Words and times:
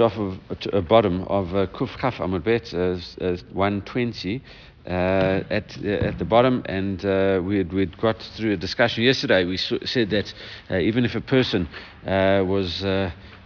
off 0.00 0.16
of 0.16 0.38
a 0.72 0.82
bottom 0.82 1.22
of 1.24 1.54
uh, 1.54 1.66
Kuf 1.66 1.98
Chaf 2.00 2.18
Amud 2.18 2.44
Bet, 2.44 2.72
uh, 2.74 2.96
uh, 3.24 3.36
120. 3.52 4.42
Uh, 4.86 5.42
at 5.48 5.78
uh, 5.82 5.88
at 5.88 6.18
the 6.18 6.26
bottom, 6.26 6.62
and 6.66 7.06
uh, 7.06 7.40
we'd, 7.42 7.72
we'd 7.72 7.96
got 7.96 8.20
through 8.36 8.52
a 8.52 8.56
discussion 8.56 9.02
yesterday. 9.02 9.46
We 9.46 9.56
said 9.56 10.10
that 10.10 10.34
uh, 10.70 10.76
even 10.76 11.06
if 11.06 11.14
a 11.14 11.22
person 11.22 11.66
uh, 12.06 12.44
was 12.46 12.84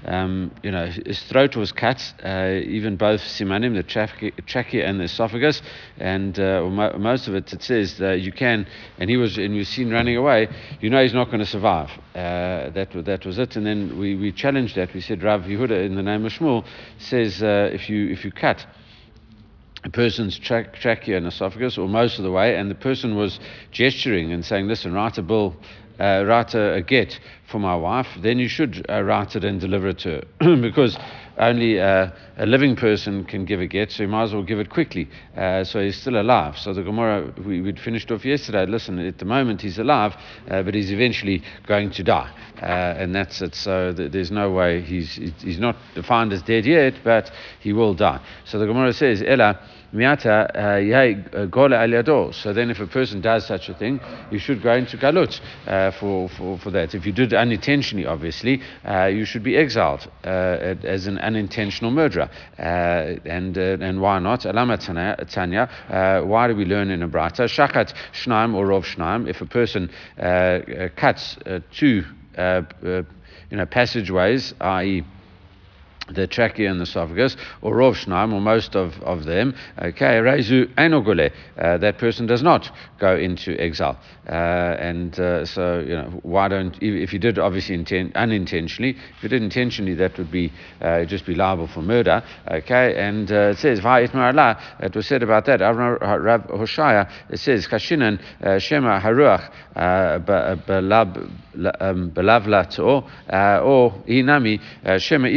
um, 0.05 0.53
you 0.63 0.71
know, 0.71 0.87
his 0.87 1.21
throat 1.25 1.57
was 1.57 1.73
cut, 1.73 2.15
uh, 2.25 2.61
even 2.63 2.97
both 2.97 3.21
simanim, 3.21 3.75
the 3.75 3.83
trachea 3.83 4.87
and 4.87 5.01
the 5.01 5.05
esophagus, 5.05 5.61
and 5.99 6.39
uh, 6.39 6.63
most 6.99 7.27
of 7.27 7.35
it, 7.35 7.53
it 7.53 7.63
says 7.63 7.99
that 7.99 8.21
you 8.21 8.31
can, 8.31 8.67
and 8.99 9.11
he 9.11 9.17
was, 9.17 9.39
and 9.39 9.57
you've 9.57 9.67
seen 9.67 9.91
running 9.91 10.17
away, 10.17 10.49
you 10.81 10.89
know 10.89 11.03
he's 11.03 11.15
not 11.15 11.27
going 11.27 11.41
to 11.41 11.47
survive. 11.47 11.91
Uh, 12.15 12.71
that, 12.71 12.91
that 13.05 13.27
was 13.27 13.39
it. 13.39 13.57
And 13.57 13.67
then 13.67 13.99
we, 13.99 14.15
we 14.15 14.31
challenged 14.33 14.77
that. 14.77 14.95
We 14.95 15.01
said, 15.01 15.23
Rav 15.23 15.43
Yehuda, 15.43 15.85
in 15.85 15.97
the 15.97 16.03
name 16.03 16.25
of 16.25 16.33
Shmuel, 16.33 16.65
says 16.99 17.43
uh, 17.43 17.71
if, 17.73 17.89
you, 17.91 18.09
if 18.09 18.25
you 18.25 18.31
cut, 18.31 18.65
a 19.85 19.91
person's 19.91 20.39
tra- 20.39 20.71
trachea 20.73 21.17
and 21.17 21.27
esophagus, 21.27 21.79
or 21.79 21.89
most 21.89 22.19
of 22.19 22.25
the 22.25 22.31
way, 22.31 22.57
and 22.57 22.71
the 22.71 22.75
person 22.75 23.17
was 23.17 23.39
gesturing 23.73 24.33
and 24.33 24.45
saying, 24.45 24.69
Listen, 24.69 24.93
write 24.93 25.19
a 25.19 25.23
bill 25.23 25.57
uh, 25.99 26.25
write 26.27 26.55
a, 26.55 26.75
a, 26.75 26.83
get 26.83 27.19
for 27.51 27.59
my 27.59 27.75
wife, 27.75 28.07
then 28.21 28.39
you 28.39 28.49
should 28.49 28.85
uh, 28.89 29.03
write 29.03 29.35
it 29.37 29.45
and 29.45 29.61
deliver 29.61 29.89
it 29.89 29.99
to 29.99 30.23
her 30.41 30.57
because 30.61 30.97
only 31.39 31.81
uh, 31.81 32.11
a 32.37 32.47
living 32.47 32.75
person 32.75 33.25
can 33.25 33.45
give 33.45 33.61
a 33.61 33.67
get, 33.67 33.93
so 33.93 34.03
you 34.03 34.09
might 34.09 34.25
as 34.25 34.33
well 34.33 34.43
give 34.43 34.59
it 34.59 34.71
quickly. 34.71 35.09
Uh, 35.37 35.63
so 35.63 35.81
he's 35.81 35.97
still 35.97 36.21
alive. 36.21 36.59
So 36.59 36.75
the 36.75 36.83
Gemara, 36.83 37.33
we, 37.47 37.61
would 37.61 37.79
finished 37.79 38.11
off 38.11 38.25
yesterday. 38.25 38.67
Listen, 38.67 38.99
at 38.99 39.19
the 39.19 39.25
moment 39.25 39.61
he's 39.61 39.79
alive, 39.79 40.17
uh, 40.51 40.63
but 40.63 40.75
he's 40.75 40.91
eventually 40.91 41.43
going 41.67 41.91
to 41.93 42.03
die. 42.03 42.31
Uh, 42.61 42.65
and 42.65 43.15
that's 43.15 43.41
it. 43.41 43.55
So 43.55 43.95
th- 43.95 44.11
there's 44.11 44.33
no 44.33 44.51
way 44.51 44.81
he's, 44.81 45.15
he's 45.15 45.61
not 45.61 45.77
defined 45.95 46.33
as 46.33 46.43
dead 46.43 46.67
yet, 46.67 46.95
but 47.05 47.31
he 47.61 47.73
will 47.73 47.95
die. 47.95 48.21
So 48.45 48.59
the 48.59 48.67
Gemara 48.67 48.93
says, 48.93 49.23
Ella, 49.25 49.61
uh, 49.93 51.47
aliado. 51.73 52.35
So 52.35 52.53
then, 52.53 52.71
if 52.71 52.81
a 52.81 52.87
person 52.87 53.21
does 53.21 53.47
such 53.47 53.69
a 53.69 53.75
thing, 53.75 54.01
you 54.31 54.39
should 54.39 54.63
go 54.63 54.75
into 54.75 54.97
galut 54.97 55.41
uh, 55.67 55.91
for, 55.93 56.29
for, 56.29 56.59
for 56.59 56.71
that. 56.71 56.95
If 56.95 57.07
you 57.07 57.13
did 57.13 57.33
unintentionally, 57.33 58.07
obviously, 58.07 58.63
uh, 58.85 59.07
you 59.07 59.25
should 59.25 59.43
be 59.43 59.57
exiled 59.57 60.11
uh, 60.25 60.75
as 60.85 61.07
an 61.07 61.19
unintentional 61.19 61.91
murderer. 61.91 62.29
Uh, 62.59 63.17
and 63.25 63.57
and 63.57 64.01
why 64.01 64.19
not? 64.19 64.45
Alama 64.45 64.77
tanya. 64.77 65.69
Why 66.25 66.49
do 66.49 66.55
we 66.57 66.65
learn 66.65 66.91
in 66.91 67.03
a 67.03 67.09
brata? 67.09 67.45
Shakat 67.45 67.95
shnaim 68.13 68.55
or 68.55 68.67
rov 68.67 68.85
shnaim. 68.85 69.29
If 69.29 69.41
a 69.41 69.47
person 69.47 69.91
cuts 70.97 71.39
two, 71.73 72.05
you 73.51 73.57
know, 73.57 73.67
passageways, 73.67 74.55
i.e 74.61 75.05
the 76.11 76.27
trachea 76.27 76.71
and 76.71 76.81
the 76.81 76.85
esophagus, 76.85 77.37
or 77.63 77.75
rov 77.75 77.95
shnaim, 77.95 78.33
or 78.33 78.41
most 78.41 78.75
of, 78.75 79.01
of 79.03 79.25
them, 79.25 79.55
okay, 79.81 80.21
rezu 80.21 80.67
enogole, 80.75 81.31
uh, 81.59 81.79
that 81.79 81.99
person 81.99 82.27
does 82.27 82.43
not 82.43 82.71
go 82.99 83.17
into 83.17 83.59
exile. 83.59 83.99
Uh, 84.29 84.77
and 84.79 85.19
uh, 85.21 85.45
so, 85.45 85.81
you 85.81 85.95
know, 85.95 86.21
why 86.23 86.49
don't, 86.49 86.77
if 86.83 87.13
you 87.13 87.19
did 87.19 87.39
obviously 87.39 87.77
inten- 87.77 88.15
unintentionally, 88.15 88.97
if 89.17 89.23
you 89.23 89.29
did 89.29 89.43
intentionally, 89.43 89.95
that 89.95 90.17
would 90.19 90.31
be 90.31 90.53
uh, 90.81 91.05
just 91.05 91.27
be 91.27 91.35
liable 91.35 91.67
for 91.67 91.83
murder, 91.83 92.23
okay, 92.51 92.97
and 92.97 93.33
uh, 93.33 93.53
it 93.53 93.59
says, 93.59 93.81
it 93.81 94.95
was 94.95 95.07
said 95.07 95.23
about 95.23 95.45
that, 95.47 95.61
Rav 95.61 96.43
Hoshaya, 96.49 97.11
it 97.31 97.39
says, 97.39 97.67
Kashinan 97.67 98.21
uh, 98.43 98.59
Shema 98.59 99.01
Haruach 99.01 99.51
Belab 99.77 101.31
Belavlat 101.57 102.79
or 102.79 103.93
Inami 104.07 104.61
Shema 105.01 105.29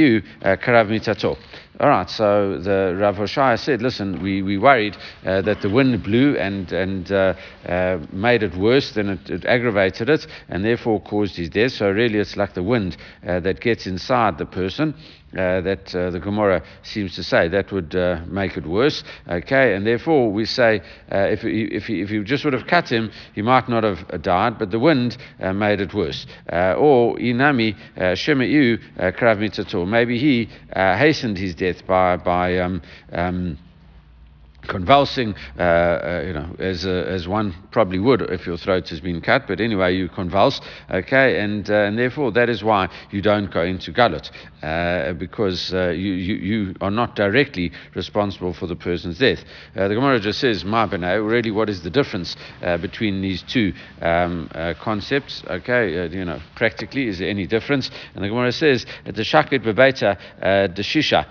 karav. 0.61 1.37
All 1.79 1.89
right, 1.89 2.09
so 2.09 2.59
the 2.59 2.95
Rav 2.95 3.15
Hoshaya 3.15 3.57
said, 3.57 3.81
listen, 3.81 4.21
we, 4.21 4.43
we 4.43 4.59
worried 4.59 4.95
uh, 5.25 5.41
that 5.41 5.61
the 5.61 5.69
wind 5.69 6.03
blew 6.03 6.37
and, 6.37 6.71
and 6.71 7.11
uh, 7.11 7.33
uh, 7.67 7.97
made 8.11 8.43
it 8.43 8.55
worse, 8.55 8.91
then 8.91 9.09
it, 9.09 9.29
it, 9.31 9.45
aggravated 9.45 10.07
it, 10.07 10.27
and 10.49 10.63
therefore 10.63 11.01
caused 11.01 11.35
his 11.37 11.49
death. 11.49 11.71
So 11.71 11.89
really 11.89 12.19
it's 12.19 12.37
like 12.37 12.53
the 12.53 12.61
wind 12.61 12.97
uh, 13.27 13.39
that 13.39 13.61
gets 13.61 13.87
inside 13.87 14.37
the 14.37 14.45
person. 14.45 14.93
Uh, 15.37 15.61
that 15.61 15.95
uh, 15.95 16.09
the 16.09 16.19
Gemara 16.19 16.61
seems 16.83 17.15
to 17.15 17.23
say 17.23 17.47
that 17.47 17.71
would 17.71 17.95
uh, 17.95 18.19
make 18.27 18.57
it 18.57 18.67
worse. 18.67 19.01
Okay, 19.29 19.73
and 19.73 19.87
therefore 19.87 20.29
we 20.29 20.43
say 20.43 20.81
uh, 21.09 21.19
if 21.19 21.41
he, 21.41 21.63
if 21.71 21.85
he, 21.85 22.01
if 22.01 22.11
you 22.11 22.25
just 22.25 22.43
would 22.43 22.51
have 22.51 22.67
cut 22.67 22.91
him, 22.91 23.09
he 23.33 23.41
might 23.41 23.69
not 23.69 23.85
have 23.85 24.21
died, 24.21 24.59
but 24.59 24.71
the 24.71 24.79
wind 24.79 25.15
uh, 25.39 25.53
made 25.53 25.79
it 25.79 25.93
worse. 25.93 26.25
Or 26.51 27.15
inami 27.15 27.77
shemeu 27.97 28.77
krav. 28.97 29.87
Maybe 29.87 30.19
he 30.19 30.49
hastened 30.73 31.37
his 31.37 31.55
death 31.55 31.87
by 31.87 32.17
by 32.17 32.57
um, 32.57 32.81
um, 33.13 33.57
convulsing, 34.67 35.35
uh, 35.57 35.61
uh, 35.61 36.23
you 36.25 36.33
know, 36.33 36.55
as, 36.59 36.85
uh, 36.85 36.89
as 36.89 37.27
one 37.27 37.53
probably 37.71 37.99
would 37.99 38.21
if 38.21 38.45
your 38.45 38.57
throat 38.57 38.89
has 38.89 38.99
been 39.01 39.21
cut, 39.21 39.47
but 39.47 39.59
anyway, 39.59 39.95
you 39.95 40.07
convulse, 40.09 40.61
okay, 40.89 41.39
and, 41.39 41.69
uh, 41.69 41.73
and 41.73 41.97
therefore 41.97 42.31
that 42.31 42.49
is 42.49 42.63
why 42.63 42.87
you 43.11 43.21
don't 43.21 43.51
go 43.51 43.63
into 43.63 43.91
galut, 43.91 44.29
uh, 44.63 45.13
because 45.13 45.73
uh, 45.73 45.89
you, 45.89 46.13
you, 46.13 46.35
you 46.35 46.75
are 46.81 46.91
not 46.91 47.15
directly 47.15 47.71
responsible 47.95 48.53
for 48.53 48.67
the 48.67 48.75
person's 48.75 49.17
death. 49.17 49.43
the 49.73 49.89
Gemara 49.89 50.19
just 50.19 50.39
says, 50.39 50.63
Ma 50.63 50.85
really 50.91 51.51
what 51.51 51.69
is 51.69 51.81
the 51.83 51.89
difference 51.89 52.35
between 52.81 53.21
these 53.21 53.41
two 53.43 53.73
um, 54.01 54.49
concepts, 54.81 55.43
okay, 55.47 56.07
you 56.09 56.25
know, 56.25 56.39
practically, 56.55 57.07
is 57.07 57.19
there 57.19 57.29
any 57.29 57.47
difference? 57.47 57.89
And 58.15 58.23
the 58.23 58.29
Gemara 58.29 58.51
says, 58.51 58.85
the 59.05 59.23
shakit 59.23 59.63
bebeta 59.63 60.17
deshisha 60.73 61.11
shisha, 61.11 61.25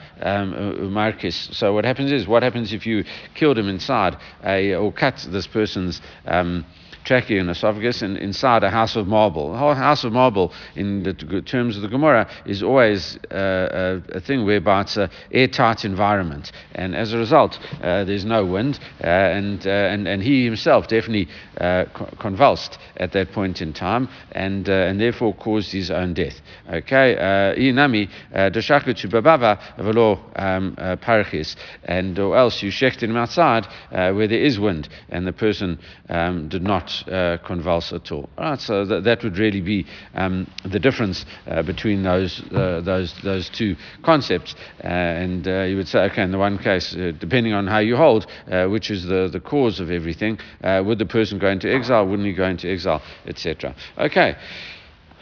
markis. 0.91 1.55
So 1.55 1.73
what 1.73 1.85
happens 1.85 2.13
is, 2.13 2.27
what 2.27 2.43
happens 2.43 2.73
if 2.73 2.87
you 2.87 3.05
killed 3.35 3.59
him 3.59 3.69
inside 3.69 4.17
a, 4.45 4.75
or 4.75 4.93
cut 4.93 5.27
this 5.31 5.47
person's 5.47 6.01
um, 6.27 6.65
and 7.09 7.51
esophagus 7.51 8.03
and 8.03 8.17
inside 8.19 8.63
a 8.63 8.71
house 8.71 8.97
of 8.97 9.07
marble. 9.07 9.55
A 9.55 9.75
house 9.75 10.05
of 10.05 10.13
marble, 10.13 10.53
in 10.77 11.03
the 11.03 11.43
terms 11.43 11.77
of 11.77 11.83
the 11.83 11.89
Gemara, 11.89 12.29
is 12.47 12.63
always 12.63 13.19
uh, 13.33 14.01
a, 14.13 14.17
a, 14.17 14.21
thing 14.21 14.45
whereby 14.45 14.83
it's 14.83 14.97
an 14.97 15.11
airtight 15.33 15.85
environment, 15.85 16.53
and 16.75 16.95
as 16.95 17.13
a 17.13 17.19
result, 17.19 17.59
uh, 17.83 18.05
there's 18.05 18.25
no 18.25 18.45
wind, 18.45 18.79
uh, 19.03 19.07
and, 19.07 19.67
uh, 19.67 19.71
and 19.71 20.07
and 20.07 20.23
he 20.23 20.45
himself 20.45 20.87
definitely 20.89 21.29
uh, 21.61 21.85
convulsed 22.19 22.79
at 22.97 23.13
that 23.13 23.33
point 23.33 23.61
in 23.61 23.73
time, 23.73 24.09
and 24.33 24.69
uh, 24.69 24.73
and 24.73 25.01
therefore 25.01 25.35
caused 25.35 25.73
his 25.73 25.91
own 25.91 26.15
death. 26.15 26.41
Okay, 26.69 27.17
inami 27.59 28.09
deshakutu 28.33 29.11
babava 29.11 29.59
velo 29.79 30.21
um, 30.37 30.77
parachis, 31.03 31.57
and 31.85 32.19
or 32.19 32.37
else 32.37 32.63
you 32.63 32.71
shechted 32.71 33.09
him 33.09 33.17
outside 33.17 33.67
where 33.91 34.29
there 34.29 34.43
is 34.43 34.61
wind, 34.61 34.89
and 35.09 35.27
the 35.27 35.33
person 35.33 35.79
um, 36.09 36.49
did 36.49 36.63
not 36.63 36.90
uh, 37.09 37.39
convulse 37.45 37.93
at 37.93 38.11
all. 38.13 38.29
all 38.39 38.51
right, 38.51 38.61
so 38.61 38.85
th- 38.85 39.05
that 39.05 39.23
would 39.23 39.39
really 39.39 39.61
be 39.61 39.87
um, 40.15 40.51
the 40.65 40.79
difference 40.79 41.25
uh, 41.47 41.63
between 41.63 42.03
those, 42.03 42.43
uh, 42.53 42.81
those, 42.83 43.15
those 43.23 43.49
two 43.49 43.77
concepts. 44.03 44.55
Uh, 44.83 44.89
and 44.89 45.49
uh, 45.49 45.63
you 45.63 45.77
would 45.77 45.89
say, 45.89 46.01
okay, 46.01 46.23
in 46.23 46.33
the 46.33 46.39
one 46.39 46.59
case, 46.59 46.93
depending 47.19 47.53
on 47.53 47.67
how 47.67 47.79
you 47.79 47.97
hold, 47.97 48.27
which 48.69 48.91
is 48.91 49.05
the, 49.05 49.29
the 49.33 49.41
cause 49.41 49.81
of 49.81 49.91
everything, 49.91 50.39
would 50.63 50.99
the 50.99 51.07
person 51.07 51.39
go 51.39 51.49
into 51.49 51.73
exile, 51.73 52.07
wouldn't 52.07 52.27
he 52.27 52.35
go 52.35 52.47
into 52.47 52.71
exile, 52.71 53.03
etc. 53.27 53.75
Okay. 53.99 54.37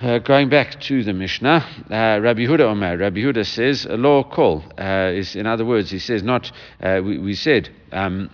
Uh, 0.00 0.18
going 0.18 0.48
back 0.48 0.80
to 0.80 1.02
the 1.02 1.12
Mishnah, 1.12 1.66
uh, 1.90 2.20
Rabbi 2.22 2.42
Huda 2.42 2.60
Omer, 2.60 2.96
Rabbi 2.98 3.18
Huda 3.18 3.44
says 3.44 3.84
a 3.84 3.96
law 3.96 4.22
call 4.22 4.62
uh, 4.78 5.10
is, 5.12 5.34
in 5.34 5.44
other 5.44 5.64
words, 5.64 5.90
he 5.90 5.98
says 5.98 6.22
not. 6.22 6.52
we, 6.80 7.18
we 7.18 7.34
said 7.34 7.68
um, 7.90 8.30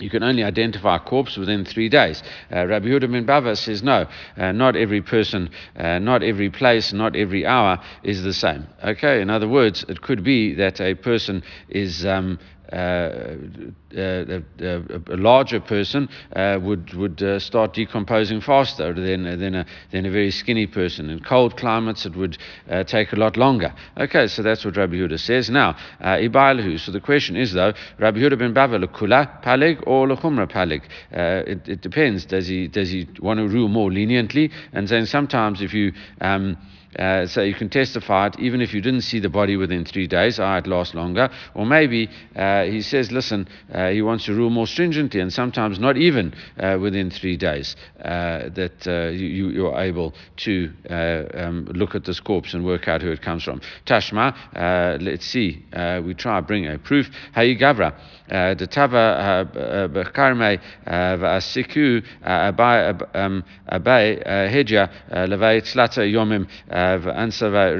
you 0.00 0.08
can 0.08 0.22
only 0.22 0.42
identify 0.42 0.96
a 0.96 1.00
corpse 1.00 1.36
within 1.36 1.64
three 1.64 1.88
days. 1.88 2.22
Uh, 2.50 2.66
Rabbi 2.66 2.86
Yehuda 2.86 3.12
ben 3.12 3.26
Bava 3.26 3.56
says 3.56 3.82
no, 3.82 4.06
uh, 4.36 4.52
not 4.52 4.74
every 4.74 5.02
person, 5.02 5.50
uh, 5.76 5.98
not 5.98 6.22
every 6.22 6.50
place, 6.50 6.92
not 6.92 7.14
every 7.14 7.44
hour 7.44 7.78
is 8.02 8.22
the 8.22 8.32
same. 8.32 8.66
Okay, 8.82 9.20
in 9.20 9.28
other 9.28 9.48
words, 9.48 9.84
it 9.88 10.00
could 10.00 10.24
be 10.24 10.54
that 10.54 10.80
a 10.80 10.94
person 10.94 11.42
is 11.68 12.06
um, 12.06 12.38
a, 12.72 14.42
a, 14.60 15.16
larger 15.16 15.60
person 15.60 16.08
uh, 16.34 16.58
would 16.62 16.92
would 16.94 17.22
start 17.40 17.74
decomposing 17.74 18.40
faster 18.40 18.92
than 18.94 19.24
than 19.38 19.54
a, 19.54 19.66
than 19.90 20.06
a 20.06 20.10
very 20.10 20.30
skinny 20.30 20.66
person. 20.66 21.10
In 21.10 21.20
cold 21.20 21.56
climates, 21.56 22.06
it 22.06 22.16
would 22.16 22.38
take 22.86 23.12
a 23.12 23.16
lot 23.16 23.36
longer. 23.36 23.74
Okay, 23.98 24.26
so 24.26 24.42
that's 24.42 24.64
what 24.64 24.76
Rabbi 24.76 24.94
Yehuda 24.94 25.18
says. 25.18 25.50
Now, 25.50 25.76
Ibailahu. 26.00 26.80
So 26.80 26.92
the 26.92 27.00
question 27.00 27.36
is 27.36 27.52
though, 27.52 27.72
Rabbi 27.98 28.18
Yehuda 28.18 28.38
ben 28.38 28.54
Bava 28.54 28.82
lekula 28.82 29.42
palig 29.42 29.82
or 29.86 30.08
lechumra 30.08 30.50
palig? 30.50 30.82
It, 31.10 31.68
it 31.68 31.80
depends. 31.82 32.24
Does 32.24 32.46
he 32.46 32.68
does 32.68 32.90
he 32.90 33.08
want 33.20 33.38
to 33.38 33.48
rule 33.48 33.68
more 33.68 33.90
leniently 33.90 34.50
and 34.72 34.88
then 34.88 35.06
sometimes 35.06 35.60
if 35.60 35.74
you 35.74 35.92
um, 36.20 36.56
Uh, 36.98 37.26
so 37.26 37.42
you 37.42 37.54
can 37.54 37.68
testify 37.68 38.26
it 38.26 38.38
even 38.38 38.60
if 38.60 38.74
you 38.74 38.80
didn't 38.80 39.02
see 39.02 39.18
the 39.18 39.28
body 39.28 39.56
within 39.56 39.84
three 39.84 40.06
days, 40.06 40.38
ah, 40.38 40.58
it 40.58 40.66
lasts 40.66 40.94
longer. 40.94 41.30
Or 41.54 41.64
maybe 41.64 42.08
uh, 42.36 42.64
he 42.64 42.82
says, 42.82 43.10
listen, 43.10 43.48
uh, 43.72 43.88
he 43.88 44.02
wants 44.02 44.26
to 44.26 44.34
rule 44.34 44.50
more 44.50 44.66
stringently, 44.66 45.20
and 45.20 45.32
sometimes 45.32 45.78
not 45.78 45.96
even 45.96 46.34
uh, 46.58 46.78
within 46.80 47.10
three 47.10 47.36
days 47.36 47.76
uh, 48.04 48.50
that 48.50 48.86
uh, 48.86 49.10
you, 49.10 49.48
you, 49.48 49.66
are 49.66 49.82
able 49.82 50.12
to 50.36 50.72
um, 50.90 51.64
look 51.74 51.94
at 51.94 52.04
this 52.04 52.20
corpse 52.20 52.52
and 52.54 52.64
work 52.64 52.88
out 52.88 53.00
who 53.00 53.10
it 53.10 53.22
comes 53.22 53.44
from. 53.44 53.60
Tashma, 53.86 55.00
let's 55.00 55.26
see, 55.26 55.64
we 56.04 56.14
try 56.14 56.40
to 56.40 56.46
bring 56.46 56.66
a 56.66 56.78
proof. 56.78 57.10
Hayigavra, 57.34 57.94
Uh, 58.30 58.54
the 58.54 58.66
tava 58.66 59.46
bekarme 59.92 60.60
v'asiku 60.86 62.02
abai 62.24 64.22
hedja 64.48 64.88
levay 65.10 65.60
tzlata 65.60 66.02
yomim 66.10 66.46
uh, 66.70 66.98
v'ansava 66.98 67.72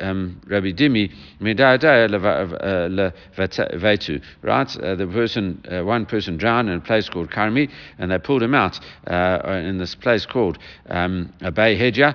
um, 0.00 0.40
Rabbi 0.46 0.72
Dimi 0.72 1.10
uh, 1.10 2.88
levetu. 3.78 4.22
Right, 4.42 4.68
the 4.68 5.06
person, 5.12 5.62
one 5.84 6.06
person 6.06 6.36
drowned 6.36 6.68
in 6.68 6.76
a 6.76 6.80
place 6.80 7.08
called 7.08 7.30
Karmi, 7.30 7.70
and 7.98 8.10
they 8.10 8.18
pulled 8.18 8.42
him 8.42 8.54
out 8.54 8.78
in 9.06 9.78
this 9.78 9.94
place 9.94 10.26
called 10.26 10.58
um, 10.88 11.32
Abai 11.40 11.76
Hedja 11.78 12.14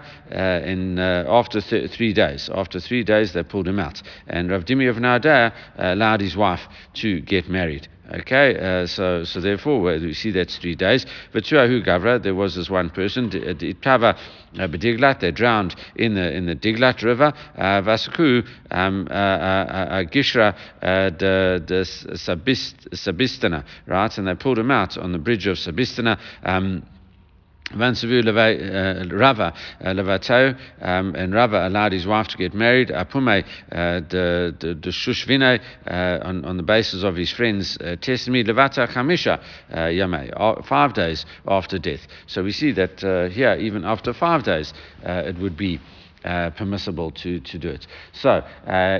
in 0.65 0.99
after 0.99 1.61
th- 1.61 1.91
three 1.91 2.13
days. 2.13 2.49
After 2.53 2.79
three 2.79 3.03
days, 3.03 3.33
they 3.33 3.43
pulled 3.43 3.67
him 3.67 3.79
out, 3.79 4.01
and 4.27 4.49
Rav 4.49 4.65
Dimi 4.65 4.89
of 4.89 4.97
Nardea 4.97 5.51
allowed 5.77 6.21
his 6.21 6.37
wife 6.37 6.67
to 6.95 7.21
get 7.21 7.49
married. 7.49 7.80
Okay, 8.13 8.57
uh, 8.57 8.85
so 8.87 9.23
so 9.23 9.39
therefore 9.39 9.79
we 9.81 10.13
see 10.13 10.31
that's 10.31 10.57
three 10.57 10.75
days. 10.75 11.05
But 11.31 11.47
Hu 11.47 11.81
Gavra, 11.81 12.21
there 12.21 12.35
was 12.35 12.55
this 12.55 12.69
one 12.69 12.89
person, 12.89 13.29
Itava 13.29 14.17
uh, 14.59 14.67
Bediglat, 14.67 15.21
they 15.21 15.31
drowned 15.31 15.75
in 15.95 16.15
the 16.15 16.35
in 16.35 16.45
the 16.45 16.55
Diglat 16.55 17.03
River. 17.03 17.31
Uh, 17.57 17.81
Vasaku 17.81 18.45
um, 18.69 19.07
Gishra 19.07 20.55
the 20.81 21.85
Sabistana, 22.91 23.63
right? 23.87 24.17
And 24.17 24.27
they 24.27 24.35
pulled 24.35 24.59
him 24.59 24.71
out 24.71 24.97
on 24.97 25.13
the 25.13 25.19
bridge 25.19 25.47
of 25.47 25.57
Sabistana. 25.57 26.19
Um, 26.43 26.83
Vansavu 27.75 28.27
uh, 28.27 29.15
Rava 29.15 29.53
uh, 29.81 29.85
Levatau, 29.93 30.57
um, 30.81 31.15
and 31.15 31.33
Rava 31.33 31.67
allowed 31.67 31.91
his 31.91 32.05
wife 32.05 32.27
to 32.29 32.37
get 32.37 32.53
married. 32.53 32.89
Apume 32.89 33.43
the 33.69 34.55
the 34.59 34.89
Shushvine 34.89 35.59
on 35.87 36.45
on 36.45 36.57
the 36.57 36.63
basis 36.63 37.03
of 37.03 37.15
his 37.15 37.31
friend's 37.31 37.77
uh, 37.77 37.95
testimony. 38.01 38.43
Levata 38.43 38.87
Chamisha 38.87 39.41
Yame, 39.71 40.65
five 40.65 40.93
days 40.93 41.25
after 41.47 41.77
death. 41.79 42.07
So 42.27 42.43
we 42.43 42.51
see 42.51 42.71
that 42.73 43.03
uh, 43.03 43.29
here, 43.29 43.55
even 43.55 43.85
after 43.85 44.13
five 44.13 44.43
days, 44.43 44.73
uh, 45.05 45.23
it 45.25 45.37
would 45.37 45.57
be 45.57 45.79
uh, 46.23 46.51
permissible 46.51 47.11
to, 47.11 47.39
to 47.39 47.57
do 47.57 47.69
it. 47.69 47.87
So, 48.13 48.29
uh, 48.29 48.99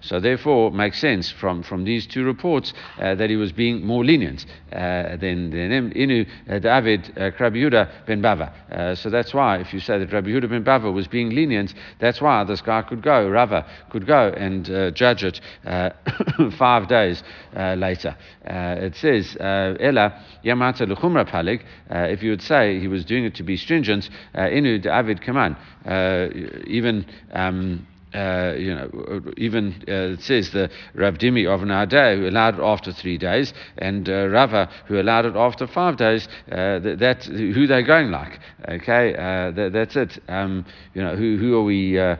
so 0.00 0.20
therefore, 0.20 0.70
makes 0.72 0.98
sense 0.98 1.30
from, 1.30 1.62
from 1.62 1.84
these 1.84 2.06
two 2.06 2.24
reports 2.24 2.72
uh, 2.98 3.14
that 3.14 3.30
he 3.30 3.36
was 3.36 3.52
being 3.52 3.86
more 3.86 4.04
lenient 4.04 4.44
uh, 4.72 5.16
than, 5.16 5.50
than 5.50 5.92
Inu 5.92 6.26
uh, 6.48 6.58
David 6.58 7.12
uh, 7.16 7.30
Yehuda 7.30 8.06
ben 8.06 8.22
Bava. 8.22 8.96
so 8.96 9.10
that's 9.10 9.32
why, 9.32 9.58
if 9.58 9.72
you 9.72 9.80
say 9.80 9.98
that 9.98 10.12
Rabbi 10.12 10.30
Yehuda 10.30 10.48
ben 10.48 10.64
Bava 10.64 10.92
was 10.92 11.06
being 11.06 11.30
lenient, 11.30 11.74
that's 12.00 12.20
why 12.20 12.44
this 12.44 12.60
guy 12.60 12.82
could 12.82 13.02
go, 13.02 13.28
Rava 13.28 13.66
could 13.90 14.06
go 14.06 14.28
and 14.36 14.64
judge 14.94 15.24
it 15.24 15.40
five 16.58 16.88
days 16.88 17.22
later. 17.54 18.16
it 18.44 18.96
says, 18.96 19.36
Ella 19.40 20.20
Yamata 20.44 20.86
Luchumra 20.86 21.28
Palig, 21.28 21.62
if 21.90 22.22
you 22.22 22.30
would 22.30 22.42
say 22.42 22.80
he 22.80 22.88
was 22.88 23.04
doing 23.04 23.24
it 23.24 23.34
to 23.36 23.42
be 23.42 23.56
stringent, 23.56 24.08
Inu 24.34 24.71
David 24.78 25.20
Kaman. 25.22 25.56
Uh, 25.84 26.28
even 26.66 27.06
um, 27.32 27.86
uh, 28.14 28.54
you 28.56 28.74
know, 28.74 29.22
even 29.36 29.74
uh, 29.88 30.14
it 30.14 30.22
says 30.22 30.50
the 30.50 30.70
Rav 30.94 31.14
Dimi 31.18 31.46
of 31.46 31.60
Nardeh 31.60 32.18
who 32.18 32.28
allowed 32.28 32.58
it 32.58 32.62
after 32.62 32.92
three 32.92 33.16
days, 33.16 33.54
and 33.78 34.08
uh, 34.08 34.28
Rava 34.28 34.68
who 34.86 35.00
allowed 35.00 35.26
it 35.26 35.36
after 35.36 35.66
five 35.66 35.96
days. 35.96 36.28
Uh, 36.50 36.78
that, 36.78 36.98
that, 36.98 37.24
who 37.24 37.66
they're 37.66 37.82
going 37.82 38.10
like. 38.10 38.38
Okay, 38.68 39.14
uh, 39.14 39.50
that, 39.52 39.70
that's 39.72 39.96
it. 39.96 40.18
Um, 40.28 40.64
you 40.94 41.02
know, 41.02 41.16
who 41.16 41.38
who 41.38 41.56
are 41.56 41.64
we 41.64 41.98
uh, 41.98 42.16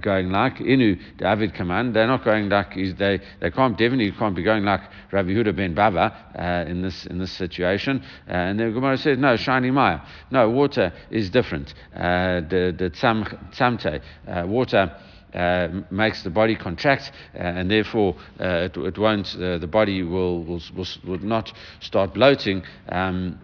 going 0.00 0.30
like? 0.30 0.56
Inu 0.56 1.00
David 1.18 1.54
Kaman. 1.54 1.92
They're 1.92 2.06
not 2.06 2.24
going 2.24 2.48
like 2.48 2.74
they 2.74 3.20
they 3.40 3.50
can't 3.50 3.78
definitely 3.78 4.12
can't 4.12 4.34
be 4.34 4.42
going 4.42 4.64
like 4.64 4.80
Rav 5.12 5.26
Yehuda 5.26 5.54
ben 5.54 5.74
Bava 5.74 6.66
in 6.68 6.82
this 6.82 7.06
in 7.06 7.18
this 7.18 7.32
situation. 7.32 8.02
and 8.26 8.58
the 8.58 8.70
Gemara 8.70 8.96
says 8.96 9.18
no, 9.18 9.36
shiny 9.36 9.70
Maya. 9.70 10.00
No, 10.30 10.50
water 10.50 10.92
is 11.10 11.30
different. 11.30 11.74
the 11.94 12.74
the 12.76 12.90
tzamte 12.90 14.00
water 14.48 14.96
uh, 15.34 15.68
makes 15.90 16.22
the 16.22 16.30
body 16.30 16.56
contract, 16.56 17.12
uh, 17.34 17.38
and 17.38 17.70
therefore 17.70 18.16
uh, 18.40 18.68
it, 18.68 18.76
it, 18.76 18.98
won't. 18.98 19.34
Uh, 19.34 19.58
the 19.58 19.66
body 19.66 20.02
will, 20.02 20.44
will, 20.44 20.62
will, 20.76 20.86
will 21.06 21.18
not 21.18 21.52
start 21.80 22.14
bloating. 22.14 22.62
Um, 22.88 23.38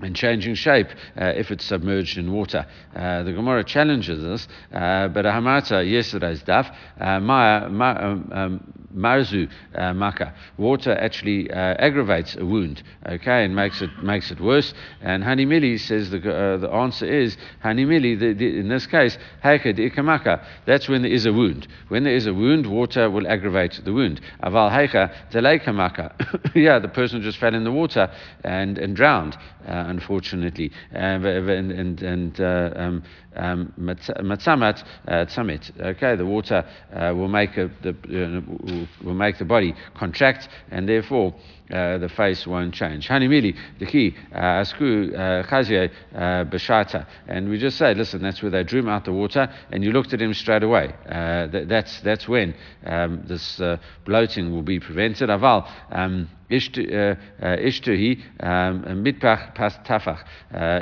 and 0.00 0.16
changing 0.16 0.54
shape 0.54 0.88
uh, 1.20 1.26
if 1.36 1.50
it's 1.50 1.64
submerged 1.64 2.18
in 2.18 2.32
water. 2.32 2.66
Uh, 2.94 3.22
the 3.22 3.32
Gemara 3.32 3.62
challenges 3.62 4.20
this, 4.22 4.48
uh, 4.72 5.08
but 5.08 5.24
Hamata 5.24 5.88
yesterday's 5.88 6.42
daf, 6.42 6.74
Maya, 7.22 7.66
um, 7.66 8.30
um, 8.32 8.84
marzu 8.94 9.48
uh, 9.74 9.92
maka. 9.92 10.34
Water 10.56 10.92
actually 10.92 11.50
uh, 11.50 11.74
aggravates 11.78 12.36
a 12.36 12.44
wound, 12.44 12.82
okay, 13.06 13.44
and 13.44 13.54
makes 13.54 13.82
it 13.82 13.90
makes 14.02 14.30
it 14.30 14.40
worse. 14.40 14.72
And 15.00 15.22
Hanimili 15.22 15.78
says 15.78 16.10
the 16.10 16.18
uh, 16.18 16.56
the 16.58 16.70
answer 16.70 17.06
is 17.06 17.36
Hanimili. 17.64 18.18
The, 18.18 18.32
the, 18.32 18.58
in 18.58 18.68
this 18.68 18.86
case, 18.86 19.18
heikad 19.44 19.78
ikamaka. 19.78 20.44
That's 20.66 20.88
when 20.88 21.02
there 21.02 21.12
is 21.12 21.26
a 21.26 21.32
wound. 21.32 21.66
When 21.88 22.04
there 22.04 22.14
is 22.14 22.26
a 22.26 22.34
wound, 22.34 22.66
water 22.66 23.10
will 23.10 23.26
aggravate 23.26 23.80
the 23.84 23.92
wound. 23.92 24.20
Aval 24.42 24.70
heika 24.70 25.12
kamaka. 25.32 26.54
yeah, 26.54 26.78
the 26.78 26.88
person 26.88 27.22
just 27.22 27.38
fell 27.38 27.54
in 27.54 27.64
the 27.64 27.72
water 27.72 28.10
and 28.42 28.78
and 28.78 28.96
drowned, 28.96 29.36
uh, 29.66 29.83
unfortunately, 29.84 30.70
and 30.92 31.24
and 31.24 32.02
and, 32.02 32.40
uh, 32.40 32.70
um, 32.76 33.02
um, 33.36 33.72
matzamat 33.78 34.82
uh, 35.08 35.24
tzamit. 35.26 35.70
Okay, 35.80 36.16
the 36.16 36.26
water 36.26 36.64
uh, 36.92 37.12
will 37.14 37.28
make 37.28 37.56
a, 37.56 37.70
the 37.82 37.94
will, 38.08 38.86
will 39.04 39.14
make 39.14 39.38
the 39.38 39.44
body 39.44 39.74
contract, 39.94 40.48
and 40.70 40.88
therefore 40.88 41.34
uh, 41.70 41.98
the 41.98 42.08
face 42.08 42.46
won't 42.46 42.74
change. 42.74 43.08
Hanimili, 43.08 43.56
the 43.78 43.86
key, 43.86 44.14
uh, 44.32 44.62
asku 44.62 45.14
uh, 45.14 45.42
chazye 45.46 45.90
bashata. 46.14 47.06
And 47.26 47.48
we 47.48 47.58
just 47.58 47.78
say, 47.78 47.94
listen, 47.94 48.22
that's 48.22 48.42
where 48.42 48.50
they 48.50 48.64
drew 48.64 48.88
out 48.88 49.04
the 49.04 49.12
water, 49.12 49.48
and 49.70 49.82
you 49.82 49.92
looked 49.92 50.12
at 50.12 50.20
him 50.20 50.34
straight 50.34 50.62
away. 50.62 50.94
That, 51.06 51.68
that's, 51.68 52.00
that's 52.00 52.28
when 52.28 52.54
um, 52.84 53.24
this 53.26 53.60
bloating 54.04 54.52
will 54.52 54.62
be 54.62 54.80
prevented. 54.80 55.30
Aval, 55.30 55.68
um, 55.90 56.28
ishtuhi 56.50 58.22
um, 58.40 58.82
mitpach 59.02 59.54
pas 59.54 59.76
tafach. 59.86 60.24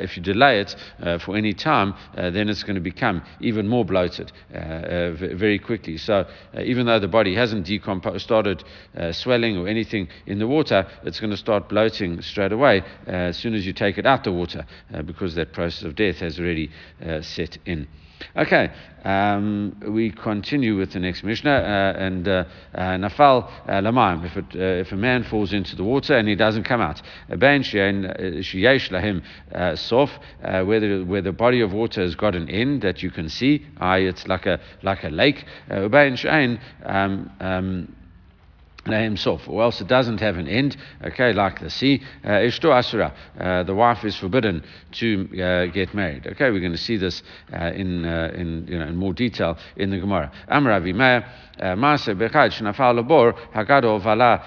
If 0.03 0.17
you 0.17 0.23
delay 0.23 0.61
it 0.61 0.75
uh, 1.01 1.19
for 1.19 1.37
any 1.37 1.53
time, 1.55 1.95
uh, 2.17 2.31
then 2.43 2.51
it's 2.51 2.65
going 2.65 2.75
to 2.75 2.81
become 2.81 3.23
even 3.41 3.69
more 3.69 3.85
bloated 3.85 4.33
uh, 4.53 5.13
very 5.13 5.59
quickly. 5.59 5.97
So 5.97 6.27
even 6.59 6.87
though 6.87 6.99
the 6.99 7.09
body 7.09 7.35
hasn't 7.35 7.67
decomposed, 7.67 8.25
started 8.25 8.65
swelling 9.13 9.57
or 9.57 9.69
anything 9.69 10.09
in 10.27 10.39
the 10.39 10.47
water, 10.49 10.87
it's 11.05 11.21
going 11.21 11.31
to 11.31 11.37
start 11.37 11.69
bloating 11.69 12.21
straight 12.21 12.53
away 12.53 12.81
uh, 13.07 13.11
as 13.11 13.37
soon 13.37 13.55
as 13.55 13.65
you 13.65 13.73
take 13.73 13.99
it 13.99 14.07
out 14.07 14.25
the 14.25 14.33
water 14.33 14.67
uh, 14.93 15.03
because 15.03 15.35
that 15.35 15.53
process 15.53 15.85
of 15.85 15.95
death 15.95 16.17
has 16.17 16.39
already 16.39 16.71
uh, 17.07 17.23
set 17.23 17.59
in. 17.67 17.87
Okay, 18.37 18.71
um, 19.05 19.77
we 19.89 20.11
continue 20.11 20.77
with 20.77 20.93
the 20.93 21.01
next 21.01 21.25
Mishnah 21.25 21.51
uh, 21.51 21.95
and 21.99 22.27
uh, 22.29 22.45
uh, 22.75 22.81
Nafal 22.97 23.51
uh, 23.67 23.81
Lamaim. 23.81 24.25
If, 24.25 24.37
it, 24.37 24.55
if 24.55 24.93
a 24.93 24.97
man 24.97 25.25
falls 25.25 25.53
into 25.53 25.77
the 25.77 25.85
water 25.85 26.17
and 26.17 26.29
he 26.29 26.35
doesn't 26.35 26.65
come 26.65 26.81
out, 26.81 27.03
Sheyesh 27.31 28.91
Lahim 28.91 29.23
Sof, 29.79 30.11
where 30.41 30.81
the 30.81 31.03
where 31.05 31.23
the 31.23 31.33
body 31.33 31.61
of 31.61 31.73
water 31.73 32.03
has 32.03 32.15
got 32.15 32.35
an 32.35 32.49
end 32.49 32.83
that 32.83 33.03
you 33.03 33.11
can 33.11 33.29
see, 33.29 33.67
it's 33.81 34.27
like 34.27 34.47
a 34.47 34.61
like 34.83 35.05
a 35.05 35.09
lake. 35.09 35.45
Um, 35.71 37.31
um, 37.41 37.97
himself, 38.87 39.49
or 39.49 39.63
else 39.63 39.81
it 39.81 39.87
doesn't 39.87 40.21
have 40.21 40.37
an 40.37 40.49
end, 40.49 40.77
okay, 41.05 41.33
like 41.33 41.61
the 41.61 41.71
sea. 41.71 42.03
Uh, 42.25 42.31
Ishto 42.31 42.73
Asura, 42.73 43.15
uh, 43.39 43.63
the 43.63 43.75
wife 43.75 44.05
is 44.05 44.17
forbidden 44.17 44.65
to 44.93 45.29
uh, 45.41 45.67
get 45.67 45.95
married. 45.95 46.27
Okay, 46.27 46.51
we're 46.51 46.61
going 46.61 46.73
to 46.73 46.79
see 46.79 46.97
this 46.97 47.23
uh, 47.53 47.67
in, 47.67 48.05
uh, 48.05 48.33
in, 48.35 48.67
you 48.69 48.79
know, 48.79 48.87
in 48.87 48.97
more 48.97 49.13
detail 49.13 49.57
in 49.77 49.91
the 49.91 50.01
Gemara. 50.01 50.33
Amravi 50.51 50.95
Meir, 50.95 51.25
uh, 51.61 51.77
Maase 51.77 52.15
Bechad 52.17 52.53
Shnafal 52.53 52.97
Labor, 52.97 53.33
Hagado 53.55 54.03
Vala 54.03 54.43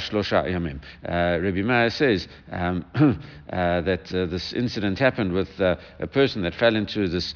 Shlosha 0.00 0.44
Yamim. 0.46 0.80
Rabbi 1.04 1.62
Meir 1.62 1.90
says 1.90 2.26
um, 2.50 2.84
that 3.50 4.06
this 4.06 4.52
incident 4.52 4.98
happened 4.98 5.32
with 5.32 5.60
a 5.60 6.06
person 6.12 6.42
that 6.42 6.54
fell 6.54 6.74
into 6.74 7.06
this 7.08 7.34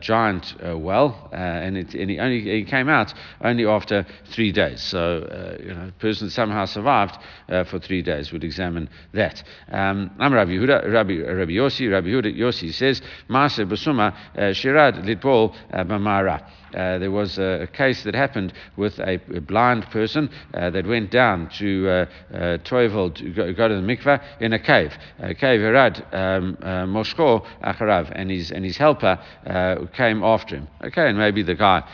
giant 0.00 0.54
well, 0.62 1.28
and, 1.32 1.76
it, 1.76 1.94
and 1.94 2.10
he 2.10 2.18
only 2.18 2.40
he 2.40 2.64
came 2.64 2.88
out 2.88 3.12
only 3.40 3.66
after 3.66 4.06
three 4.26 4.52
days. 4.52 4.82
So 4.82 5.23
uh, 5.30 5.62
you 5.62 5.74
know, 5.74 5.90
person 5.98 6.30
somehow 6.30 6.64
survived 6.64 7.18
uh, 7.48 7.64
for 7.64 7.78
three 7.78 8.02
days. 8.02 8.32
We'll 8.32 8.44
examine 8.44 8.88
that. 9.12 9.42
Um, 9.70 10.10
I'm 10.18 10.32
Rabbi 10.32 10.52
Yehuda, 10.52 10.92
Rabbi, 10.92 11.18
Rabbi 11.18 11.52
Yossi, 11.52 11.90
Rabbi 11.90 12.08
Yehuda 12.08 12.36
Yossi 12.36 12.72
says, 12.72 13.02
Maser 13.28 13.68
Basuma 13.68 14.14
Shirad 14.36 15.04
Litbol 15.04 15.54
Bamara. 15.72 16.44
Uh, 16.74 16.98
there 16.98 17.10
was 17.10 17.38
a, 17.38 17.62
a, 17.62 17.66
case 17.68 18.02
that 18.02 18.14
happened 18.14 18.52
with 18.76 18.98
a, 18.98 19.14
a 19.34 19.40
blind 19.40 19.84
person 19.90 20.28
uh, 20.54 20.70
that 20.70 20.84
went 20.86 21.10
down 21.10 21.48
to 21.48 21.88
uh, 21.88 21.92
uh 22.32 22.36
Toivel 22.58 23.14
to 23.14 23.30
go, 23.30 23.52
go, 23.52 23.68
to 23.68 23.76
the 23.76 23.80
mikveh 23.80 24.20
in 24.40 24.52
a 24.52 24.58
cave. 24.58 24.92
A 25.20 25.34
cave 25.34 25.60
Herad 25.60 26.02
um, 26.12 26.58
uh, 26.60 26.84
Moshko 26.84 27.46
Acharav, 27.62 28.10
and 28.14 28.30
his, 28.30 28.50
and 28.50 28.64
his 28.64 28.76
helper 28.76 29.20
uh, 29.46 29.86
came 29.94 30.24
after 30.24 30.56
him. 30.56 30.68
Okay, 30.82 31.08
and 31.08 31.16
maybe 31.16 31.42
the 31.42 31.54
guy 31.54 31.84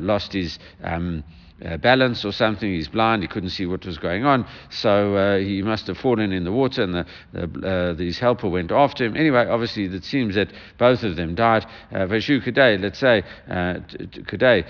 lost 0.00 0.32
his. 0.32 0.58
Um, 0.82 1.24
uh, 1.64 1.76
balance 1.76 2.24
or 2.24 2.32
something. 2.32 2.70
He's 2.70 2.88
blind. 2.88 3.22
He 3.22 3.28
couldn't 3.28 3.50
see 3.50 3.66
what 3.66 3.84
was 3.84 3.98
going 3.98 4.24
on. 4.24 4.46
So 4.70 5.16
uh, 5.16 5.38
he 5.38 5.62
must 5.62 5.86
have 5.86 5.98
fallen 5.98 6.32
in 6.32 6.44
the 6.44 6.52
water, 6.52 6.82
and 6.82 6.94
the, 6.94 7.06
the, 7.32 7.68
uh, 7.68 7.94
his 7.94 8.18
helper 8.18 8.48
went 8.48 8.72
after 8.72 9.04
him. 9.04 9.16
Anyway, 9.16 9.46
obviously, 9.46 9.84
it 9.84 10.04
seems 10.04 10.34
that 10.34 10.48
both 10.78 11.02
of 11.02 11.16
them 11.16 11.34
died. 11.34 11.66
Uh, 11.92 12.06
Vashu 12.06 12.42
Kadei, 12.42 12.80
let's 12.80 12.98
say, 12.98 13.22
uh, 13.48 13.80
Kadei, 14.28 14.64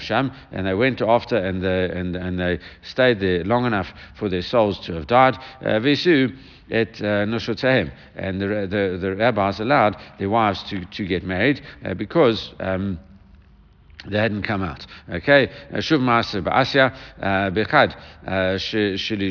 Sham, 0.00 0.32
and 0.50 0.66
they 0.66 0.74
went 0.74 1.00
after 1.00 1.36
and, 1.36 1.62
the, 1.62 1.90
and, 1.94 2.16
and 2.16 2.38
they 2.38 2.58
stayed 2.82 3.20
there 3.20 3.44
long 3.44 3.66
enough 3.66 3.92
for 4.18 4.28
their 4.28 4.42
souls 4.42 4.78
to 4.80 4.94
have 4.94 5.06
died. 5.06 5.36
Uh, 5.60 5.78
Visu, 5.80 6.28
at 6.70 7.02
uh, 7.02 7.26
and 8.16 8.40
the, 8.40 8.46
the, 8.46 8.98
the 9.00 9.16
rabbis 9.16 9.60
allowed 9.60 9.96
their 10.18 10.30
wives 10.30 10.62
to, 10.64 10.84
to 10.86 11.04
get 11.06 11.22
married 11.22 11.60
uh, 11.84 11.94
because 11.94 12.52
um, 12.60 12.98
they 14.08 14.18
hadn't 14.18 14.42
come 14.42 14.62
out. 14.62 14.84
Okay, 15.08 15.48
uh, 15.70 15.76
Shuv 15.76 16.00
Maser 16.00 16.42
Ba'asya 16.42 16.94
uh, 17.20 17.50
Bechad 17.50 17.94
uh, 18.26 18.58
Shili 18.58 19.30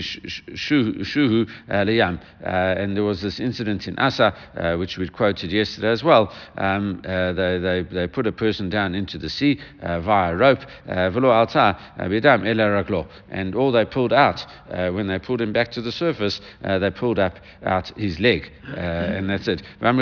Shuhu 0.54 1.50
Liyam. 1.70 2.20
And 2.42 2.96
there 2.96 3.04
was 3.04 3.22
this 3.22 3.40
incident 3.40 3.88
in 3.88 3.98
Asa, 4.00 4.34
uh, 4.56 4.78
which 4.78 4.98
we 4.98 5.10
quoted 5.10 5.52
yesterday 5.52 5.90
as 5.90 6.04
well. 6.04 6.34
Um, 6.58 7.02
uh, 7.06 7.34
they, 7.34 7.60
they, 7.60 7.82
they 7.84 8.08
put 8.08 8.28
a 8.28 8.32
person 8.32 8.70
down 8.70 8.96
into 8.96 9.18
the 9.18 9.30
sea 9.30 9.60
uh, 9.82 10.00
via 10.00 10.36
rope, 10.36 10.62
Velo 10.86 11.30
Alta 11.30 11.78
Bidam 12.00 12.48
Ela 12.48 13.08
And 13.30 13.56
all 13.56 13.72
they 13.72 13.86
pulled 13.86 14.14
out, 14.14 14.46
when 14.70 15.08
they 15.08 15.20
pulled 15.20 15.42
him 15.42 15.52
back 15.52 15.72
to 15.72 15.82
the 15.82 15.92
surface, 15.92 16.40
they 16.62 16.92
pulled 16.92 17.20
up 17.20 17.36
out 17.64 17.90
his 17.98 18.20
leg. 18.20 18.50
and 18.64 19.30
that's 19.30 19.48
it. 19.48 19.64
And 19.82 20.00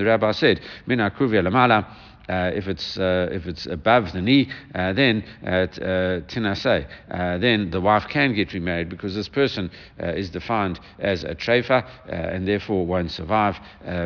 the 0.00 0.04
rabbi 0.04 0.32
said, 0.32 0.60
Mina 0.86 1.10
Kuvia 1.10 1.42
Lamala. 1.46 1.86
Uh, 2.30 2.52
if 2.54 2.68
it's 2.68 2.96
uh, 2.96 3.28
if 3.32 3.46
it's 3.48 3.66
above 3.66 4.12
the 4.12 4.22
knee, 4.22 4.48
uh, 4.76 4.92
then 4.92 5.24
uh, 5.44 5.48
uh, 5.48 6.20
tinasei, 6.30 6.86
uh, 7.10 7.38
then 7.38 7.70
the 7.70 7.80
wife 7.80 8.06
can 8.08 8.32
get 8.32 8.52
remarried 8.52 8.88
because 8.88 9.16
this 9.16 9.28
person 9.28 9.68
is 9.98 10.30
defined 10.30 10.78
as 11.00 11.24
a 11.24 11.34
treifa 11.34 11.84
and 12.06 12.46
therefore 12.46 12.86
won't 12.86 13.10
survive 13.10 13.58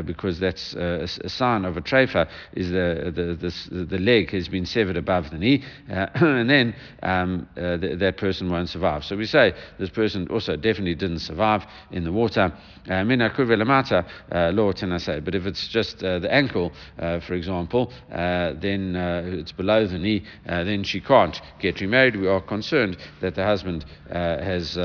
because 0.07 0.41
that's 0.41 0.75
a, 0.75 1.07
a, 1.23 1.29
sign 1.29 1.67
of 1.67 1.77
a 1.77 1.83
treifa 1.83 2.27
is 2.55 2.71
the 2.71 3.13
the, 3.15 3.35
the 3.35 3.85
the 3.85 3.99
leg 3.99 4.31
has 4.31 4.49
been 4.49 4.65
severed 4.65 4.97
above 4.97 5.31
the 5.31 5.37
knee, 5.39 5.63
and 5.89 6.49
then 6.49 6.75
um, 7.03 7.47
th- 7.55 7.99
that 7.99 8.17
person 8.17 8.51
won't 8.51 8.71
survive. 8.71 9.05
So 9.05 9.17
we 9.17 9.27
say 9.27 9.53
this 9.79 9.91
person 9.91 10.27
also 10.29 10.57
definitely 10.57 10.95
didn't 10.95 11.19
survive 11.19 11.67
in 11.91 12.05
the 12.05 12.13
water. 12.13 12.53
Mina 12.89 13.29
law 13.29 14.73
tinasei, 14.73 15.23
but 15.23 15.35
if 15.35 15.45
it's 15.45 15.69
just 15.69 15.99
the 15.99 16.29
ankle, 16.31 16.73
for 16.97 17.35
example. 17.35 17.93
Uh, 18.15 18.55
then 18.61 18.95
uh, 18.95 19.23
it's 19.25 19.51
below 19.51 19.87
the 19.87 19.99
knee, 19.99 20.23
uh, 20.49 20.63
then 20.63 20.85
she 20.85 21.01
can't 21.01 21.41
get 21.59 21.81
remarried. 21.81 22.15
We 22.15 22.29
are 22.29 22.41
concerned 22.41 22.97
that 23.21 23.35
the 23.35 23.45
husband 23.45 23.85
has 24.09 24.77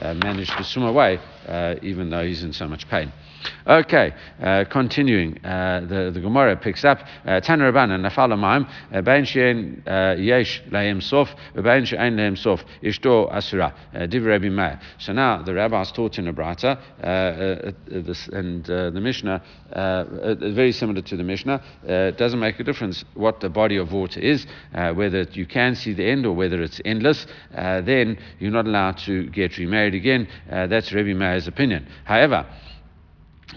managed 0.00 0.56
to 0.56 0.64
swim 0.64 0.86
away, 0.86 1.20
even 1.82 2.08
though 2.08 2.24
he's 2.24 2.42
in 2.42 2.52
so 2.52 2.66
much 2.66 2.88
pain. 2.88 3.12
Okay, 3.66 4.14
uh, 4.42 4.64
continuing, 4.70 5.44
uh, 5.44 5.80
the, 5.80 6.10
the 6.12 6.20
Gemara 6.20 6.56
picks 6.56 6.84
up 6.84 7.00
uh, 7.26 7.38
Tan 7.40 7.58
Rabbanan 7.60 8.00
Nafal 8.00 8.32
Amaim 8.32 8.66
uh, 8.92 9.02
Bein 9.02 9.24
Shein 9.24 9.86
uh, 9.86 10.18
Yesh 10.18 10.62
Lahem 10.70 11.02
Sof 11.02 11.28
Bein 11.54 11.84
Shein 11.84 12.14
Lahem 12.14 12.38
Sof 12.38 12.64
Ishto 12.82 13.30
Asura 13.30 13.74
Div 14.08 14.24
Rabbi 14.24 14.48
Meir. 14.48 14.80
So 14.98 15.12
now 15.12 15.42
the 15.42 15.52
rabbis 15.52 15.92
taught 15.92 16.18
in 16.18 16.28
a 16.28 16.32
brata, 16.32 16.78
and 18.32 18.64
the 18.64 19.00
Mishnah 19.00 19.42
very 19.74 20.72
similar 20.72 21.02
to 21.02 21.16
the 21.16 21.22
Mishnah. 21.22 21.62
it 21.84 22.16
doesn't 22.16 22.40
make 22.40 22.58
a 22.58 22.64
difference 22.64 23.04
what 23.14 23.40
the 23.40 23.50
body 23.50 23.76
of 23.76 23.92
water 23.92 24.20
is, 24.20 24.46
whether 24.72 25.22
you 25.32 25.44
can 25.44 25.74
see 25.74 25.92
the 25.92 26.04
end 26.04 26.24
or 26.24 26.32
whether 26.32 26.62
it's 26.62 26.80
endless. 26.86 27.26
then 27.52 28.18
you're 28.38 28.50
not 28.50 28.66
allowed 28.66 28.96
to 28.98 29.28
get 29.28 29.58
remarried 29.58 29.94
again. 29.94 30.26
that's 30.48 30.92
Rabbi 30.92 31.12
Meir's 31.12 31.46
opinion. 31.46 31.86
However 32.04 32.46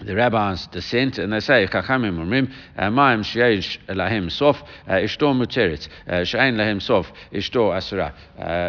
the 0.04 0.14
rabbis 0.14 0.66
dissent 0.68 1.18
and 1.18 1.32
they 1.32 1.40
say 1.40 1.66
chachamim 1.66 2.18
umrim 2.18 2.52
ma'im 2.76 3.22
sheish 3.22 3.78
lahem 3.88 4.30
sof 4.30 4.62
ishto 4.88 5.32
muteret 5.32 5.88
she'ain 6.26 6.56
lahem 6.56 6.80
sof 6.80 7.12
ishto 7.32 7.74
asura. 7.74 8.14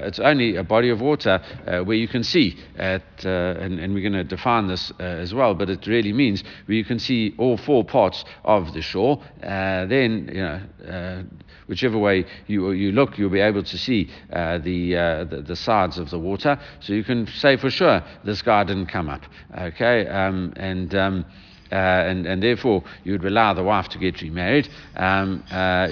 It's 0.05 0.19
only 0.19 0.55
a 0.55 0.63
body 0.63 0.89
of 0.89 1.01
water 1.01 1.41
uh, 1.67 1.83
where 1.83 1.97
you 1.97 2.07
can 2.07 2.23
see 2.23 2.57
at, 2.77 3.03
uh, 3.25 3.55
and, 3.59 3.79
and, 3.79 3.93
we're 3.93 4.01
going 4.01 4.13
to 4.13 4.23
define 4.23 4.67
this 4.67 4.91
uh, 4.99 5.03
as 5.03 5.33
well, 5.33 5.53
but 5.53 5.69
it 5.69 5.87
really 5.87 6.13
means 6.13 6.43
where 6.65 6.75
you 6.75 6.85
can 6.85 6.99
see 6.99 7.33
all 7.37 7.57
four 7.57 7.83
parts 7.83 8.25
of 8.43 8.73
the 8.73 8.81
shore. 8.81 9.21
then 9.41 10.29
you 10.33 10.41
know 10.41 11.25
whichever 11.67 11.97
way 11.97 12.25
you, 12.47 12.71
you 12.71 12.91
look, 12.91 13.17
you'll 13.17 13.29
be 13.29 13.39
able 13.39 13.63
to 13.63 13.77
see 13.77 14.09
uh, 14.31 14.57
the, 14.59 14.95
uh, 14.95 15.23
the, 15.25 15.41
the 15.41 15.55
sides 15.55 15.97
of 15.97 16.09
the 16.09 16.19
water. 16.19 16.59
So 16.79 16.93
you 16.93 17.03
can 17.03 17.27
say 17.27 17.57
for 17.57 17.69
sure 17.69 18.03
this 18.23 18.41
guy 18.41 18.63
didn't 18.63 18.87
come 18.87 19.09
up. 19.09 19.23
Okay, 19.57 20.07
um, 20.07 20.53
and. 20.55 20.93
Um, 20.95 21.25
uh, 21.71 21.75
and, 21.75 22.27
and 22.27 22.43
therefore 22.43 22.83
you 23.03 23.13
would 23.13 23.25
allow 23.25 23.51
the 23.53 23.63
wife 23.63 23.89
to 23.89 23.97
get 23.97 24.21
remarried. 24.21 24.69
Um, 24.95 25.43
uh, 25.51 25.55
uh, 25.55 25.87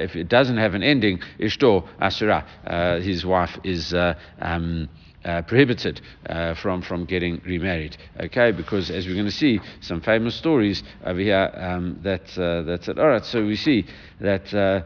if 0.00 0.14
it 0.14 0.28
doesn't 0.28 0.56
have 0.58 0.74
an 0.74 0.84
ending, 0.84 1.20
ishtor 1.40 1.84
asura, 2.00 2.46
uh, 2.64 3.00
his 3.00 3.26
wife 3.26 3.58
is 3.64 3.92
uh, 3.92 4.14
um, 4.40 4.88
uh, 5.24 5.42
prohibited 5.42 6.00
uh, 6.26 6.54
from, 6.54 6.82
from 6.82 7.04
getting 7.04 7.40
remarried. 7.44 7.96
Okay, 8.20 8.52
because 8.52 8.90
as 8.90 9.06
we're 9.06 9.14
going 9.14 9.26
to 9.26 9.30
see, 9.32 9.60
some 9.80 10.00
famous 10.00 10.34
stories 10.34 10.82
over 11.04 11.20
here 11.20 11.50
um, 11.54 11.98
that, 12.02 12.36
uh. 12.38 13.00
All 13.00 13.08
right, 13.08 13.24
so 13.24 13.44
we 13.44 13.56
see 13.56 13.86
that. 14.20 14.52
Uh, 14.52 14.82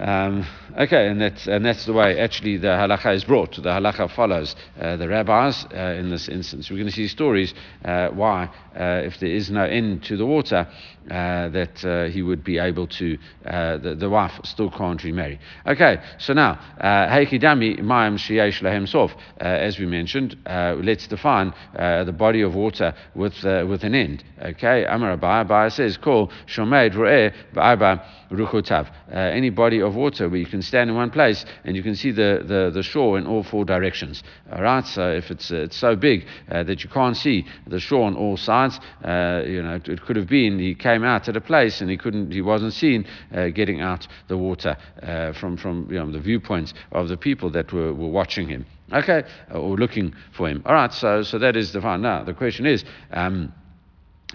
um, 0.00 0.46
okay, 0.78 1.08
and 1.08 1.20
that's, 1.20 1.48
and 1.48 1.64
that's 1.64 1.84
the 1.84 1.92
way 1.92 2.20
actually 2.20 2.56
the 2.56 2.68
halacha 2.68 3.14
is 3.14 3.24
brought. 3.24 3.56
The 3.56 3.62
halacha 3.62 4.10
follows 4.14 4.54
uh, 4.80 4.96
the 4.96 5.08
rabbis 5.08 5.64
uh, 5.74 5.96
in 5.98 6.10
this 6.10 6.28
instance. 6.28 6.70
We're 6.70 6.76
going 6.76 6.88
to 6.88 6.92
see 6.92 7.08
stories 7.08 7.52
uh, 7.84 8.08
why, 8.08 8.44
uh, 8.76 9.02
if 9.04 9.18
there 9.18 9.30
is 9.30 9.50
no 9.50 9.64
end 9.64 10.04
to 10.04 10.16
the 10.16 10.26
water, 10.26 10.68
uh, 11.10 11.48
that 11.48 11.84
uh, 11.84 12.08
he 12.10 12.22
would 12.22 12.44
be 12.44 12.58
able 12.58 12.86
to, 12.86 13.18
the, 13.44 13.96
the, 13.98 14.08
wife 14.08 14.32
still 14.44 14.70
can't 14.70 15.02
remarry. 15.04 15.38
Okay, 15.66 15.98
so 16.18 16.32
now, 16.32 16.58
Heikidami 16.80 17.80
Mayam 17.80 18.16
Shiyesh 18.18 18.62
Lahem 18.62 18.88
Sof, 18.88 19.12
as 19.38 19.78
we 19.78 19.86
mentioned, 19.86 20.36
let's 20.46 21.06
define 21.06 21.52
the 21.74 22.14
body 22.16 22.42
of 22.42 22.54
water 22.54 22.94
with, 23.14 23.42
with 23.44 23.84
an 23.84 23.94
end. 23.94 24.24
Okay, 24.42 24.84
Amar 24.84 25.16
Abai, 25.16 25.72
says, 25.72 25.96
Call 25.96 26.30
Shomed 26.46 26.92
Ru'eh 26.92 27.34
Ba'arba 27.54 28.04
Ruchotav. 28.30 28.90
Any 29.10 29.50
body 29.50 29.80
of 29.80 29.94
water 29.94 30.28
where 30.28 30.38
you 30.38 30.46
can 30.46 30.62
stand 30.62 30.90
in 30.90 30.96
one 30.96 31.10
place 31.10 31.44
and 31.64 31.76
you 31.76 31.82
can 31.82 31.94
see 31.94 32.10
the, 32.10 32.44
the, 32.46 32.70
the 32.72 32.82
shore 32.82 33.18
in 33.18 33.26
all 33.26 33.42
four 33.42 33.64
directions. 33.64 34.22
All 34.52 34.62
right, 34.62 34.86
so 34.86 35.10
if 35.10 35.30
it's, 35.30 35.50
uh, 35.50 35.56
it's 35.56 35.76
so 35.76 35.96
big 35.96 36.26
uh, 36.50 36.62
that 36.64 36.82
you 36.82 36.90
can't 36.90 37.16
see 37.16 37.46
the 37.66 37.80
shore 37.80 38.06
on 38.06 38.16
all 38.16 38.36
sides, 38.36 38.78
uh, 39.04 39.42
you 39.46 39.62
know, 39.62 39.74
it, 39.74 39.88
it, 39.88 40.02
could 40.02 40.16
have 40.16 40.28
been 40.28 40.58
he 40.58 40.74
came 40.74 40.97
out 41.04 41.28
at 41.28 41.36
a 41.36 41.40
place 41.40 41.80
and 41.80 41.90
he 41.90 41.96
couldn't, 41.96 42.32
he 42.32 42.42
wasn't 42.42 42.72
seen 42.72 43.06
uh, 43.34 43.48
getting 43.48 43.80
out 43.80 44.06
the 44.28 44.36
water 44.36 44.76
uh, 45.02 45.32
from, 45.32 45.56
from 45.56 45.88
you 45.90 45.98
know, 45.98 46.10
the 46.10 46.20
viewpoints 46.20 46.74
of 46.92 47.08
the 47.08 47.16
people 47.16 47.50
that 47.50 47.72
were, 47.72 47.92
were 47.92 48.08
watching 48.08 48.48
him. 48.48 48.66
Okay, 48.92 49.22
or 49.52 49.76
looking 49.76 50.14
for 50.32 50.48
him. 50.48 50.62
All 50.64 50.72
right, 50.72 50.92
so, 50.92 51.22
so 51.22 51.38
that 51.38 51.56
is 51.56 51.72
the 51.72 51.80
fine. 51.80 52.00
Now, 52.00 52.24
the 52.24 52.32
question 52.32 52.64
is, 52.64 52.84
um, 53.10 53.52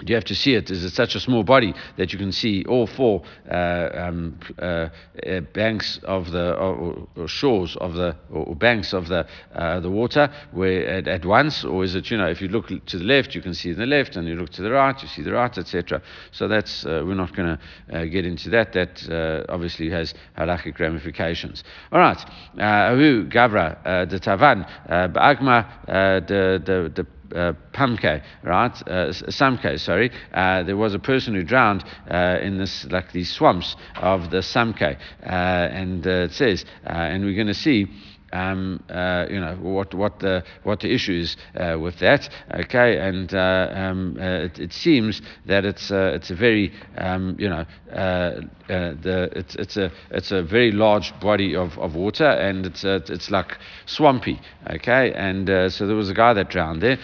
you 0.02 0.16
have 0.16 0.26
to 0.26 0.36
see 0.36 0.56
it. 0.56 0.72
Is 0.72 0.84
it 0.84 0.92
such 0.92 1.14
a 1.14 1.20
small 1.20 1.44
body 1.44 1.74
that 1.98 2.12
you 2.12 2.18
can 2.18 2.32
see 2.32 2.66
all 2.66 2.88
four 2.88 3.22
uh, 3.50 3.90
um, 3.94 4.40
uh, 4.58 4.90
uh 5.26 5.42
banks 5.54 6.00
of 6.04 6.32
the 6.32 6.56
or, 6.56 7.08
or, 7.16 7.28
shores 7.28 7.76
of 7.76 7.94
the 7.94 8.16
or 8.32 8.56
banks 8.56 8.94
of 8.94 9.08
the 9.08 9.28
uh, 9.54 9.80
the 9.82 9.90
water 9.92 10.34
where 10.52 10.88
at, 10.88 11.08
at, 11.08 11.26
once, 11.26 11.64
or 11.64 11.84
is 11.84 11.94
it 11.94 12.10
you 12.10 12.18
know 12.18 12.28
if 12.28 12.42
you 12.42 12.48
look 12.48 12.70
to 12.88 12.98
the 12.98 13.04
left 13.04 13.36
you 13.36 13.42
can 13.42 13.54
see 13.54 13.72
the 13.72 13.86
left 13.86 14.16
and 14.16 14.28
you 14.28 14.36
look 14.36 14.50
to 14.50 14.64
the 14.64 14.72
right 14.72 15.00
you 15.00 15.08
see 15.08 15.22
the 15.22 15.32
right, 15.32 15.56
etc. 15.60 16.02
So 16.32 16.48
that's 16.48 16.86
uh, 16.86 17.04
we're 17.06 17.14
not 17.14 17.36
going 17.36 17.58
to 17.58 17.96
uh, 17.96 18.06
get 18.06 18.26
into 18.26 18.50
that. 18.50 18.74
That 18.74 19.46
obviously 19.48 19.92
has 19.92 20.16
halachic 20.36 20.80
ramifications. 20.80 21.64
All 21.92 22.00
right, 22.00 22.18
Ahu 22.60 23.30
Gavra 23.30 24.10
the 24.10 24.20
Tavan 24.20 24.68
Ba'agma 24.90 26.26
the 26.28 26.92
the 26.96 27.06
uh, 27.36 27.54
Pamke, 27.74 28.24
right? 28.44 28.72
Uh, 28.88 29.10
Samke, 29.12 29.80
sorry. 29.80 30.12
Uh, 30.34 30.64
there 30.64 30.78
was 30.78 30.94
a 30.94 31.00
person 31.00 31.34
who 31.34 31.44
drowned 31.44 31.84
uh, 32.10 32.38
in 32.42 32.58
this, 32.58 32.86
like 32.90 33.12
these 33.12 33.32
swamps 33.32 33.76
of 33.96 34.30
the 34.30 34.38
Samke. 34.38 34.98
Uh, 35.22 35.30
and 35.30 36.06
uh, 36.06 36.28
it 36.28 36.32
says, 36.32 36.66
uh, 36.86 36.90
and 36.90 37.24
we're 37.24 37.36
going 37.36 37.48
to 37.48 37.54
see. 37.54 37.88
Um, 38.34 38.84
uh, 38.90 39.28
you 39.30 39.40
know 39.40 39.56
what 39.62 39.94
what 39.94 40.20
the 40.20 40.44
what 40.64 40.80
the 40.80 40.92
issue 40.92 41.14
is 41.14 41.38
uh, 41.56 41.78
with 41.80 42.00
that. 42.00 42.30
Okay, 42.52 42.98
and 42.98 43.32
uh, 43.34 43.70
um, 43.72 44.18
it, 44.20 44.58
it, 44.60 44.74
seems 44.74 45.22
that 45.46 45.66
it's 45.66 45.92
it's 45.92 46.32
a 46.32 46.36
very 46.36 46.74
um, 46.98 47.36
you 47.38 47.48
know 47.48 47.66
the 47.88 49.30
it's 49.36 49.56
it's 49.56 49.78
a 49.78 49.92
it's 50.10 50.32
a 50.32 50.42
very 50.42 50.72
large 50.72 51.18
body 51.20 51.56
of, 51.56 51.78
of 51.78 51.96
water 51.96 52.26
and 52.26 52.66
it's 52.66 52.84
it's 52.84 53.30
like 53.30 53.60
swampy. 53.86 54.42
Okay, 54.68 55.14
and 55.14 55.72
so 55.72 55.86
there 55.86 55.96
was 55.96 56.10
a 56.10 56.16
guy 56.16 56.34
that 56.34 56.50
drowned 56.50 56.82
there. 56.82 56.98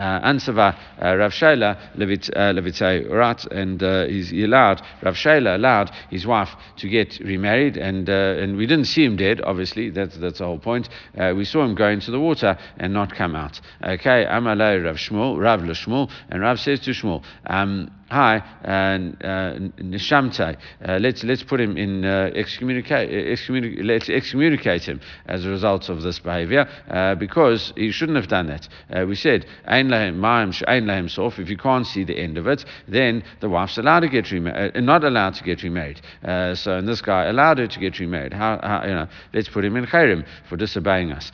Uh, 0.00 0.18
Ansava 0.22 0.74
uh, 1.02 1.14
Rav 1.14 1.30
Shaila 1.30 1.76
Levitei 1.94 3.04
uh, 3.04 3.14
Rat, 3.14 3.44
and 3.52 3.82
he 4.08 4.44
allowed 4.44 4.80
Rav 5.02 5.14
Shaila 5.14 5.56
allowed 5.56 5.90
his 6.08 6.26
wife 6.26 6.48
to 6.78 6.88
get 6.88 7.18
remarried, 7.20 7.76
and 7.76 8.08
and 8.08 8.56
we 8.56 8.64
didn't 8.64 8.86
see 8.86 9.04
him 9.04 9.16
dead. 9.16 9.42
Obviously, 9.44 9.90
that's 9.90 10.16
that's 10.16 10.38
the 10.38 10.46
whole 10.46 10.58
point. 10.58 10.88
We 11.14 11.44
saw 11.44 11.64
him 11.64 11.74
go 11.74 11.88
into 11.88 12.10
the 12.10 12.18
water 12.18 12.56
and 12.78 12.94
not 12.94 13.14
come 13.14 13.36
out. 13.36 13.60
Okay, 13.84 14.24
Amalei 14.24 14.82
Rav 14.82 14.96
Shmuel, 14.96 15.38
Rav 15.38 15.60
Shmuel, 15.60 16.10
and 16.30 16.40
Rav 16.40 16.58
says 16.58 16.80
to 16.80 16.92
Shmuel. 16.92 17.22
Um, 17.46 17.90
hi, 18.10 18.42
and 18.62 19.16
uh, 19.22 19.54
Nishamte. 19.78 20.56
Uh, 20.84 20.98
let's 21.00 21.22
let's 21.24 21.42
put 21.42 21.60
him 21.60 21.76
in 21.76 22.04
uh, 22.04 22.30
excommunicate, 22.34 23.40
let's 23.84 24.08
excommunicate 24.08 24.84
him 24.84 25.00
as 25.26 25.44
a 25.44 25.48
result 25.48 25.88
of 25.88 26.02
this 26.02 26.18
behavior 26.18 26.68
uh, 26.88 27.14
because 27.14 27.72
he 27.76 27.90
shouldn't 27.90 28.16
have 28.16 28.28
done 28.28 28.48
that. 28.48 28.68
Uh, 28.90 29.06
we 29.06 29.14
said 29.14 29.46
ein 29.66 29.88
lahem 29.88 31.10
sof. 31.10 31.38
If 31.38 31.48
you 31.48 31.56
can't 31.56 31.86
see 31.86 32.04
the 32.04 32.18
end 32.18 32.38
of 32.38 32.46
it, 32.46 32.64
then 32.88 33.22
the 33.40 33.48
wife's 33.48 33.78
allowed 33.78 34.00
to 34.00 34.08
get 34.08 34.30
remarried, 34.30 34.76
uh, 34.76 34.80
not 34.80 35.04
allowed 35.04 35.34
to 35.34 35.44
get 35.44 35.62
remarried. 35.62 36.00
so 36.22 36.76
and 36.76 36.88
this 36.88 37.02
guy 37.02 37.24
allowed 37.24 37.58
her 37.58 37.66
to 37.66 37.80
get 37.80 37.98
remarried. 37.98 38.32
How, 38.32 38.58
how 38.62 38.82
you 38.84 38.94
know? 38.94 39.06
Let's 39.32 39.48
put 39.48 39.64
him 39.64 39.76
in 39.76 39.86
chayrim 39.86 40.26
for 40.48 40.56
disobeying 40.56 41.12
us. 41.12 41.30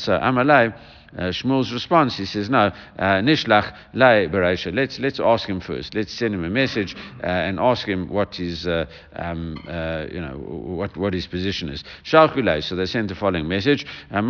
so 0.00 0.16
I'm 0.16 0.34
Amalei. 0.34 0.74
Uh, 1.16 1.30
Shmuel's 1.30 1.72
response, 1.72 2.16
he 2.16 2.24
says, 2.24 2.48
no, 2.48 2.70
uh, 2.98 3.20
nishlach 3.20 3.76
lay 3.94 4.28
bereisha. 4.28 4.72
Let's 4.74 4.98
let's 5.00 5.18
ask 5.18 5.48
him 5.48 5.60
first. 5.60 5.94
Let's 5.94 6.12
send 6.12 6.34
him 6.34 6.44
a 6.44 6.50
message 6.50 6.94
uh, 7.22 7.26
and 7.26 7.58
ask 7.58 7.86
him 7.86 8.08
what 8.08 8.36
his 8.36 8.66
uh, 8.66 8.86
um, 9.16 9.56
uh, 9.68 10.06
you 10.10 10.20
know 10.20 10.36
what 10.36 10.96
what 10.96 11.12
his 11.12 11.26
position 11.26 11.68
is. 11.68 11.82
Shalkulei. 12.04 12.62
So 12.62 12.76
they 12.76 12.86
sent 12.86 13.08
the 13.08 13.16
following 13.16 13.48
message. 13.48 13.84
When 14.10 14.24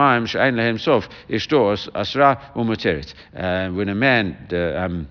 a 3.89 3.95
man 3.95 4.49
um, 4.77 5.09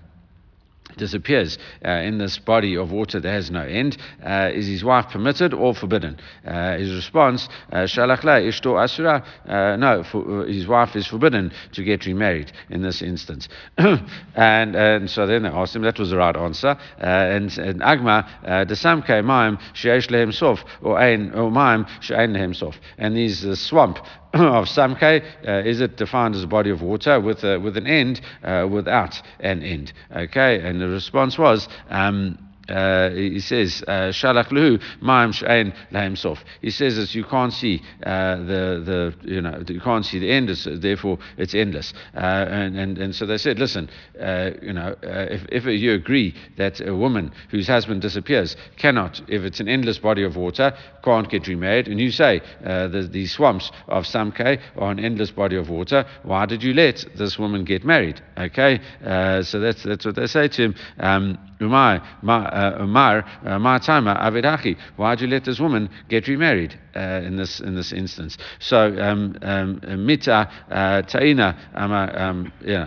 disappears 0.96 1.58
uh, 1.84 1.90
in 1.90 2.18
this 2.18 2.38
body 2.38 2.76
of 2.76 2.92
water 2.92 3.20
that 3.20 3.30
has 3.30 3.50
no 3.50 3.62
end. 3.62 3.96
Uh, 4.24 4.50
is 4.52 4.66
his 4.66 4.84
wife 4.84 5.08
permitted 5.10 5.54
or 5.54 5.74
forbidden? 5.74 6.18
Uh, 6.46 6.76
his 6.76 6.92
response, 6.94 7.48
uh, 7.72 7.78
Shalach 7.78 8.22
ishto 8.22 8.82
asura. 8.82 9.24
Uh, 9.46 9.76
no, 9.76 10.02
for, 10.02 10.42
uh, 10.42 10.46
his 10.46 10.66
wife 10.66 10.96
is 10.96 11.06
forbidden 11.06 11.52
to 11.72 11.82
get 11.82 12.06
remarried 12.06 12.52
in 12.70 12.82
this 12.82 13.02
instance. 13.02 13.48
and, 13.78 14.76
and 14.76 15.10
so 15.10 15.26
then 15.26 15.42
they 15.42 15.48
asked 15.48 15.74
him, 15.74 15.82
that 15.82 15.98
was 15.98 16.10
the 16.10 16.16
right 16.16 16.36
answer. 16.36 16.76
and, 16.98 17.56
and 17.58 17.80
Agma, 17.80 18.26
desamke 18.66 19.24
maim 19.24 19.58
sheesh 19.74 20.10
lehem 20.10 20.32
sof, 20.32 20.64
or 20.82 20.98
ein, 20.98 21.32
or 21.34 21.50
maim 21.50 21.86
she'ein 22.00 22.32
lehem 22.32 22.54
sof. 22.54 22.78
And 22.98 23.16
these 23.16 23.58
swamp 23.58 23.98
of 24.34 24.66
Samke, 24.66 25.24
uh, 25.46 25.68
is 25.68 25.80
it 25.80 25.96
defined 25.96 26.36
as 26.36 26.44
a 26.44 26.46
body 26.46 26.70
of 26.70 26.82
water 26.82 27.18
with, 27.18 27.42
a, 27.42 27.58
with 27.58 27.76
an 27.76 27.88
end, 27.88 28.20
uh, 28.44 28.66
without 28.70 29.20
an 29.40 29.62
end? 29.62 29.92
Okay, 30.14 30.60
and 30.60 30.80
the 30.80 30.88
response 30.88 31.36
was, 31.36 31.68
um, 31.88 32.38
uh, 32.68 33.10
he 33.10 33.40
says, 33.40 33.82
uh, 33.86 34.10
Shalach 34.10 34.48
lehu 34.48 34.80
ma'am 35.00 35.32
she'ein 35.32 35.72
lahem. 35.92 36.10
He 36.60 36.70
says 36.70 36.96
that 36.96 37.14
you 37.14 37.24
can't 37.24 37.52
see 37.52 37.82
uh, 38.04 38.36
the, 38.36 38.82
the, 38.84 39.14
you 39.22 39.40
know, 39.40 39.62
you 39.66 39.80
can't 39.80 40.04
see 40.04 40.18
the 40.18 40.30
end, 40.30 40.48
therefore 40.48 41.18
it's 41.36 41.54
endless. 41.54 41.92
Uh, 42.14 42.18
and, 42.18 42.78
and, 42.78 42.98
and 42.98 43.14
so 43.14 43.26
they 43.26 43.38
said, 43.38 43.58
listen, 43.58 43.88
uh, 44.20 44.50
you 44.62 44.72
know, 44.72 44.94
if, 45.02 45.46
if 45.50 45.64
you 45.64 45.94
agree 45.94 46.34
that 46.56 46.80
a 46.86 46.94
woman 46.94 47.32
whose 47.50 47.66
husband 47.66 48.02
disappears 48.02 48.56
cannot, 48.76 49.20
if 49.28 49.42
it's 49.42 49.60
an 49.60 49.68
endless 49.68 49.98
body 49.98 50.22
of 50.22 50.36
water, 50.36 50.72
can't 51.02 51.28
get 51.30 51.48
remarried, 51.48 51.88
and 51.88 51.98
you 51.98 52.10
say 52.10 52.40
the, 52.62 53.08
the 53.10 53.26
swamps 53.26 53.70
of 53.88 54.04
Samke 54.04 54.60
are 54.76 54.90
an 54.90 55.00
endless 55.00 55.30
body 55.30 55.56
of 55.56 55.70
water, 55.70 56.04
why 56.22 56.46
did 56.46 56.62
you 56.62 56.74
let 56.74 57.04
this 57.16 57.38
woman 57.38 57.64
get 57.64 57.84
married? 57.84 58.20
Okay, 58.38 58.80
so 59.42 59.60
that's, 59.60 59.82
that's 59.82 60.04
what 60.04 60.14
they 60.16 60.26
say 60.26 60.48
to 60.48 60.62
him. 60.62 60.74
Um, 60.98 61.38
Umar, 61.62 62.02
Umar, 62.80 63.24
Ma'atama, 63.44 64.20
Avidachi. 64.20 64.76
why 64.96 65.14
did 65.14 65.22
you 65.22 65.28
let 65.28 65.44
this 65.44 65.60
woman 65.60 65.88
get 66.08 66.28
remarried 66.28 66.78
uh, 66.94 67.20
in 67.24 67.36
this 67.36 67.60
in 67.60 67.74
this 67.74 67.92
instance? 67.92 68.36
So 68.58 68.78
um, 69.00 69.36
um, 69.42 69.80
Mita 70.06 70.50
uh, 70.70 71.02
Taina, 71.02 71.56
um, 71.74 72.52
yeah, 72.64 72.82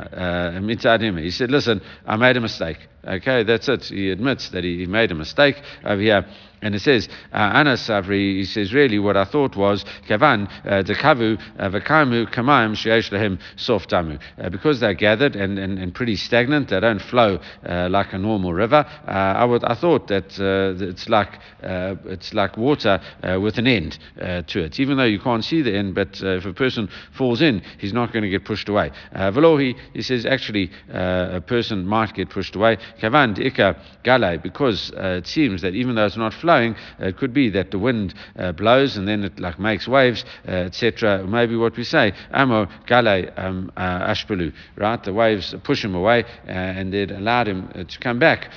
uh, 0.55 0.59
Mita 0.61 0.97
He 1.21 1.31
said, 1.31 1.51
listen, 1.51 1.81
I 2.05 2.15
made 2.15 2.37
a 2.37 2.41
mistake. 2.41 2.77
Okay, 3.05 3.43
that's 3.43 3.67
it. 3.67 3.83
He 3.83 4.11
admits 4.11 4.49
that 4.49 4.63
he 4.63 4.85
made 4.85 5.11
a 5.11 5.15
mistake 5.15 5.61
over 5.83 6.01
here. 6.01 6.25
And 6.63 6.73
it 6.75 6.79
says, 6.79 7.09
uh, 7.33 7.51
Savri, 7.75 8.37
he 8.37 8.45
says, 8.45 8.73
really 8.73 8.97
what 8.97 9.17
I 9.17 9.25
thought 9.25 9.57
was, 9.57 9.83
Kavan, 10.07 10.49
uh, 10.65 10.81
Dekavu, 10.81 11.37
uh, 11.59 11.69
Vakamu, 11.69 12.33
Kamaim, 12.33 12.71
Sheesh 12.71 13.11
Lahim, 13.11 13.37
Damu. 13.57 14.17
Uh, 14.41 14.49
because 14.49 14.79
they're 14.79 14.93
gathered 14.93 15.35
and, 15.35 15.59
and, 15.59 15.77
and 15.77 15.93
pretty 15.93 16.15
stagnant, 16.15 16.69
they 16.69 16.79
don't 16.79 17.01
flow 17.01 17.37
uh, 17.65 17.89
like 17.89 18.13
a 18.13 18.17
normal 18.17 18.53
river. 18.53 18.85
I, 19.05 19.43
would, 19.43 19.65
I 19.65 19.75
thought 19.75 20.07
that 20.07 20.39
it's, 20.39 21.09
like, 21.09 21.37
it's 21.61 22.33
like 22.33 22.55
water 22.55 23.01
with 23.41 23.57
an 23.57 23.67
end 23.67 23.99
to 24.17 24.63
it. 24.63 24.79
Even 24.79 24.95
though 24.95 25.03
you 25.03 25.19
can't 25.19 25.43
see 25.43 25.61
the 25.61 25.75
end, 25.75 25.95
but 25.95 26.21
if 26.21 26.45
a 26.45 26.53
person 26.53 26.87
falls 27.11 27.41
in, 27.41 27.61
he's 27.77 27.91
not 27.91 28.13
going 28.13 28.23
to 28.23 28.29
get 28.29 28.45
pushed 28.45 28.69
away. 28.69 28.89
Velohi, 29.13 29.75
he 29.93 30.01
says, 30.01 30.25
actually, 30.25 30.71
a 30.89 31.41
person 31.45 31.85
might 31.85 32.13
get 32.13 32.29
pushed 32.29 32.55
away. 32.55 32.77
Ika, 33.01 33.75
because 34.41 34.93
it 34.95 35.27
seems 35.27 35.61
that 35.61 35.75
even 35.75 35.95
though 35.95 36.05
it's 36.05 36.15
not 36.15 36.33
flowing, 36.33 36.52
flowing. 36.53 36.75
Uh, 37.01 37.07
it 37.07 37.17
could 37.17 37.33
be 37.33 37.49
that 37.49 37.71
the 37.71 37.79
wind 37.79 38.13
uh, 38.37 38.51
blows 38.51 38.97
and 38.97 39.07
then 39.07 39.23
it 39.23 39.39
like 39.39 39.59
makes 39.59 39.87
waves, 39.87 40.23
uh, 40.47 40.51
etc. 40.51 41.25
Maybe 41.25 41.55
what 41.55 41.75
we 41.75 41.83
say, 41.83 42.13
amo 42.31 42.67
gale 42.85 43.31
um, 43.37 43.71
ashpelu, 43.77 44.53
right? 44.77 45.03
The 45.03 45.13
waves 45.13 45.55
push 45.63 45.83
him 45.83 45.95
away 45.95 46.25
and 46.45 46.93
it 46.93 47.11
allowed 47.11 47.47
him 47.47 47.69
to 47.87 47.99
come 47.99 48.19
back 48.19 48.49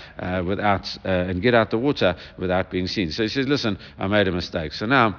without 0.45 0.97
and 1.05 1.43
get 1.43 1.55
out 1.55 1.71
the 1.71 1.79
water 1.79 2.17
without 2.39 2.71
being 2.71 2.87
seen. 2.87 3.11
So 3.11 3.23
he 3.23 3.29
says, 3.29 3.47
listen, 3.47 3.79
I 3.99 4.07
made 4.07 4.29
a 4.29 4.33
mistake. 4.33 4.73
So 4.73 4.87
now. 4.87 5.17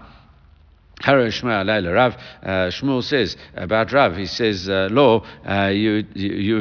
Haro 1.02 1.28
Shmuel 1.28 1.94
Rav. 1.94 2.16
Uh, 2.42 2.50
Shmuel 2.72 3.04
says 3.04 3.38
about 3.56 3.94
Rav, 3.94 4.18
he 4.18 4.26
says, 4.26 4.68
uh, 4.68 4.88
Law, 4.90 5.24
uh, 5.48 5.68
you 5.68 6.04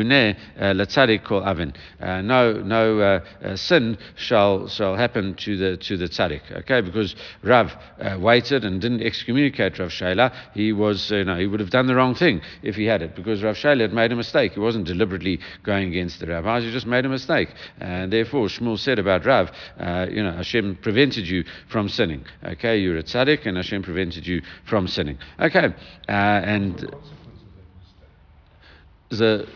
ne 0.04 0.36
latzadik 0.58 1.24
kol 1.24 1.42
avin. 1.42 1.72
No, 2.00 2.52
no 2.52 3.22
sin 3.56 3.96
shall 4.14 4.68
shall 4.68 4.94
happen 4.94 5.34
to 5.36 5.56
the 5.56 5.76
to 5.78 5.96
the 5.96 6.06
tzaddik. 6.06 6.42
Okay, 6.52 6.82
because 6.82 7.16
Rav 7.42 7.74
waited 8.18 8.64
and 8.64 8.78
didn't 8.80 9.00
excommunicate 9.00 9.78
Rav 9.78 9.88
Shaila. 9.88 10.32
He 10.52 10.70
was, 10.72 11.10
you 11.10 11.24
know, 11.24 11.38
he 11.38 11.46
would 11.46 11.60
have 11.60 11.70
done 11.70 11.86
the 11.86 11.94
wrong 11.94 12.14
thing 12.14 12.42
if 12.62 12.76
he 12.76 12.84
had 12.84 13.00
it, 13.00 13.16
because 13.16 13.42
Rav 13.42 13.56
Shaila 13.56 13.80
had 13.80 13.94
made 13.94 14.12
a 14.12 14.16
mistake. 14.16 14.52
He 14.52 14.60
wasn't 14.60 14.86
deliberately 14.86 15.40
going 15.62 15.88
against 15.88 16.20
the 16.20 16.26
rabbis. 16.26 16.62
He 16.62 16.70
just 16.70 16.86
made 16.86 17.06
a 17.06 17.08
mistake, 17.08 17.48
and 17.80 18.12
therefore 18.12 18.48
Shmuel 18.48 18.78
said 18.78 18.98
about 18.98 19.24
Rav, 19.24 19.50
you 20.10 20.22
know, 20.22 20.32
Hashem 20.32 20.76
prevented 20.82 21.26
you 21.26 21.44
from 21.68 21.88
sinning. 21.88 22.26
Okay, 22.44 22.78
you're 22.78 22.98
a 22.98 23.02
tzaddik, 23.02 23.46
and 23.46 23.56
Hashem 23.56 23.82
prevented 23.82 24.25
you 24.25 24.25
from 24.64 24.86
sinning. 24.86 25.18
Okay, 25.40 25.74
uh, 26.08 26.12
and 26.12 26.94
the 29.10 29.46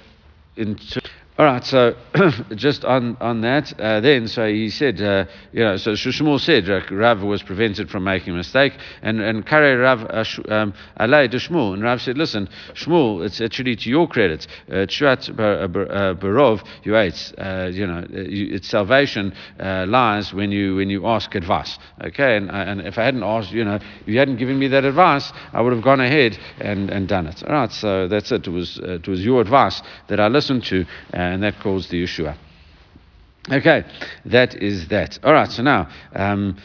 in. 0.57 0.79
All 1.41 1.47
right, 1.47 1.65
so 1.65 1.97
just 2.55 2.85
on, 2.85 3.17
on 3.19 3.41
that, 3.41 3.73
uh, 3.81 4.01
then, 4.01 4.29
so 4.29 4.47
he 4.47 4.69
said, 4.69 5.01
uh, 5.01 5.25
you 5.53 5.65
know, 5.65 5.79
so 5.79 5.93
Shmuel 5.93 6.39
said 6.39 6.69
uh, 6.69 6.83
Rav 6.95 7.23
was 7.23 7.43
prevented 7.43 7.89
from 7.89 8.05
making 8.05 8.35
a 8.35 8.37
mistake, 8.37 8.75
and, 9.01 9.23
and 9.23 9.47
Kare 9.47 9.79
Rav 9.79 10.03
uh, 10.03 10.53
um, 10.53 10.75
to 10.99 11.39
Shmuel, 11.39 11.73
and 11.73 11.83
Rav 11.83 12.03
said, 12.03 12.19
listen, 12.19 12.47
Shmuel, 12.75 13.25
it's 13.25 13.41
actually 13.41 13.75
to 13.77 13.89
your 13.89 14.07
credit, 14.07 14.47
Tshuat 14.69 15.31
uh, 15.31 16.13
Barov, 16.13 16.63
you 16.83 16.95
ate, 16.95 17.33
you 17.75 17.87
know, 17.87 18.05
it's 18.11 18.69
salvation 18.69 19.33
lies 19.59 20.35
when 20.35 20.53
you, 20.53 20.77
when 20.77 20.91
you 20.91 21.07
ask 21.07 21.35
advice, 21.35 21.79
okay, 22.05 22.37
and, 22.37 22.51
and 22.51 22.83
if 22.83 22.99
I 22.99 23.05
hadn't 23.05 23.23
asked, 23.23 23.51
you 23.51 23.65
know, 23.65 23.77
if 23.77 24.07
you 24.07 24.19
hadn't 24.19 24.37
given 24.37 24.59
me 24.59 24.69
that 24.69 24.85
advice, 24.85 25.33
I 25.55 25.63
would 25.63 25.73
have 25.73 25.83
gone 25.83 26.01
ahead 26.01 26.39
and, 26.59 26.91
and 26.91 27.09
done 27.09 27.27
it. 27.27 27.43
All 27.45 27.55
right, 27.55 27.73
so 27.73 28.09
that's 28.09 28.31
it, 28.31 28.47
it 28.47 28.51
was, 28.51 28.79
it 28.83 29.09
was 29.09 29.25
your 29.25 29.41
advice 29.41 29.81
that 30.09 30.21
I 30.21 30.29
listened 30.29 30.65
to, 30.65 30.85
and 31.31 31.43
that 31.43 31.61
caused 31.61 31.91
the 31.91 32.03
Yeshua. 32.03 32.37
Okay, 33.51 33.85
that 34.27 34.55
is 34.63 34.89
that. 34.89 35.19
All 35.25 35.33
right, 35.33 35.51
so 35.51 35.63
now. 35.63 35.89
Um, 36.15 36.59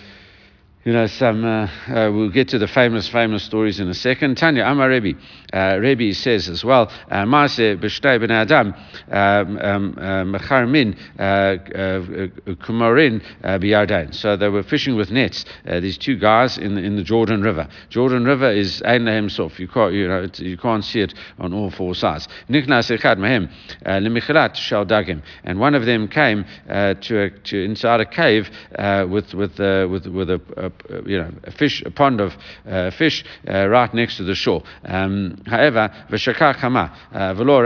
you 0.86 0.94
know, 0.94 1.08
some, 1.08 1.44
uh, 1.44 1.68
uh, 1.88 2.12
we'll 2.12 2.30
get 2.30 2.50
to 2.50 2.60
the 2.60 2.68
famous, 2.68 3.08
famous 3.08 3.44
stories 3.44 3.80
in 3.80 3.90
a 3.90 3.94
second. 3.96 4.38
Tanya 4.38 4.66
Amar 4.66 4.88
Rebbe, 4.88 5.18
uh, 5.52 5.80
Rebbe 5.80 6.14
says 6.14 6.48
as 6.48 6.64
well, 6.64 6.92
uh, 7.10 7.24
Maase 7.26 7.76
b'shtei 7.80 8.20
ben 8.20 8.30
Adam, 8.30 8.72
um, 9.10 9.58
um, 9.58 9.98
uh, 9.98 10.38
mecharmin 10.38 10.96
kumarin 12.60 13.20
biyardain. 13.44 14.14
So 14.14 14.38
they 14.38 14.48
were 14.48 14.62
fishing 14.62 14.96
with 14.96 15.10
nets, 15.10 15.44
these 15.66 15.98
two 15.98 16.18
guys 16.18 16.60
in 16.60 16.76
the, 16.76 16.84
in 16.84 16.96
the 16.98 17.04
Jordan 17.04 17.42
River. 17.42 17.68
Jordan 17.90 18.24
River 18.24 18.52
is 18.52 18.84
Ein 18.84 19.08
himself. 19.08 19.60
You 19.60 19.68
can't, 19.68 19.92
you 19.92 20.08
know, 20.08 20.28
you 20.36 20.58
can't 20.58 20.86
see 20.86 21.02
it 21.02 21.16
on 21.40 21.52
all 21.52 21.72
four 21.72 21.96
sides. 21.96 22.28
Nichnas 22.48 22.96
echad 22.96 23.18
mahem 23.18 23.50
lemichilat 23.84 24.54
shal 24.54 24.86
dagim. 24.86 25.24
And 25.46 25.60
one 25.60 25.74
of 25.74 25.88
them 25.88 26.08
came 26.08 26.46
to, 26.68 27.22
a, 27.24 27.30
to 27.32 27.64
inside 27.64 28.02
a 28.02 28.06
cave 28.06 28.52
with, 29.10 29.34
with, 29.34 29.58
with, 29.58 30.06
with 30.06 30.30
a, 30.30 30.42
a 30.58 30.75
uh, 30.75 30.75
you 31.06 31.18
know, 31.18 31.32
a 31.44 31.52
fish, 31.52 31.82
a 31.86 31.92
pond 31.92 32.22
of 32.22 32.34
uh, 32.68 32.92
fish 32.92 33.24
uh, 33.48 33.68
right 33.68 33.94
next 33.94 34.18
to 34.18 34.24
the 34.24 34.36
shore. 34.36 34.64
Um, 34.84 35.42
however, 35.46 35.92
v'shakar 36.10 36.56
chama 36.56 36.96
v'lo 37.14 37.66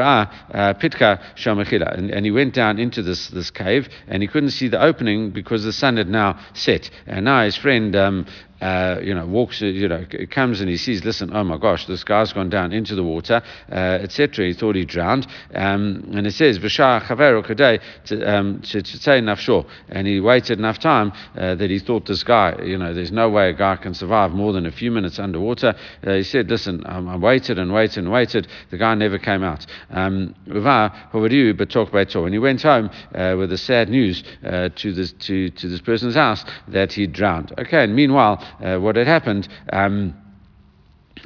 pitka 0.80 1.22
shamachila, 1.36 1.98
and 1.98 2.26
he 2.26 2.32
went 2.32 2.54
down 2.54 2.80
into 2.80 3.02
this 3.02 3.30
this 3.30 3.52
cave 3.52 3.90
and 4.08 4.22
he 4.22 4.28
couldn't 4.28 4.52
see 4.52 4.68
the 4.68 4.82
opening 4.82 5.32
because 5.32 5.64
the 5.64 5.74
sun 5.74 5.98
had 5.98 6.08
now 6.08 6.40
set. 6.54 6.90
And 7.06 7.26
now 7.26 7.44
his 7.44 7.56
friend 7.56 7.96
um, 7.96 8.26
uh, 8.62 9.00
you 9.02 9.14
know, 9.14 9.26
walks, 9.26 9.62
uh, 9.62 9.66
you 9.66 9.88
know, 9.88 10.06
comes 10.32 10.60
and 10.62 10.70
he 10.70 10.78
sees, 10.78 11.04
listen, 11.06 11.36
oh 11.36 11.44
my 11.44 11.58
gosh, 11.58 11.86
this 11.86 12.04
guy's 12.04 12.34
gone 12.34 12.50
down 12.50 12.72
into 12.74 12.96
the 12.96 13.04
water, 13.04 13.42
uh, 13.72 13.76
etc. 13.76 14.46
He 14.46 14.54
thought 14.54 14.76
he 14.76 14.86
drowned. 14.86 15.28
Um, 15.54 16.12
and 16.14 16.28
it 16.28 16.34
says, 16.34 16.60
Vishar 16.60 17.02
Chaveru 17.02 17.46
Kadei 17.46 17.80
um, 18.26 18.62
to 18.62 18.84
say 18.84 19.22
nafsho. 19.22 19.66
And 19.88 20.08
he 20.08 20.20
waited 20.20 20.60
enough 20.60 20.80
time 20.80 21.14
uh, 21.38 21.56
that 21.56 21.70
he 21.70 21.80
thought 21.80 22.06
this 22.06 22.24
guy, 22.24 22.62
you 22.64 22.78
know, 22.78 22.94
there's 22.94 23.12
no 23.12 23.30
way 23.30 23.50
a 23.50 23.54
guy 23.54 23.78
can 23.78 23.94
survive 23.94 24.32
more 24.32 24.52
than 24.54 24.66
a 24.66 24.72
few 24.72 24.92
minutes 24.92 25.20
underwater. 25.20 25.76
Uh, 26.06 26.14
he 26.14 26.24
said, 26.24 26.50
listen, 26.50 26.84
um, 26.86 27.08
I 27.08 27.16
waited 27.16 27.60
and 27.60 27.74
waited 27.74 28.00
and 28.00 28.12
waited. 28.12 28.48
The 28.72 28.78
guy 28.78 28.96
never 28.96 29.18
came 29.18 29.44
out. 29.44 29.66
Um, 29.90 30.36
and 30.48 32.34
he 32.34 32.40
went 32.40 32.62
home 32.62 32.90
uh, 33.16 33.36
with 33.38 33.50
the 33.50 33.58
sad 33.58 33.90
news 33.90 34.24
to, 34.44 34.94
this, 34.94 35.14
to, 35.14 35.50
to 35.50 35.70
this 35.70 35.82
person's 35.82 36.16
house 36.16 36.44
that 36.68 36.94
he 36.94 37.08
drowned. 37.08 37.54
Okay, 37.58 37.84
and 37.84 37.96
meanwhile, 37.96 38.44
what 38.80 38.96
had 38.96 39.08
happened. 39.08 39.48
Um, 39.72 40.16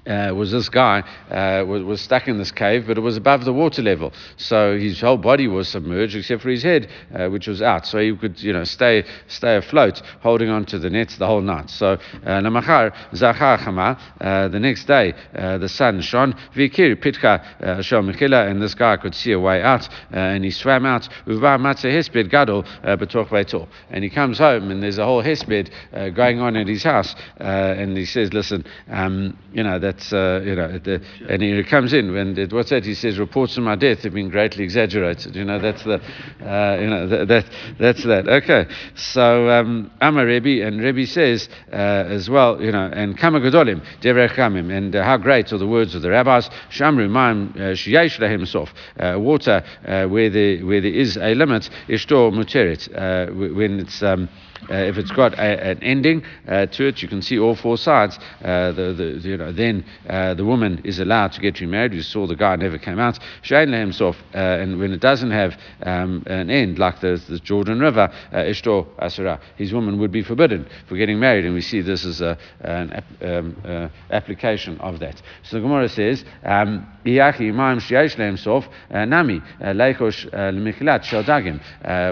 uh, 0.06 0.34
was 0.36 0.51
this 0.51 0.69
guy 0.69 1.01
uh, 1.32 1.63
was, 1.65 1.84
was 1.84 2.01
stuck 2.01 2.27
in 2.27 2.38
this 2.38 2.51
cave, 2.51 2.86
but 2.88 2.97
it 2.97 3.01
was 3.01 3.17
above 3.17 3.45
the 3.45 3.53
water 3.53 3.82
level. 3.82 4.12
So 4.38 4.77
his 4.77 4.99
whole 4.99 5.17
body 5.17 5.47
was 5.47 5.69
submerged 5.69 6.15
except 6.15 6.41
for 6.41 6.49
his 6.49 6.63
head, 6.63 6.89
uh, 7.13 7.27
which 7.29 7.47
was 7.47 7.62
out. 7.62 7.86
So 7.86 7.99
he 7.99 8.15
could, 8.15 8.41
you 8.41 8.53
know, 8.53 8.63
stay 8.63 9.06
stay 9.27 9.56
afloat, 9.56 10.01
holding 10.21 10.49
on 10.49 10.65
to 10.65 10.79
the 10.79 10.89
nets 10.89 11.17
the 11.17 11.27
whole 11.27 11.41
night. 11.41 11.69
So 11.69 11.97
namachar 12.25 12.93
uh. 13.13 13.95
Uh, 14.21 14.47
the 14.49 14.60
next 14.60 14.86
day, 14.86 15.13
uh, 15.36 15.58
the 15.58 15.69
sun 15.69 16.01
shone. 16.01 16.34
Vikir 16.56 16.95
pitka 17.01 17.43
shom 17.79 18.13
and 18.49 18.62
this 18.62 18.75
guy 18.75 18.97
could 18.97 19.15
see 19.15 19.32
a 19.32 19.39
way 19.39 19.62
out, 19.62 19.88
and 20.12 20.43
he 20.43 20.51
swam 20.51 20.86
out. 20.86 21.08
Uva 21.25 21.58
matzah 21.58 21.91
hesped 21.91 22.29
gadol 22.29 22.63
betoch 22.84 23.67
And 23.89 24.03
he 24.03 24.10
comes 24.10 24.38
home, 24.38 24.69
and 24.71 24.84
there's 24.84 24.97
a 24.97 25.06
whole 25.06 25.23
hesped 25.23 25.69
going 26.13 26.39
on 26.39 26.58
at 26.58 26.67
his 26.67 26.84
house, 26.84 27.15
and 27.38 27.97
he 27.97 28.06
says, 28.06 28.34
"Listen, 28.34 28.65
um, 28.89 29.38
you 29.53 29.63
know 29.63 29.79
that." 29.79 29.83
That's 29.84 30.13
uh, 30.13 30.41
you 30.43 30.56
know, 30.56 30.80
the, 30.80 31.02
and 31.28 31.41
he 31.41 31.63
comes 31.63 31.93
in 31.93 32.15
and 32.15 32.52
what's 32.52 32.69
that? 32.69 32.86
He 32.86 32.93
says 32.93 33.19
reports 33.19 33.58
of 33.58 33.63
my 33.63 33.76
death 33.76 34.04
have 34.04 34.13
been 34.13 34.30
greatly 34.30 34.63
exaggerated. 34.63 35.36
You 35.36 35.43
know, 35.46 35.60
that's 35.60 35.84
the, 35.84 35.96
uh, 36.41 36.78
you 36.80 36.88
know, 36.88 37.08
that, 37.08 37.28
that, 37.28 37.46
that's 37.80 38.04
that. 38.06 38.28
Okay, 38.28 38.65
so 38.96 39.50
um, 39.50 39.91
Amar 40.02 40.26
Rebbe 40.26 40.65
and 40.65 40.82
Rebbe 40.82 41.06
says 41.06 41.50
uh, 41.72 41.76
as 41.76 42.30
well, 42.30 42.62
you 42.62 42.72
know, 42.72 42.89
and 42.93 43.17
Kama 43.17 43.39
Gedolim 43.41 43.84
Kamim, 44.02 44.76
and 44.76 44.96
uh, 44.96 45.04
how 45.04 45.17
great 45.17 45.52
are 45.52 45.58
the 45.58 45.67
words 45.67 45.96
of 45.96 46.02
the 46.02 46.10
rabbis. 46.10 46.50
Shamru 46.72 47.10
Maim 47.10 47.54
uh, 47.56 47.74
Shiyesh 47.74 48.19
himself, 48.30 48.74
uh, 49.00 49.17
water 49.19 49.63
where 49.84 50.30
there 50.30 50.65
where 50.65 50.82
there 50.82 50.93
is 50.93 51.17
a 51.17 51.36
limit, 51.36 51.69
Ishtor 51.89 52.32
Muteret, 52.32 52.88
when 53.36 53.80
it's 53.80 54.02
um, 54.02 54.30
uh, 54.30 54.53
if 54.69 54.97
it's 54.97 55.12
got 55.12 55.34
a, 55.34 55.71
an 55.71 55.84
ending 55.84 56.23
uh, 56.47 56.65
to 56.67 56.88
it, 56.88 57.02
you 57.02 57.08
can 57.08 57.21
see 57.21 57.39
all 57.39 57.56
four 57.56 57.78
sides. 57.78 58.17
Uh, 58.43 58.71
the, 58.71 58.93
the, 58.93 59.30
you 59.30 59.38
know, 59.38 59.52
then 59.52 59.86
uh, 60.10 60.34
the 60.34 60.45
woman 60.45 60.82
is 60.84 60.99
allowed 60.99 61.32
to 61.34 61.41
get 61.41 61.60
remarried. 61.60 61.91
We 61.91 62.02
saw 62.02 62.28
the 62.28 62.36
guy 62.36 62.56
never 62.56 62.78
came 62.78 62.99
out. 62.99 63.19
Shain 63.41 63.78
himself, 63.78 64.17
uh, 64.34 64.38
and 64.38 64.80
when 64.80 64.91
it 64.91 64.99
doesn't 64.99 65.32
have 65.32 65.58
um, 65.84 66.23
an 66.28 66.49
end, 66.49 66.80
like 66.80 67.02
the, 67.02 67.21
the 67.30 67.39
Jordan 67.39 67.80
River, 67.80 68.12
uh, 68.32 68.38
Ishtor 68.38 68.88
Asura, 68.99 69.39
his 69.58 69.73
woman 69.73 69.99
would 69.99 70.12
be 70.12 70.23
forbidden 70.23 70.67
for 70.88 70.95
getting 70.97 71.19
married. 71.19 71.45
And 71.45 71.54
we 71.54 71.62
see 71.62 71.82
this 71.82 72.06
as 72.06 72.21
a, 72.21 72.38
an 72.62 73.04
um, 73.21 73.91
application 74.12 74.78
of 74.80 74.99
that. 74.99 75.21
So 75.43 75.58
the 75.58 75.62
Gemara 75.62 75.89
says, 75.89 76.23
um, 76.43 76.88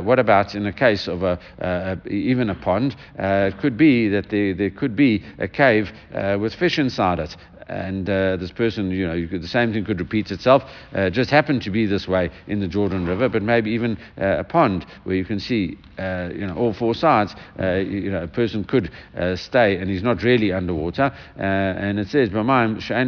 What 0.02 0.20
about 0.20 0.56
in 0.56 0.64
the 0.64 0.74
case 0.74 1.08
of 1.08 1.24
a, 1.24 1.40
uh, 1.62 1.96
even 2.10 2.32
even 2.32 2.50
a 2.50 2.56
pond. 2.56 2.96
Uh, 3.20 3.50
it 3.54 3.60
could 3.60 3.78
be 3.78 4.10
that 4.10 4.30
there, 4.30 4.54
there 4.54 4.70
could 4.72 4.96
be 4.96 5.24
a 5.38 5.48
cave 5.48 5.92
uh, 6.16 6.38
with 6.40 6.56
fish 6.56 6.80
inside 6.80 7.20
it 7.20 7.36
and 7.72 8.10
uh, 8.10 8.36
this 8.38 8.52
person, 8.52 8.92
you 8.92 9.08
know, 9.08 9.28
could, 9.28 9.42
the 9.42 9.48
same 9.48 9.72
thing 9.72 9.86
could 9.86 10.00
repeat 10.00 10.32
itself. 10.32 10.64
Uh, 10.94 11.10
just 11.10 11.30
happened 11.30 11.62
to 11.64 11.72
be 11.72 11.86
this 11.86 12.08
way 12.08 12.30
in 12.48 12.60
the 12.60 12.68
Jordan 12.68 13.06
River, 13.06 13.30
but 13.30 13.42
maybe 13.42 13.72
even 13.72 13.98
uh, 14.20 14.40
a 14.40 14.44
pond 14.44 14.86
where 15.04 15.16
you 15.16 15.26
can 15.26 15.40
see, 15.40 15.78
uh, 15.98 16.30
you 16.34 16.46
know, 16.46 16.56
all 16.56 16.74
four 16.74 16.94
sides. 16.94 17.34
Uh, 17.60 17.76
you 17.76 18.12
know, 18.12 18.24
a 18.24 18.28
person 18.28 18.64
could 18.64 18.92
uh, 19.18 19.36
stay 19.36 19.78
and 19.78 19.90
he's 19.90 20.04
not 20.04 20.22
really 20.24 20.52
underwater. 20.52 21.12
and 21.38 22.00
it 22.00 22.08
says, 22.10 22.30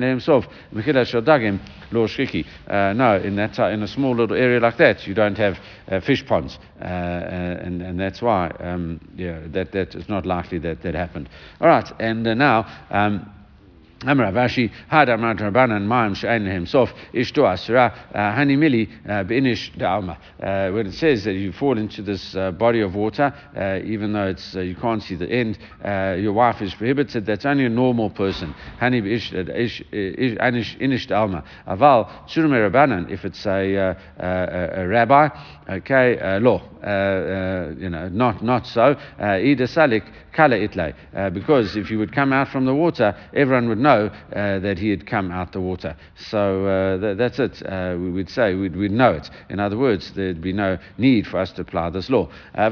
himself, 0.10 0.46
no, 2.94 3.18
in 3.18 3.36
that 3.36 3.60
in 3.60 3.84
a 3.84 3.88
small 3.88 4.16
little 4.16 4.36
area 4.36 4.60
like 4.60 4.78
that, 4.78 5.06
you 5.06 5.14
don't 5.14 5.38
have 5.38 5.58
fish 6.04 6.26
ponds, 6.26 6.58
and 6.80 7.82
and 7.82 8.00
that's 8.00 8.22
why, 8.22 8.50
um, 8.60 9.00
yeah, 9.16 9.40
that 9.48 9.72
that 9.72 9.96
is 9.96 10.10
not 10.10 10.26
likely 10.26 10.58
that 10.60 10.82
that 10.82 10.96
happened. 10.96 11.30
All 11.62 11.68
right, 11.68 11.92
and 12.00 12.24
now. 12.24 12.66
Um, 12.90 13.30
Amravashi 14.04 14.72
had 14.88 15.10
a 15.10 15.14
had 15.14 15.20
Amar 15.20 15.36
Rabbanan 15.36 15.84
Ma'am 15.84 16.16
Shain 16.16 16.52
himself 16.52 16.92
Ishto 17.14 17.46
Asura 17.46 17.94
uh, 18.14 18.18
Hani 18.18 18.58
Mili 18.58 18.90
uh, 19.06 19.24
Beinish 19.24 19.72
Da'alma. 19.78 20.18
Uh, 20.42 20.72
when 20.74 20.88
it 20.88 20.94
says 20.94 21.24
that 21.26 21.34
you 21.34 21.52
fall 21.52 21.78
into 21.78 22.02
this 22.02 22.36
uh, 22.36 22.52
body 22.52 22.82
of 22.82 22.96
water, 22.96 23.34
uh, 23.56 23.80
even 23.84 24.14
though 24.14 24.28
it's 24.28 24.56
uh, 24.56 24.62
you 24.62 24.76
can't 24.76 25.04
see 25.04 25.16
the 25.16 25.30
end, 25.30 25.58
your 25.84 26.34
wife 26.34 26.62
is 26.62 26.74
prohibited. 26.74 27.26
That's 27.26 27.46
only 27.46 27.66
a 27.66 27.70
normal 27.70 28.10
person. 28.10 28.54
Hani 28.80 29.02
Inish 29.02 31.08
Da'alma. 31.08 31.44
Aval 31.68 32.10
Tsurme 32.28 32.70
Rabbanan. 32.70 33.12
If 33.12 33.26
it's 33.26 33.46
a, 33.46 33.96
a, 34.20 34.88
rabbi, 34.88 35.30
okay, 35.70 36.40
law, 36.40 36.62
you 37.80 37.90
know, 37.90 38.10
not 38.10 38.44
not 38.44 38.68
so. 38.68 38.96
Ida 39.20 39.68
Salik 39.68 40.04
kala 40.34 40.56
itle, 40.56 40.94
because 41.34 41.78
if 41.78 41.90
you 41.90 42.00
would 42.00 42.12
come 42.12 42.34
out 42.34 42.50
from 42.50 42.66
the 42.66 42.76
water, 42.76 43.16
everyone 43.34 43.70
would 43.70 43.80
know 43.80 43.94
know 43.94 44.10
uh, 44.36 44.60
that 44.60 44.78
he 44.78 44.90
had 44.90 45.06
come 45.06 45.32
out 45.32 45.52
the 45.52 45.62
water. 45.62 45.96
So 46.16 46.66
uh, 46.66 47.00
th- 47.00 47.18
that's 47.18 47.40
it. 47.40 47.66
Uh, 47.66 47.96
we 48.00 48.12
would 48.12 48.30
say 48.30 48.56
we'd, 48.56 48.76
we'd, 48.76 48.92
know 48.92 49.12
it. 49.14 49.30
In 49.50 49.60
other 49.60 49.78
words, 49.78 50.12
there'd 50.14 50.42
be 50.42 50.54
no 50.54 50.78
need 50.98 51.28
for 51.28 51.40
us 51.40 51.52
to 51.54 51.62
apply 51.62 51.90
this 51.90 52.10
law. 52.10 52.30
Uh, 52.56 52.70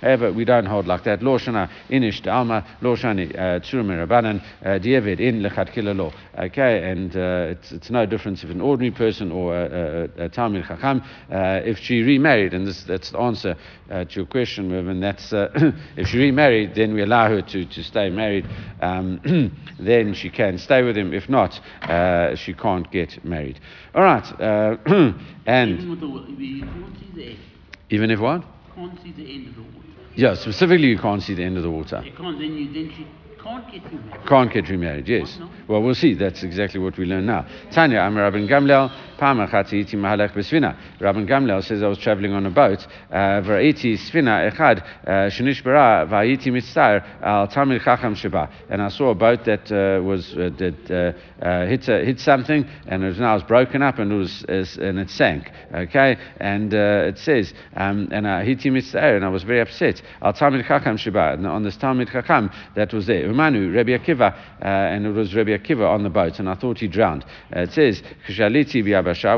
However, 0.00 0.32
we 0.32 0.44
don't 0.44 0.66
hold 0.66 0.86
like 0.86 1.04
that. 1.04 1.22
Lo 1.22 1.38
shana 1.38 1.68
inish 1.90 2.26
alma, 2.26 2.64
lo 2.80 2.94
shani 2.94 3.34
uh, 3.34 3.58
uh, 3.58 4.78
diavad 4.78 5.20
in 5.20 5.42
lechat 5.42 5.96
law. 5.96 6.12
Okay, 6.38 6.90
and 6.90 7.16
uh, 7.16 7.48
it's, 7.50 7.72
it's 7.72 7.90
no 7.90 8.06
difference 8.06 8.44
if 8.44 8.50
an 8.50 8.60
ordinary 8.60 8.92
person 8.94 9.32
or 9.32 9.56
a, 9.56 10.08
a, 10.18 10.24
a 10.24 10.28
Chacham, 10.28 11.02
uh, 11.30 11.60
if 11.64 11.78
she 11.78 12.02
remarried, 12.02 12.54
and 12.54 12.66
this, 12.66 12.84
that's 12.84 13.10
the 13.10 13.18
answer 13.18 13.56
uh, 13.90 14.04
to 14.04 14.14
your 14.14 14.26
question, 14.26 14.72
and 14.72 15.02
that's 15.02 15.32
if 15.96 16.06
she 16.06 16.18
remarried, 16.18 16.74
then 16.74 16.94
we 16.94 17.02
allow 17.02 17.28
her 17.28 17.42
to, 17.42 17.64
to 17.64 17.82
stay 17.82 18.08
married, 18.08 18.46
um, 18.80 19.20
then 19.80 20.14
she 20.14 20.30
can 20.30 20.58
stay 20.58 20.82
with 20.82 20.96
him. 20.96 21.12
If 21.12 21.28
not, 21.28 21.60
she 22.38 22.54
can't 22.54 22.90
get 22.92 23.24
married. 23.24 23.58
All 23.94 24.02
right, 24.02 24.26
and 25.46 25.80
even 27.90 28.10
if 28.10 28.20
what? 28.20 28.44
Can't 28.78 29.02
see 29.02 29.10
the 29.10 29.34
end 29.34 29.48
of 29.48 29.56
the 29.56 29.62
water. 29.62 29.88
yeah, 30.14 30.34
specifically 30.34 30.86
you 30.86 30.98
can't 30.98 31.20
see 31.20 31.34
the 31.34 31.42
end 31.42 31.56
of 31.56 31.64
the 31.64 31.70
water. 31.70 32.00
You 32.04 32.12
can't, 32.12 32.38
then, 32.38 32.54
you, 32.54 32.72
then 32.72 32.94
can't 33.42 33.70
get 33.70 33.84
remarried. 33.84 34.26
Can't 34.26 34.52
get 34.52 34.68
remarried, 34.68 35.08
yes. 35.08 35.38
Well, 35.66 35.82
we'll 35.82 35.94
see. 35.94 36.14
That's 36.14 36.42
exactly 36.42 36.80
what 36.80 36.96
we 36.98 37.04
learn 37.04 37.26
now. 37.26 37.46
Tanya, 37.70 38.00
I'm 38.00 38.14
Rabban 38.14 38.48
Gamliel. 38.48 38.90
Pam 39.18 39.38
achati 39.38 39.80
iti 39.80 39.96
mahalech 39.96 40.32
besvina. 40.32 40.76
Rabban 41.00 41.28
Gamliel 41.28 41.62
says 41.64 41.82
I 41.82 41.88
was 41.88 41.98
traveling 41.98 42.32
on 42.32 42.46
a 42.46 42.50
boat. 42.50 42.86
Uh, 43.10 43.42
V'ra'iti 43.42 43.94
svina 43.98 44.50
echad 44.50 44.80
uh, 45.06 45.28
shenishbara 45.28 46.08
v'ayiti 46.08 46.52
mitzar 46.52 47.04
al 47.22 47.48
tamil 47.48 47.80
chacham 47.80 48.14
sheba. 48.14 48.48
And 48.70 48.80
I 48.80 48.88
saw 48.88 49.10
a 49.10 49.14
boat 49.16 49.44
that 49.44 49.70
uh, 49.72 50.02
was 50.02 50.34
uh, 50.34 50.50
that 50.58 50.90
uh, 51.42 51.44
uh, 51.44 51.66
hit 51.66 51.86
hit 51.86 52.20
something 52.20 52.64
and 52.86 53.02
it 53.02 53.06
was 53.06 53.18
now 53.18 53.32
it 53.32 53.34
was 53.34 53.42
broken 53.42 53.82
up 53.82 53.98
and 53.98 54.12
it 54.12 54.14
was 54.14 54.44
and 54.78 55.00
it 55.00 55.10
sank. 55.10 55.50
Okay, 55.74 56.16
and 56.38 56.72
uh, 56.72 57.08
it 57.08 57.18
says 57.18 57.52
um, 57.76 58.08
and 58.12 58.26
I 58.26 58.44
hit 58.44 58.64
him 58.64 58.74
mitzar 58.74 59.16
and 59.16 59.24
I 59.24 59.28
was 59.28 59.42
very 59.42 59.60
upset. 59.60 60.00
Al 60.22 60.32
tamil 60.32 60.62
chacham 60.62 60.96
sheba. 60.96 61.32
And 61.32 61.46
on 61.46 61.64
this 61.64 61.76
tamil 61.76 62.06
chacham 62.06 62.50
that 62.76 62.94
was 62.94 63.06
there. 63.06 63.27
Umanu 63.28 63.74
Rabbi 63.74 63.90
Akiva 63.90 64.32
uh, 64.32 64.64
and 64.64 65.06
it 65.06 65.10
was 65.10 65.34
Rabbi 65.34 65.50
Akiva 65.50 65.88
on 65.88 66.02
the 66.02 66.10
boat 66.10 66.38
and 66.38 66.48
I 66.48 66.54
thought 66.54 66.78
he 66.78 66.88
drowned. 66.88 67.24
Uh, 67.54 67.60
it 67.60 67.72
says 67.72 68.02
Kshaliti 68.26 68.82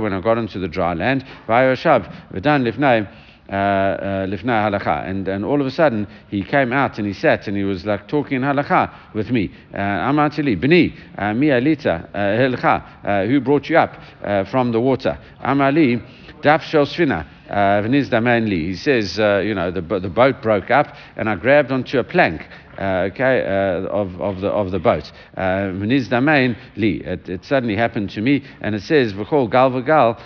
when 0.03 0.13
I 0.13 0.21
got 0.21 0.39
into 0.39 0.59
the 0.59 0.69
dry 0.69 0.95
land. 0.95 1.25
Vayoshav 1.49 2.33
v'dan 2.33 2.71
lifnai 2.71 3.09
uh, 3.49 3.53
uh, 3.53 4.27
lifnai 4.27 4.71
halakha, 4.71 5.09
and 5.09 5.27
and 5.27 5.45
all 5.45 5.61
of 5.61 5.67
a 5.67 5.71
sudden 5.71 6.07
he 6.29 6.45
came 6.45 6.73
out 6.73 6.99
and 6.99 7.07
he 7.07 7.13
sat 7.13 7.49
and 7.49 7.57
he 7.57 7.65
was 7.65 7.85
like 7.85 8.07
talking 8.07 8.37
in 8.37 8.43
halakha 8.43 8.93
with 9.15 9.31
me. 9.31 9.51
Uh, 9.75 9.79
Amatili 9.79 10.57
bni 10.57 10.95
uh, 11.19 11.35
mi 11.35 11.49
alita 11.49 12.09
uh, 12.15 13.09
uh, 13.09 13.27
who 13.27 13.41
brought 13.41 13.69
you 13.69 13.77
up 13.77 13.97
uh, 14.23 14.45
from 14.45 14.71
the 14.73 14.81
water? 14.81 15.19
Amali 15.43 16.01
daf 16.43 16.63
shel 16.63 16.87
svina. 16.87 17.27
Uh, 17.51 17.83
V'niz 17.83 18.09
daman 18.09 18.49
li. 18.49 18.67
He 18.69 18.77
says, 18.77 19.19
uh, 19.19 19.43
you 19.45 19.55
know, 19.55 19.73
the, 19.73 19.81
the 19.81 20.09
boat 20.09 20.41
broke 20.41 20.71
up, 20.71 20.95
and 21.17 21.29
I 21.29 21.35
grabbed 21.35 21.73
onto 21.73 21.99
a 21.99 22.05
plank. 22.05 22.47
Uh, 22.81 23.11
okay, 23.13 23.43
uh, 23.43 23.87
of, 23.89 24.19
of 24.23 24.41
the 24.41 24.49
of 24.49 24.71
the 24.71 24.79
boat. 24.79 25.13
Uh, 25.37 25.69
V'niz 25.77 26.09
daman 26.09 26.57
li. 26.77 27.03
It, 27.05 27.45
suddenly 27.45 27.77
happened 27.77 28.09
to 28.11 28.23
me, 28.23 28.43
and 28.63 28.75
it 28.75 28.81
says, 28.81 29.13
"V'chol 29.13 29.51
gal 29.51 29.71
v'gal 29.71 30.19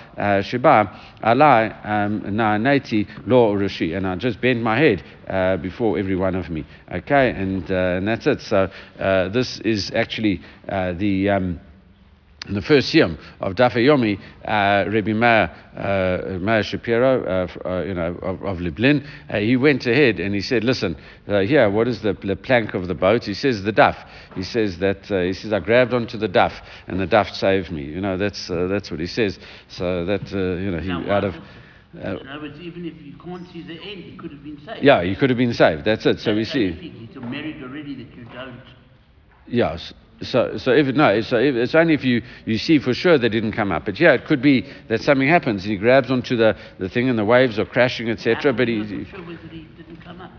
sheba 0.44 0.88
alai 1.24 1.84
um, 1.84 2.36
na 2.36 2.56
naiti 2.56 3.08
lo 3.26 3.54
rushi," 3.54 3.96
and 3.96 4.06
I 4.06 4.14
just 4.14 4.40
bent 4.40 4.62
my 4.62 4.78
head 4.78 5.02
before 5.62 5.98
every 5.98 6.14
one 6.14 6.36
of 6.36 6.48
me. 6.48 6.64
Okay, 6.92 7.30
and 7.30 7.68
and 7.68 8.06
that's 8.06 8.28
it. 8.28 8.40
So 8.40 8.70
this 9.32 9.58
is 9.60 9.90
actually 9.92 10.40
the. 10.68 11.30
Um, 11.30 11.60
the 12.50 12.60
first 12.60 12.92
yom 12.92 13.18
of 13.40 13.54
Dafa 13.54 13.76
Yomi, 13.76 14.18
uh, 14.44 14.90
Rabbi 14.90 15.12
Meir, 15.12 15.50
uh, 15.76 16.38
Meir 16.38 16.62
Shapiro, 16.62 17.24
uh, 17.24 17.68
uh, 17.68 17.82
you 17.82 17.94
know, 17.94 18.16
of, 18.22 18.42
of 18.42 18.60
Lublin, 18.60 19.06
uh, 19.30 19.38
he 19.38 19.56
went 19.56 19.86
ahead 19.86 20.20
and 20.20 20.34
he 20.34 20.40
said, 20.40 20.62
"Listen, 20.62 20.96
uh, 21.26 21.40
here, 21.40 21.70
what 21.70 21.88
is 21.88 22.02
the, 22.02 22.12
the 22.12 22.36
plank 22.36 22.74
of 22.74 22.86
the 22.86 22.94
boat?" 22.94 23.24
He 23.24 23.34
says, 23.34 23.62
"The 23.62 23.72
duff." 23.72 23.96
He 24.34 24.42
says 24.42 24.78
that 24.80 25.10
uh, 25.10 25.22
he 25.22 25.32
says 25.32 25.52
I 25.52 25.60
grabbed 25.60 25.94
onto 25.94 26.18
the 26.18 26.28
duff 26.28 26.52
and 26.86 27.00
the 27.00 27.06
duff 27.06 27.28
saved 27.30 27.70
me. 27.70 27.84
You 27.84 28.00
know, 28.00 28.18
that's 28.18 28.50
uh, 28.50 28.66
that's 28.66 28.90
what 28.90 29.00
he 29.00 29.06
says. 29.06 29.38
So 29.68 30.04
that 30.04 30.32
uh, 30.32 30.60
you 30.60 30.70
know, 30.70 30.80
he 30.80 30.88
Now, 30.88 31.10
out 31.10 31.24
of. 31.24 31.34
Uh, 31.96 32.18
in 32.18 32.28
other 32.28 32.42
words, 32.42 32.58
even 32.60 32.84
if 32.84 33.00
you 33.00 33.14
can't 33.24 33.48
see 33.52 33.62
the 33.62 33.74
end, 33.74 34.02
he 34.02 34.16
could 34.16 34.32
have 34.32 34.42
been 34.42 34.58
saved. 34.66 34.82
yeah, 34.82 35.02
he 35.02 35.14
could 35.14 35.30
have 35.30 35.38
been 35.38 35.54
saved. 35.54 35.84
That's 35.84 36.04
it. 36.04 36.18
So 36.18 36.34
we 36.34 36.44
see. 36.44 37.08
you're 37.12 37.22
married 37.22 37.62
already 37.62 37.94
that 37.94 38.16
you 38.16 38.24
don't. 38.24 38.60
Yes. 39.46 39.92
So, 40.22 40.56
so 40.56 40.70
if 40.72 40.86
no, 40.94 41.20
so 41.22 41.36
if, 41.38 41.54
it's 41.56 41.74
only 41.74 41.94
if 41.94 42.04
you, 42.04 42.22
you 42.46 42.56
see 42.56 42.78
for 42.78 42.94
sure 42.94 43.18
they 43.18 43.28
didn't 43.28 43.52
come 43.52 43.72
up. 43.72 43.84
But 43.84 43.98
yeah, 43.98 44.12
it 44.12 44.26
could 44.26 44.40
be 44.40 44.64
that 44.88 45.02
something 45.02 45.28
happens 45.28 45.64
he 45.64 45.76
grabs 45.76 46.10
onto 46.10 46.36
the, 46.36 46.56
the 46.78 46.88
thing 46.88 47.08
and 47.08 47.18
the 47.18 47.24
waves 47.24 47.58
are 47.58 47.64
crashing, 47.66 48.08
etc. 48.08 48.52
But 48.52 48.68
he, 48.68 48.84
he 48.84 49.04
didn't 49.76 50.00
come 50.02 50.20
up. 50.20 50.30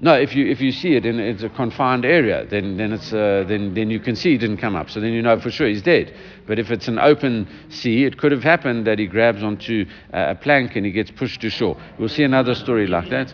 no, 0.00 0.14
if 0.14 0.34
you 0.34 0.46
if 0.46 0.60
you 0.60 0.72
see 0.72 0.96
it 0.96 1.06
in 1.06 1.20
it's 1.20 1.42
a 1.44 1.48
confined 1.48 2.04
area, 2.04 2.44
then 2.46 2.76
then 2.76 2.92
it's 2.92 3.12
uh, 3.12 3.44
then 3.46 3.74
then 3.74 3.90
you 3.90 4.00
can 4.00 4.16
see 4.16 4.32
he 4.32 4.38
didn't 4.38 4.58
come 4.58 4.74
up. 4.74 4.90
So 4.90 4.98
then 5.00 5.12
you 5.12 5.22
know 5.22 5.38
for 5.38 5.50
sure 5.50 5.68
he's 5.68 5.82
dead. 5.82 6.12
But 6.46 6.58
if 6.58 6.70
it's 6.70 6.88
an 6.88 6.98
open 6.98 7.46
sea, 7.68 8.04
it 8.04 8.18
could 8.18 8.32
have 8.32 8.42
happened 8.42 8.86
that 8.86 8.98
he 8.98 9.06
grabs 9.06 9.42
onto 9.42 9.86
a 10.12 10.34
plank 10.34 10.74
and 10.76 10.84
he 10.84 10.90
gets 10.92 11.10
pushed 11.12 11.40
to 11.42 11.50
shore. 11.50 11.76
We'll 11.98 12.08
see 12.08 12.24
another 12.24 12.54
story 12.56 12.86
like 12.88 13.08
that. 13.10 13.32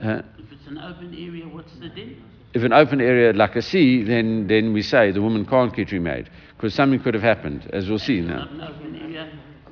Uh, 0.00 0.22
If 0.38 0.52
it's 0.52 0.66
an 0.66 0.78
open 0.78 1.14
area, 1.14 1.46
what's 1.48 1.72
the 1.78 1.88
din? 1.88 2.22
If 2.52 2.62
an 2.62 2.72
open 2.72 3.00
area 3.00 3.32
like 3.32 3.56
a 3.56 3.62
sea, 3.62 4.02
then, 4.02 4.46
then 4.46 4.72
we 4.72 4.82
say 4.82 5.10
the 5.12 5.22
woman 5.22 5.46
can't 5.46 5.74
get 5.74 5.92
remarried 5.92 6.28
because 6.56 6.74
something 6.74 7.00
could 7.00 7.14
have 7.14 7.22
happened, 7.22 7.68
as 7.72 7.88
we'll 7.88 7.98
see 7.98 8.20
now. 8.20 8.46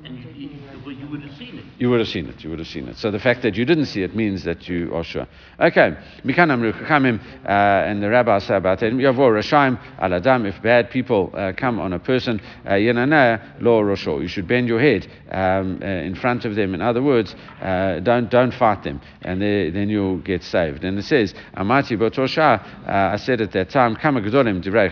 You, 0.03 1.07
would 1.09 1.21
have 1.21 1.37
seen 1.37 1.57
it. 1.57 1.65
You 1.77 1.89
would 1.89 1.99
have 1.99 2.07
seen 2.07 2.27
it. 2.27 2.43
You 2.43 2.49
would 2.49 2.59
have 2.59 2.67
seen 2.67 2.87
it. 2.87 2.97
So 2.97 3.11
the 3.11 3.19
fact 3.19 3.41
that 3.41 3.55
you 3.55 3.65
didn't 3.65 3.85
see 3.85 4.03
it 4.03 4.15
means 4.15 4.43
that 4.43 4.67
you 4.67 4.93
are 4.93 5.03
sure. 5.03 5.27
Okay. 5.59 5.97
Mikan 6.23 6.51
amru 6.51 6.71
uh, 6.71 7.47
and 7.47 8.01
the 8.01 8.09
rabbis 8.09 8.45
say 8.45 8.55
about 8.55 8.81
it. 8.83 8.93
Yavor 8.93 9.31
rashaim 9.31 9.79
al 9.99 10.13
adam. 10.13 10.45
If 10.45 10.61
bad 10.61 10.89
people 10.89 11.31
uh, 11.33 11.53
come 11.55 11.79
on 11.79 11.93
a 11.93 11.99
person, 11.99 12.41
uh, 12.65 12.71
yenana 12.71 13.61
lo 13.61 13.81
rosho. 13.81 14.21
You 14.21 14.27
should 14.27 14.47
bend 14.47 14.67
your 14.67 14.79
head 14.79 15.07
um, 15.31 15.79
uh, 15.81 15.85
in 15.85 16.15
front 16.15 16.45
of 16.45 16.55
them. 16.55 16.73
In 16.73 16.81
other 16.81 17.01
words, 17.01 17.35
uh, 17.61 17.99
don't 17.99 18.29
don't 18.29 18.53
fight 18.53 18.83
them, 18.83 19.01
and 19.21 19.41
they, 19.41 19.69
then 19.69 19.89
you'll 19.89 20.19
get 20.19 20.43
saved. 20.43 20.83
And 20.83 20.97
it 20.97 21.03
says, 21.03 21.33
Amati 21.55 21.97
b'tosha. 21.97 22.87
uh, 22.87 23.13
I 23.13 23.17
said 23.17 23.41
at 23.41 23.51
that 23.51 23.69
time, 23.69 23.95
Kama 23.95 24.21
gedolim 24.21 24.63
divrei. 24.63 24.89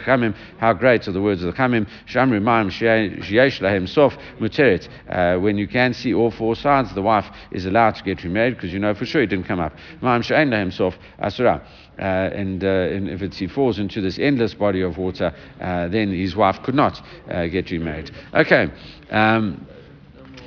How 0.57 0.73
great 0.73 1.07
are 1.07 1.11
the 1.11 1.21
words 1.21 1.43
of 1.43 1.53
the 1.53 1.57
chachamim? 1.57 1.87
Shamru 2.07 2.41
ma'am 2.41 2.69
sheyesh 2.69 3.89
sof 3.89 4.17
muteret. 4.39 4.87
Uh, 5.09 5.37
When 5.37 5.57
you 5.57 5.67
can 5.67 5.93
see 5.93 6.13
all 6.13 6.31
four 6.31 6.55
sides, 6.55 6.93
the 6.93 7.01
wife 7.01 7.25
is 7.51 7.65
allowed 7.65 7.95
to 7.95 8.03
get 8.03 8.23
remarried 8.23 8.55
because 8.55 8.73
you 8.73 8.79
know 8.79 8.93
for 8.93 9.05
sure 9.05 9.21
he 9.21 9.27
didn't 9.27 9.45
come 9.45 9.59
up. 9.59 9.73
Ma'am 10.01 10.21
she'ein 10.21 10.49
lahem 10.49 10.71
sof 10.71 10.97
asura. 11.19 11.61
Uh, 11.99 12.01
and, 12.01 12.63
uh, 12.63 12.67
and 12.67 13.09
if 13.09 13.33
he 13.33 13.47
falls 13.47 13.79
into 13.79 14.01
this 14.01 14.19
endless 14.19 14.53
body 14.53 14.81
of 14.81 14.97
water, 14.97 15.33
uh, 15.59 15.87
then 15.87 16.11
his 16.11 16.35
wife 16.35 16.61
could 16.63 16.75
not 16.75 17.01
uh, 17.29 17.47
get 17.47 17.71
remarried. 17.71 18.11
Okay. 18.33 18.69
Um, 19.09 19.65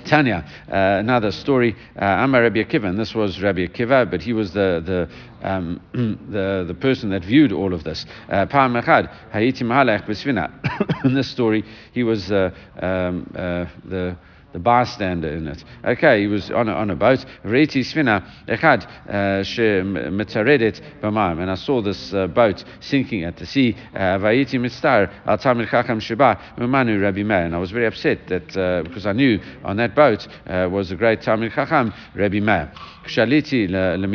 Tanya, 0.05 0.45
uh, 0.69 0.99
another 0.99 1.31
story. 1.31 1.77
Uh, 2.01 2.05
Amar 2.05 2.43
Rabbi 2.43 2.63
Akiva, 2.63 2.87
and 2.87 2.99
this 2.99 3.15
was 3.15 3.41
Rabbi 3.43 3.67
Akiva, 3.67 4.11
but 4.11 4.23
he 4.23 4.33
was 4.33 4.53
the 4.53 4.83
the 4.85 5.47
um, 5.47 5.81
the, 5.93 6.65
the 6.67 6.75
person 6.75 7.11
that 7.11 7.25
viewed 7.25 7.53
all 7.53 7.75
of 7.75 7.85
this. 7.85 8.07
Uh, 8.29 8.47
Pa'am 8.47 8.75
echad, 8.75 9.13
hayiti 9.33 9.63
mahalach 9.63 10.07
b'svina. 10.07 11.05
In 11.05 11.15
this 11.15 11.29
story, 11.31 11.65
he 11.93 12.03
was 12.03 12.31
uh, 12.33 12.51
um, 12.81 13.31
uh, 13.35 13.67
the 13.85 14.17
the 14.53 14.59
bystander 14.59 15.29
in 15.29 15.49
it. 15.49 15.65
Okay, 15.85 16.23
he 16.23 16.27
was 16.27 16.51
on 16.51 16.69
a, 16.69 16.73
on 16.73 16.91
a 16.91 16.97
boat. 16.97 17.25
Reiti 17.45 17.81
svina 17.81 18.25
echad 18.47 18.87
uh, 19.09 19.43
she 19.43 19.63
metaredet 19.63 20.81
b'mayim, 21.01 21.41
and 21.41 21.51
I 21.51 21.55
saw 21.55 21.81
this 21.81 22.13
uh, 22.13 22.27
boat 22.27 22.65
sinking 22.81 23.25
at 23.25 23.37
the 23.37 23.47
sea. 23.47 23.77
Uh, 23.95 24.19
Vayiti 24.19 24.59
mitzar 24.59 25.11
al 25.27 25.39
tamil 25.39 25.67
chacham 25.67 26.01
sheba 26.01 26.39
umanu 26.59 27.01
Rabbi 27.01 27.23
Meir, 27.23 27.47
and 27.47 27.55
I 27.55 27.59
was 27.59 27.71
very 27.71 27.87
upset 27.87 28.27
that 28.29 28.57
uh, 28.57 28.83
because 28.83 29.07
I 29.07 29.13
knew 29.13 29.41
on 29.65 29.77
that 29.77 29.95
boat 29.95 30.27
uh, 30.47 30.69
was 30.71 30.89
the 30.89 30.97
great 30.97 31.23
tamil 31.23 31.51
chacham 31.51 31.93
Rabbi 32.15 32.41
Meir. 32.41 32.73
Shaliti 33.07 33.67
le 33.69 34.07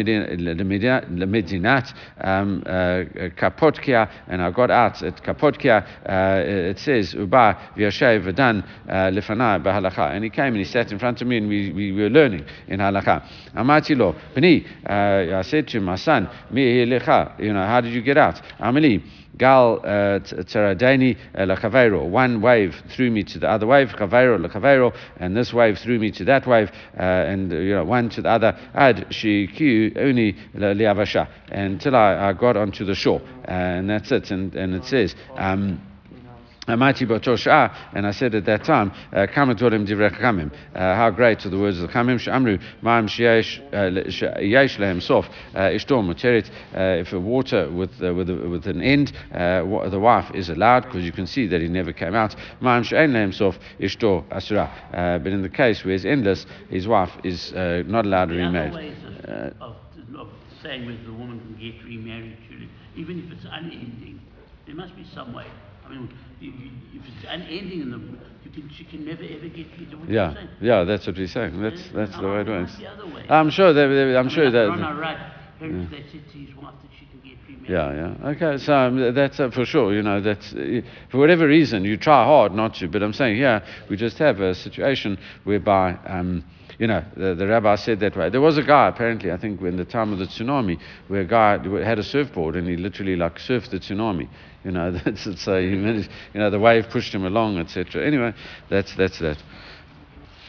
Medinat 1.26 1.94
um, 2.22 2.64
uh, 2.66 2.70
Kapotkia, 3.36 4.10
and 4.28 4.42
I 4.42 4.52
got 4.52 4.72
out 4.72 5.02
at 5.02 5.22
Kapotkia, 5.24 5.86
uh, 6.08 6.44
it 6.46 6.80
says, 6.80 7.14
Uba 7.14 7.58
v'yashay 7.76 8.20
v'dan 8.24 8.64
uh, 8.88 9.12
lefanai 9.12 9.64
b'halacha. 9.64 10.12
And 10.16 10.24
he 10.24 10.30
came 10.30 10.54
and 10.54 10.58
he 10.58 10.66
sat 10.66 10.92
in 10.92 11.00
front 11.00 11.22
of 11.22 11.28
me 11.28 11.38
and 11.38 11.48
we, 11.48 11.72
we 11.72 11.92
were 11.92 12.10
learning 12.10 12.46
in 12.68 12.80
halacha. 12.80 13.24
Amati 13.56 13.96
lo, 13.96 14.16
b'ni, 14.36 14.66
uh, 14.88 15.40
I 15.40 15.42
said 15.42 15.68
to 15.70 15.80
my 15.80 15.96
son, 15.96 16.30
mi 16.52 16.80
you 16.80 17.54
know, 17.54 17.66
how 17.66 17.82
did 17.82 17.94
you 17.94 18.02
get 18.02 18.18
out? 18.18 18.42
Amali, 18.60 19.02
Gal 19.38 19.80
Taradani 19.80 21.18
Lachavero. 21.36 22.08
One 22.08 22.42
wave 22.42 22.76
threw 22.90 23.12
me 23.12 23.24
to 23.24 23.40
the 23.40 23.50
other 23.50 23.68
wave, 23.68 23.90
Chavero 23.90 24.38
Lachavero, 24.38 24.96
and 25.18 25.36
this 25.36 25.54
wave 25.54 25.78
threw 25.78 26.00
me 26.00 26.12
to 26.12 26.26
that 26.26 26.48
wave, 26.48 26.70
uh, 26.98 27.02
and 27.02 27.52
uh, 27.52 27.58
you 27.58 27.76
know, 27.76 27.84
one 27.84 28.10
to 28.10 28.22
the 28.22 28.30
other. 28.30 28.58
Ad 28.74 29.08
Shikiu 29.10 29.96
Uni 29.96 30.36
Liavasha 30.56 31.28
until 31.50 31.96
I, 31.96 32.30
I 32.30 32.34
got 32.34 32.58
onto 32.58 32.86
the 32.86 32.96
shore, 32.96 33.22
uh, 33.48 33.52
and 33.52 33.90
that's 33.90 34.12
it. 34.12 34.32
And, 34.32 34.56
and 34.56 34.76
it 34.76 34.86
says, 34.86 35.16
um, 35.36 35.82
Amati 36.68 37.06
and 37.94 38.08
I 38.08 38.12
said 38.12 38.34
at 38.34 38.46
that 38.46 38.64
time, 38.64 38.92
Kamatorim 39.14 39.88
Divrei 39.88 40.12
Chamim. 40.20 40.52
How 40.74 41.12
great 41.12 41.46
are 41.46 41.50
the 41.50 41.60
words 41.60 41.80
of 41.80 41.88
the 41.88 41.94
Chamim? 41.94 42.18
Shamru 42.18 42.60
Ma'am 42.82 43.08
Sheyesh 43.08 43.60
Yesh 44.42 44.80
Lehem 44.80 45.02
Sof 45.02 45.28
Ishtor 45.54 46.04
Muteret. 46.04 46.50
If 46.74 47.14
a 47.14 47.20
water 47.20 47.70
with 47.72 47.92
uh, 48.02 48.14
with 48.14 48.30
a, 48.30 48.36
with 48.36 48.66
an 48.68 48.82
end, 48.82 49.14
uh, 49.32 49.90
the 49.90 50.00
wife 50.00 50.34
is 50.34 50.50
allowed 50.50 50.86
because 50.86 51.04
you 51.04 51.12
can 51.12 51.28
see 51.28 51.48
that 51.48 51.62
he 51.62 51.68
never 51.68 51.94
came 51.94 52.16
out. 52.16 52.36
Ma'am 52.62 52.84
She'ein 52.84 53.14
Lehem 53.14 53.32
Sof 53.32 53.60
Ishtor 53.80 54.24
Asura. 54.32 54.72
Uh, 54.92 55.20
But 55.20 55.34
in 55.34 55.42
the 55.44 55.50
case 55.50 55.86
where 55.86 55.94
it's 55.94 56.06
endless, 56.06 56.46
his 56.70 56.88
wife 56.88 57.12
is 57.24 57.54
uh, 57.54 57.84
not 57.86 58.06
allowed 58.06 58.30
to 58.30 58.36
remarry. 58.36 58.96
of, 59.26 59.54
of, 59.62 59.76
of 60.18 60.28
saying 60.64 60.86
whether 60.86 61.04
the 61.04 61.14
woman 61.14 61.40
can 61.40 61.54
get 61.62 61.84
remarried, 61.86 62.38
even 62.96 63.20
if 63.20 63.32
it's 63.32 63.46
unending, 63.46 64.20
there 64.66 64.76
must 64.76 64.96
be 64.96 65.06
some 65.14 65.34
way. 65.34 65.46
I 65.86 65.90
mean, 65.92 66.10
you, 66.40 66.52
you, 66.52 66.72
if 66.94 67.02
it's 67.08 67.26
unending, 67.30 67.82
and 67.82 67.94
the, 67.94 67.98
you 68.46 68.52
can, 68.52 68.70
she 68.76 68.84
can 68.86 69.06
never 69.06 69.24
ever 69.24 69.48
get 69.48 69.68
rid 69.80 69.94
of 69.94 70.00
what 70.00 70.10
Yeah, 70.10 70.26
you're 70.32 70.34
saying. 70.36 70.50
yeah, 70.62 70.84
that's 70.84 71.08
what 71.08 71.16
we're 71.18 71.28
saying. 71.28 71.62
That's 71.62 71.82
that's 71.94 72.18
the 72.18 72.28
way 72.28 72.42
it 72.42 72.48
works. 72.48 72.72
must 72.72 72.80
be 72.80 72.88
other 72.88 73.06
ways. 73.08 73.26
I'm 73.30 73.50
sure 73.50 73.74
that 73.74 74.18
I'm 74.18 74.28
I 74.28 74.30
sure 74.30 74.52
that. 74.52 74.68
Ron 74.68 75.18
Apparently, 75.58 75.86
they 75.98 76.04
said 76.12 76.22
to 76.34 76.38
his 76.38 76.54
wife 76.58 76.74
that 76.82 76.90
she 77.00 77.06
can 77.06 77.22
get 77.24 77.38
remarried. 77.48 77.70
Yeah, 77.70 78.12
yeah. 78.22 78.30
Okay, 78.32 78.58
so 78.58 78.74
um, 78.74 79.14
that's 79.16 79.40
uh, 79.40 79.50
for 79.52 79.64
sure. 79.66 79.94
You 79.94 80.02
know, 80.04 80.20
that's 80.20 80.52
uh, 80.54 80.82
for 81.10 81.18
whatever 81.18 81.48
reason 81.48 81.86
you 81.86 81.96
try 81.96 82.26
hard 82.26 82.54
not 82.54 82.76
to. 82.76 82.90
But 82.90 83.02
I'm 83.02 83.14
saying, 83.14 83.38
yeah, 83.38 83.66
we 83.90 83.96
just 83.96 84.18
have 84.18 84.42
a 84.42 84.54
situation 84.54 85.18
whereby. 85.46 85.98
Um, 86.06 86.44
you 86.80 86.88
know, 86.88 87.04
the, 87.16 87.36
the 87.36 87.48
rabbi 87.48 87.76
said 87.76 88.00
that 88.02 88.16
way. 88.16 88.30
There 88.30 88.42
was 88.42 88.58
a 88.58 88.64
guy, 88.64 88.88
apparently, 88.88 89.32
I 89.32 89.38
think, 89.38 89.62
in 89.62 89.78
the 89.78 89.86
time 89.86 90.12
of 90.12 90.20
the 90.20 90.26
tsunami, 90.26 90.80
where 91.08 91.22
a 91.22 91.26
guy 91.26 91.58
had 91.84 92.00
a 92.00 92.04
surfboard 92.04 92.56
and 92.56 92.68
he 92.68 92.76
literally 92.76 93.16
like 93.16 93.38
surfed 93.38 93.70
the 93.70 93.80
tsunami. 93.80 94.28
You 94.64 94.72
know, 94.72 94.92
that's 95.06 95.26
it's, 95.26 95.48
uh, 95.48 95.58
you 95.58 96.08
know, 96.34 96.50
the 96.50 96.60
wave 96.60 96.90
pushed 96.90 97.14
him 97.14 97.26
along, 97.26 97.60
etc. 97.60 98.06
Anyway, 98.06 98.34
that's 98.70 98.94
that's 98.96 99.20
that. 99.20 99.38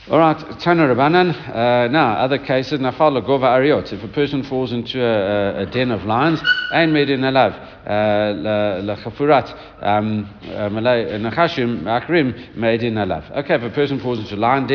All 0.09 0.21
right, 0.21 0.39
Tana 0.61 0.87
Rabbanan. 0.87 1.35
Uh, 1.49 1.89
now, 1.89 2.13
other 2.13 2.39
cases, 2.39 2.79
Nafal 2.79 3.21
Gova 3.27 3.57
Ariot. 3.57 3.93
If 3.93 4.05
a 4.05 4.09
person 4.09 4.45
falls 4.45 4.73
into 4.73 5.03
a, 5.03 5.63
a, 5.63 5.67
den 5.67 5.91
of 5.91 6.05
lions, 6.05 6.41
Ein 6.73 6.93
Medin 6.93 7.23
Alav, 7.23 7.53
La 8.85 8.95
Chafurat, 8.95 9.83
um, 9.83 10.31
uh, 10.45 10.69
Nachashim, 10.69 11.83
Akrim, 11.83 12.55
Medin 12.55 12.93
Alav. 12.93 13.37
Okay, 13.37 13.57
if 13.57 13.63
a 13.63 13.71
person 13.71 13.99
falls 13.99 14.21
into 14.21 14.37
lion 14.37 14.69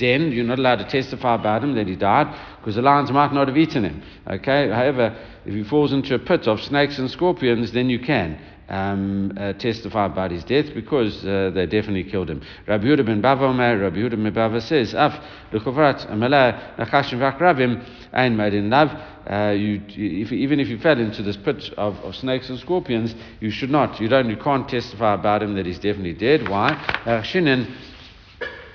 den, 0.00 0.32
you're 0.32 0.44
not 0.44 0.58
allowed 0.58 0.76
to 0.76 0.88
testify 0.88 1.34
about 1.34 1.62
him 1.62 1.74
that 1.74 1.86
he 1.86 1.94
died 1.94 2.26
because 2.58 2.74
the 2.74 2.82
lions 2.82 3.12
might 3.12 3.32
not 3.32 3.46
have 3.46 3.56
eaten 3.56 3.84
him. 3.84 4.02
Okay, 4.26 4.68
however, 4.68 5.16
if 5.44 5.54
he 5.54 5.62
falls 5.62 5.92
into 5.92 6.14
a 6.14 6.18
pit 6.18 6.48
of 6.48 6.60
snakes 6.60 6.98
and 6.98 7.10
scorpions, 7.10 7.72
then 7.72 7.88
you 7.88 8.00
can 8.00 8.40
um, 8.70 9.32
uh, 9.36 9.52
testify 9.54 10.06
about 10.06 10.30
his 10.30 10.44
death 10.44 10.66
because 10.74 11.24
uh, 11.26 11.50
they 11.54 11.66
definitely 11.66 12.04
killed 12.04 12.30
him. 12.30 12.40
Rabbi 12.66 12.84
Yehuda 12.84 13.04
ben 13.04 13.20
Bava 13.20 13.42
Omer, 13.42 13.78
Rabbi 13.78 13.96
Yehuda 13.96 14.10
ben 14.22 14.32
Bava 14.32 14.62
says, 14.62 14.94
Af 14.94 15.12
l'chuvrat 15.52 16.08
amala 16.08 16.76
nachashim 16.76 17.18
v'akravim 17.18 17.84
ein 18.12 18.40
in 18.40 18.70
love. 18.70 18.90
Uh, 19.28 19.50
you, 19.50 19.82
if, 19.88 20.32
even 20.32 20.58
if 20.58 20.68
you 20.68 20.78
fell 20.78 20.98
into 20.98 21.22
this 21.22 21.36
pit 21.36 21.72
of, 21.76 21.96
of, 21.98 22.14
snakes 22.16 22.48
and 22.48 22.58
scorpions, 22.58 23.14
you 23.40 23.50
should 23.50 23.70
not. 23.70 24.00
You 24.00 24.08
don't. 24.08 24.28
You 24.28 24.36
can't 24.36 24.68
testify 24.68 25.14
about 25.14 25.42
him 25.42 25.54
that 25.54 25.66
he's 25.66 25.78
definitely 25.78 26.14
dead. 26.14 26.48
Why? 26.48 26.70
Uh, 27.04 27.22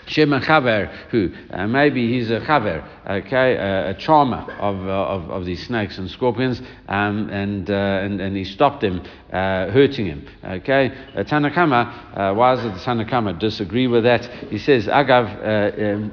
Shimon 0.07 0.41
Chaver, 0.41 0.87
who 1.09 1.31
uh, 1.51 1.67
maybe 1.67 2.11
he's 2.11 2.29
a 2.29 2.39
Chaver, 2.39 2.87
okay, 3.07 3.57
uh, 3.57 3.91
a 3.91 3.93
charmer 3.95 4.45
of, 4.59 4.75
uh, 4.87 4.89
of, 4.89 5.29
of, 5.31 5.45
these 5.45 5.65
snakes 5.65 5.97
and 5.97 6.09
scorpions, 6.09 6.61
um, 6.87 7.29
and, 7.29 7.69
uh, 7.69 7.73
and, 7.73 8.21
and 8.21 8.35
he 8.35 8.43
stopped 8.43 8.81
them 8.81 9.01
uh, 9.31 9.69
hurting 9.71 10.05
him, 10.05 10.27
okay. 10.43 10.91
Uh, 11.15 11.23
Tanakama, 11.23 12.35
why 12.35 12.55
does 12.55 12.63
the 12.63 12.91
Tanakama 12.91 13.37
disagree 13.39 13.87
with 13.87 14.03
that? 14.03 14.25
He 14.49 14.57
says, 14.59 14.87
Agav, 14.87 15.25
um, 15.27 16.11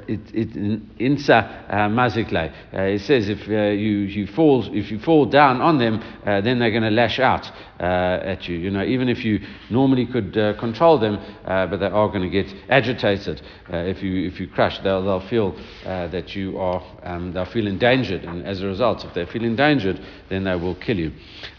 insa 0.99 1.69
mazikle. 1.89 2.51
He 2.91 2.97
says, 2.97 3.29
if 3.29 3.47
you, 3.47 3.55
you 3.55 4.27
fall, 4.27 4.75
if 4.75 4.91
you 4.91 4.99
fall 4.99 5.25
down 5.25 5.61
on 5.61 5.77
them, 5.77 6.03
then 6.25 6.59
they're 6.59 6.71
going 6.71 6.83
to 6.83 6.89
lash 6.89 7.19
out 7.19 7.51
at 7.79 8.47
you. 8.47 8.57
You 8.57 8.71
know, 8.71 8.83
even 8.83 9.09
if 9.09 9.23
you 9.25 9.39
normally 9.69 10.05
could 10.05 10.33
control 10.59 10.99
them, 10.99 11.17
but 11.45 11.77
they 11.77 11.87
are 11.87 12.07
going 12.07 12.21
to 12.21 12.29
get 12.29 12.53
agitated 12.69 13.41
if 13.69 14.01
you 14.03 14.27
if 14.27 14.39
you 14.39 14.47
crash, 14.47 14.79
they'll 14.79 15.03
they'll 15.03 15.27
feel 15.29 15.55
uh, 15.85 16.07
that 16.07 16.35
you 16.35 16.57
are 16.57 16.81
um, 17.03 17.31
they'll 17.33 17.45
feel 17.45 17.67
endangered, 17.67 18.23
and 18.23 18.45
as 18.45 18.61
a 18.61 18.67
result, 18.67 19.03
if 19.05 19.13
they 19.13 19.25
feel 19.25 19.43
endangered, 19.43 19.99
then 20.29 20.43
they 20.43 20.55
will 20.55 20.75
kill 20.75 20.97
you. 20.97 21.11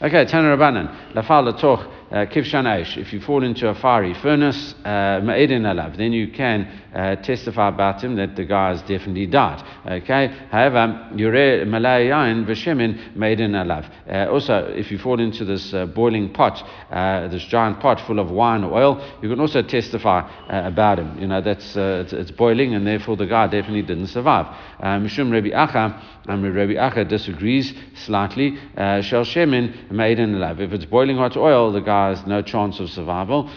Okay, 0.02 0.24
Tana 0.24 0.56
Rabbanan, 0.56 1.12
Lafal 1.14 1.58
Toch 1.60 1.80
uh, 1.80 2.03
Kivshan 2.10 2.64
Aish, 2.64 2.96
if 2.96 3.12
you 3.12 3.20
fall 3.20 3.42
into 3.42 3.68
a 3.68 3.74
fiery 3.74 4.14
furnace, 4.14 4.74
uh, 4.84 5.20
then 5.24 6.12
you 6.12 6.28
can 6.28 6.66
uh, 6.94 7.16
testify 7.16 7.68
about 7.68 8.02
him 8.02 8.16
that 8.16 8.36
the 8.36 8.44
guy 8.44 8.68
has 8.68 8.80
definitely 8.82 9.26
died. 9.26 9.62
Okay? 9.86 10.28
However, 10.50 11.10
Yure 11.16 11.64
Malayayin 11.66 12.46
Veshemin 12.46 13.16
Ma'edin 13.16 13.50
Alav. 13.50 13.90
Uh, 14.08 14.30
also, 14.30 14.72
if 14.76 14.90
you 14.90 14.98
fall 14.98 15.20
into 15.20 15.44
this 15.44 15.74
uh, 15.74 15.86
boiling 15.86 16.32
pot, 16.32 16.62
uh, 16.90 17.28
this 17.28 17.44
giant 17.44 17.80
pot 17.80 18.00
full 18.06 18.18
of 18.18 18.30
wine 18.30 18.64
or 18.64 18.74
oil, 18.74 19.18
you 19.22 19.28
can 19.28 19.40
also 19.40 19.62
testify 19.62 20.20
about 20.48 20.98
him. 20.98 21.18
You 21.18 21.26
know, 21.26 21.40
that's 21.40 21.74
it's, 21.76 22.12
it's, 22.12 22.30
boiling 22.30 22.74
and 22.74 22.86
therefore 22.86 23.16
the 23.16 23.26
guy 23.26 23.46
definitely 23.46 23.82
didn't 23.82 24.08
survive. 24.08 24.46
Mishum 24.80 25.32
Rabbi 25.32 25.50
Acha, 25.50 26.00
um, 26.28 26.42
Rabbi 26.42 26.74
Acha 26.74 27.08
disagrees 27.08 27.72
slightly. 28.04 28.58
Shemin 28.76 29.90
Alav. 29.90 30.60
If 30.60 30.72
it's 30.72 30.84
boiling 30.84 31.16
hot 31.16 31.36
oil, 31.36 31.72
the 31.72 31.80
guy 31.80 31.93
has 31.94 32.26
no 32.26 32.42
chance 32.42 32.80
of 32.80 32.88
survival. 32.90 33.50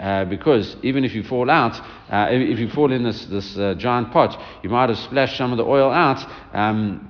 Uh, 0.00 0.24
because 0.24 0.76
even 0.82 1.04
if 1.04 1.14
you 1.14 1.22
fall 1.22 1.50
out, 1.50 1.80
uh, 2.10 2.28
if 2.30 2.58
you 2.58 2.68
fall 2.70 2.92
in 2.92 3.04
this, 3.04 3.26
this 3.26 3.56
uh, 3.56 3.74
giant 3.74 4.12
pot, 4.12 4.40
you 4.62 4.70
might 4.70 4.88
have 4.88 4.98
splashed 4.98 5.36
some 5.36 5.52
of 5.52 5.58
the 5.58 5.64
oil 5.64 5.90
out. 5.90 6.24
Um, 6.52 7.09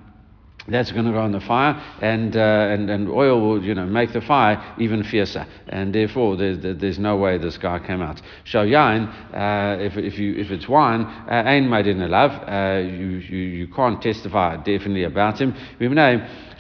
that's 0.69 0.93
going 0.93 1.07
to 1.07 1.13
go 1.13 1.19
on 1.21 1.33
the 1.33 1.41
fire, 1.41 1.75
and, 2.01 2.37
uh, 2.37 2.41
and, 2.41 2.91
and 2.91 3.09
oil 3.09 3.41
will 3.41 3.65
you 3.65 3.75
know, 3.75 3.87
make 3.87 4.13
the 4.13 4.21
fire 4.21 4.75
even 4.79 5.03
fiercer. 5.03 5.47
And 5.69 5.95
therefore, 5.95 6.37
there's, 6.37 6.59
there's 6.79 6.99
no 6.99 7.17
way 7.17 7.39
this 7.39 7.57
guy 7.59 7.79
came 7.79 8.03
out. 8.03 8.21
So, 8.45 8.65
yain, 8.65 9.09
uh, 9.35 9.79
if, 9.81 9.97
if, 9.97 10.19
you, 10.19 10.35
if 10.37 10.51
it's 10.51 10.69
wine, 10.69 11.03
uh, 11.03 11.45
ain't 11.47 11.69
made 11.69 11.87
in 11.87 12.03
a 12.03 12.09
love, 12.09 12.33
uh, 12.33 12.81
you, 12.81 13.19
you, 13.19 13.39
you 13.39 13.69
can't 13.69 14.03
testify 14.03 14.57
definitely 14.57 15.05
about 15.05 15.41
him. 15.41 15.55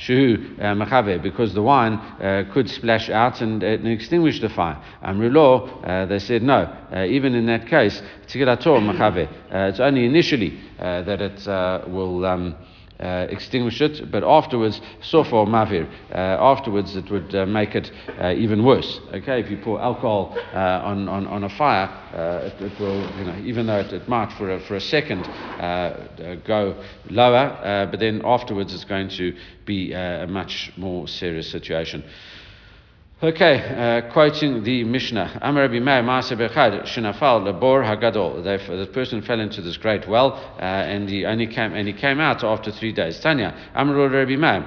Shuhu 0.00 0.58
uh, 0.58 1.18
because 1.18 1.52
the 1.52 1.60
wine 1.62 1.92
uh, 1.92 2.44
could 2.54 2.70
splash 2.70 3.10
out 3.10 3.42
and, 3.42 3.62
and 3.62 3.86
extinguish 3.86 4.40
the 4.40 4.48
fire. 4.48 4.82
Amrulo, 5.04 5.86
uh, 5.86 6.06
they 6.06 6.18
said 6.18 6.42
no. 6.42 6.62
Uh, 6.90 7.04
even 7.04 7.34
in 7.34 7.44
that 7.46 7.66
case, 7.66 8.00
it's 8.22 9.80
only 9.80 10.04
initially 10.06 10.58
that 10.78 11.20
it 11.20 11.46
will. 11.90 12.24
Um, 12.24 12.56
uh, 13.00 13.26
extinguish 13.30 13.80
it, 13.80 14.10
but 14.10 14.22
afterwards, 14.22 14.80
sofa 15.02 15.46
mavir, 15.46 15.88
uh, 16.12 16.14
afterwards 16.14 16.96
it 16.96 17.10
would 17.10 17.34
uh, 17.34 17.46
make 17.46 17.74
it 17.74 17.90
uh, 18.20 18.32
even 18.36 18.64
worse. 18.64 19.00
Okay, 19.12 19.40
if 19.40 19.50
you 19.50 19.56
pour 19.56 19.80
alcohol 19.80 20.36
on, 20.52 21.08
on, 21.08 21.26
on 21.26 21.44
a 21.44 21.48
fire, 21.48 21.88
it, 22.44 22.60
it, 22.60 22.78
will, 22.80 23.00
you 23.16 23.24
know, 23.24 23.36
even 23.38 23.66
though 23.66 23.78
it, 23.78 23.92
it 23.92 24.08
might 24.08 24.32
for 24.32 24.50
a, 24.50 24.60
for 24.60 24.74
a 24.76 24.80
second 24.80 25.28
go 26.44 26.82
lower, 27.08 27.88
but 27.90 27.98
then 28.00 28.20
afterwards 28.24 28.74
it's 28.74 28.84
going 28.84 29.08
to 29.08 29.34
be 29.64 29.92
a 29.92 30.26
much 30.28 30.72
more 30.76 31.08
serious 31.08 31.50
situation. 31.50 32.04
Okay, 33.22 33.58
uh, 33.58 34.10
quoting 34.14 34.64
the 34.64 34.82
Mishnah, 34.82 35.40
Amar 35.42 35.64
Rabbi 35.64 35.78
Meir 35.78 36.02
Maaseh 36.02 36.38
Bechad 36.38 37.44
Labor 37.44 37.84
Hagadol. 37.84 38.42
The 38.42 38.86
person 38.94 39.20
fell 39.20 39.40
into 39.40 39.60
this 39.60 39.76
great 39.76 40.08
well, 40.08 40.32
uh, 40.58 40.62
and 40.62 41.06
he 41.06 41.26
only 41.26 41.46
came 41.46 41.74
and 41.74 41.86
he 41.86 41.92
came 41.92 42.18
out 42.18 42.42
after 42.42 42.72
three 42.72 42.92
days. 42.92 43.20
Tanya, 43.20 43.54
Amar 43.74 44.08
Rabbi 44.08 44.36
Meir. 44.36 44.64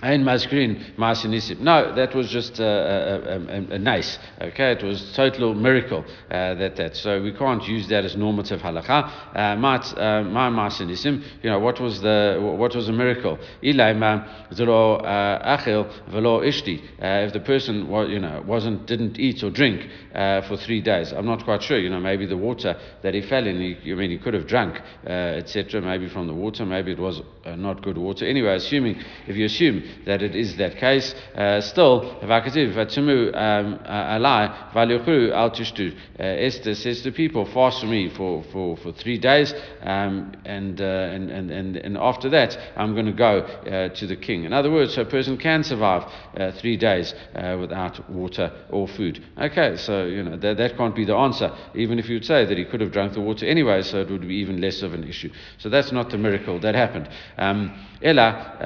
And 0.00 0.24
Maskrin 0.24 0.94
Masinisim. 0.96 1.58
No, 1.58 1.92
that 1.96 2.14
was 2.14 2.30
just 2.30 2.60
a, 2.60 2.64
a, 2.64 3.36
a, 3.36 3.74
a, 3.74 3.78
nice. 3.80 4.16
Okay, 4.40 4.72
it 4.72 4.82
was 4.84 5.12
total 5.16 5.54
miracle 5.54 6.04
uh, 6.30 6.54
that 6.54 6.76
that. 6.76 6.94
So 6.94 7.20
we 7.20 7.32
can't 7.32 7.66
use 7.66 7.88
that 7.88 8.04
as 8.04 8.14
normative 8.14 8.60
halacha. 8.60 9.34
Uh, 9.34 9.56
my 9.56 10.50
Masinisim. 10.50 11.24
You 11.42 11.50
know 11.50 11.58
what 11.58 11.80
was 11.80 12.00
the 12.00 12.38
what 12.40 12.76
was 12.76 12.88
a 12.88 12.92
miracle? 12.92 13.40
Ilaima 13.60 14.52
zelo 14.52 15.02
uh, 15.04 15.56
achil 15.56 15.92
velo 16.08 16.42
ishti. 16.42 16.80
Uh, 17.02 17.26
if 17.26 17.32
the 17.32 17.40
person 17.40 17.88
you 18.08 18.20
know 18.20 18.44
wasn't 18.46 18.86
didn't 18.86 19.18
eat 19.18 19.42
or 19.42 19.50
drink 19.50 19.84
uh, 20.14 20.42
for 20.42 20.56
three 20.56 20.80
days, 20.80 21.12
I'm 21.12 21.26
not 21.26 21.42
quite 21.42 21.64
sure. 21.64 21.78
You 21.78 21.90
know 21.90 21.98
maybe 21.98 22.24
the 22.24 22.36
water 22.36 22.78
that 23.02 23.14
he 23.14 23.22
fell 23.22 23.44
in. 23.44 23.60
He, 23.60 23.90
I 23.90 23.96
mean 23.96 24.12
he 24.12 24.18
could 24.18 24.34
have 24.34 24.46
drunk, 24.46 24.80
etc. 25.04 25.80
Maybe 25.80 26.08
from 26.08 26.28
the 26.28 26.34
water. 26.34 26.64
Maybe 26.64 26.92
it 26.92 27.00
was 27.00 27.20
not 27.56 27.82
good 27.82 27.98
water. 27.98 28.26
Anyway, 28.26 28.54
assuming 28.54 29.00
if 29.26 29.36
you 29.36 29.44
assume 29.44 29.82
that 30.06 30.22
it 30.22 30.34
is 30.34 30.56
that 30.56 30.76
case. 30.76 31.14
Uh, 31.34 31.60
still, 31.60 32.18
Vatumu 32.22 33.34
um, 33.34 33.78
uh, 33.84 34.18
Alai 34.18 34.74
Al 34.74 35.50
Tishtu. 35.50 35.94
Uh, 36.18 36.22
Esther 36.22 36.74
says 36.74 37.02
to 37.02 37.12
people, 37.12 37.44
fast 37.46 37.80
for 37.80 37.86
me 37.86 38.08
for, 38.08 38.42
for, 38.52 38.76
for 38.76 38.92
three 38.92 39.18
days, 39.18 39.54
um, 39.82 40.32
and, 40.44 40.80
uh, 40.80 40.84
and, 40.84 41.30
and, 41.30 41.50
and, 41.50 41.76
and 41.76 41.96
after 41.96 42.28
that, 42.30 42.56
I'm 42.76 42.94
going 42.94 43.06
to 43.06 43.12
go 43.12 43.38
uh, 43.40 43.88
to 43.94 44.06
the 44.06 44.16
king. 44.16 44.44
In 44.44 44.52
other 44.52 44.70
words, 44.70 44.96
a 44.98 45.04
person 45.04 45.36
can 45.36 45.62
survive 45.64 46.04
uh, 46.36 46.52
three 46.52 46.76
days 46.76 47.14
without 47.34 48.10
water 48.10 48.52
or 48.70 48.88
food. 48.88 49.24
Okay, 49.38 49.76
so 49.76 50.04
you 50.04 50.22
know 50.22 50.36
that, 50.36 50.56
that 50.56 50.76
can't 50.76 50.94
be 50.94 51.04
the 51.04 51.14
answer, 51.14 51.54
even 51.74 51.98
if 51.98 52.08
you'd 52.08 52.24
say 52.24 52.44
that 52.44 52.58
he 52.58 52.64
could 52.64 52.80
have 52.80 52.92
drunk 52.92 53.12
the 53.12 53.20
water 53.20 53.46
anyway, 53.46 53.82
so 53.82 54.00
it 54.00 54.10
would 54.10 54.26
be 54.26 54.36
even 54.36 54.60
less 54.60 54.82
of 54.82 54.92
an 54.92 55.04
issue. 55.04 55.30
So 55.58 55.68
that's 55.68 55.92
not 55.92 56.10
the 56.10 56.18
miracle 56.18 56.58
that 56.60 56.74
happened. 56.74 57.08
Um, 57.38 57.72
Ella, 58.02 58.56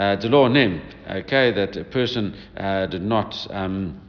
Nim, 0.49 0.83
okay, 1.11 1.53
that 1.53 1.77
a 1.77 1.85
person 1.85 2.35
uh, 2.57 2.87
did 2.87 3.03
not. 3.03 3.47
Um, 3.51 4.01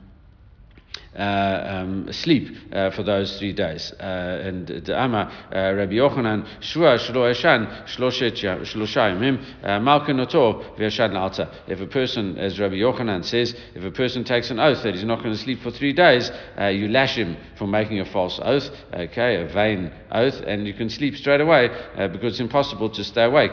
Uh, 1.15 1.84
um, 1.84 2.12
sleep 2.12 2.58
uh, 2.71 2.89
for 2.89 3.04
those 3.04 3.38
three 3.38 3.54
days. 3.54 3.93
Uh, 3.99 4.04
and 4.04 4.65
the 4.67 4.97
Ama 4.97 5.32
uh, 5.54 5.73
Rabbi 5.76 5.93
Yochanan 5.93 6.47
Shua 6.60 6.97
Shlo 6.97 7.30
Eshan 7.30 7.86
Shlosha 7.86 8.34
Yamim 8.34 9.63
uh, 9.63 9.80
Malkin 9.80 10.19
Alta. 10.19 11.52
If 11.67 11.82
a 11.82 11.86
person, 11.86 12.39
as 12.39 12.60
Rabbi 12.60 12.76
Yochanan 12.76 13.23
says, 13.23 13.56
if 13.76 13.84
a 13.84 13.91
person 13.91 14.23
takes 14.23 14.49
an 14.49 14.60
oath 14.60 14.82
that 14.82 14.95
he's 14.95 15.04
not 15.04 15.19
going 15.19 15.36
to 15.36 15.39
sleep 15.39 15.62
for 15.62 15.69
three 15.69 15.93
days, 15.93 16.32
you 16.58 16.88
lash 16.88 17.15
him 17.15 17.38
for 17.60 17.67
making 17.67 17.99
a 17.99 18.06
false 18.06 18.39
oath, 18.41 18.71
okay, 18.91 19.43
a 19.43 19.47
vain 19.54 19.91
oath, 20.12 20.41
and 20.47 20.65
you 20.65 20.73
can 20.73 20.89
sleep 20.89 21.15
straight 21.15 21.41
away 21.41 21.69
because 22.12 22.34
it's 22.34 22.39
impossible 22.39 22.89
to 22.89 23.04
stay 23.04 23.26
awake 23.26 23.52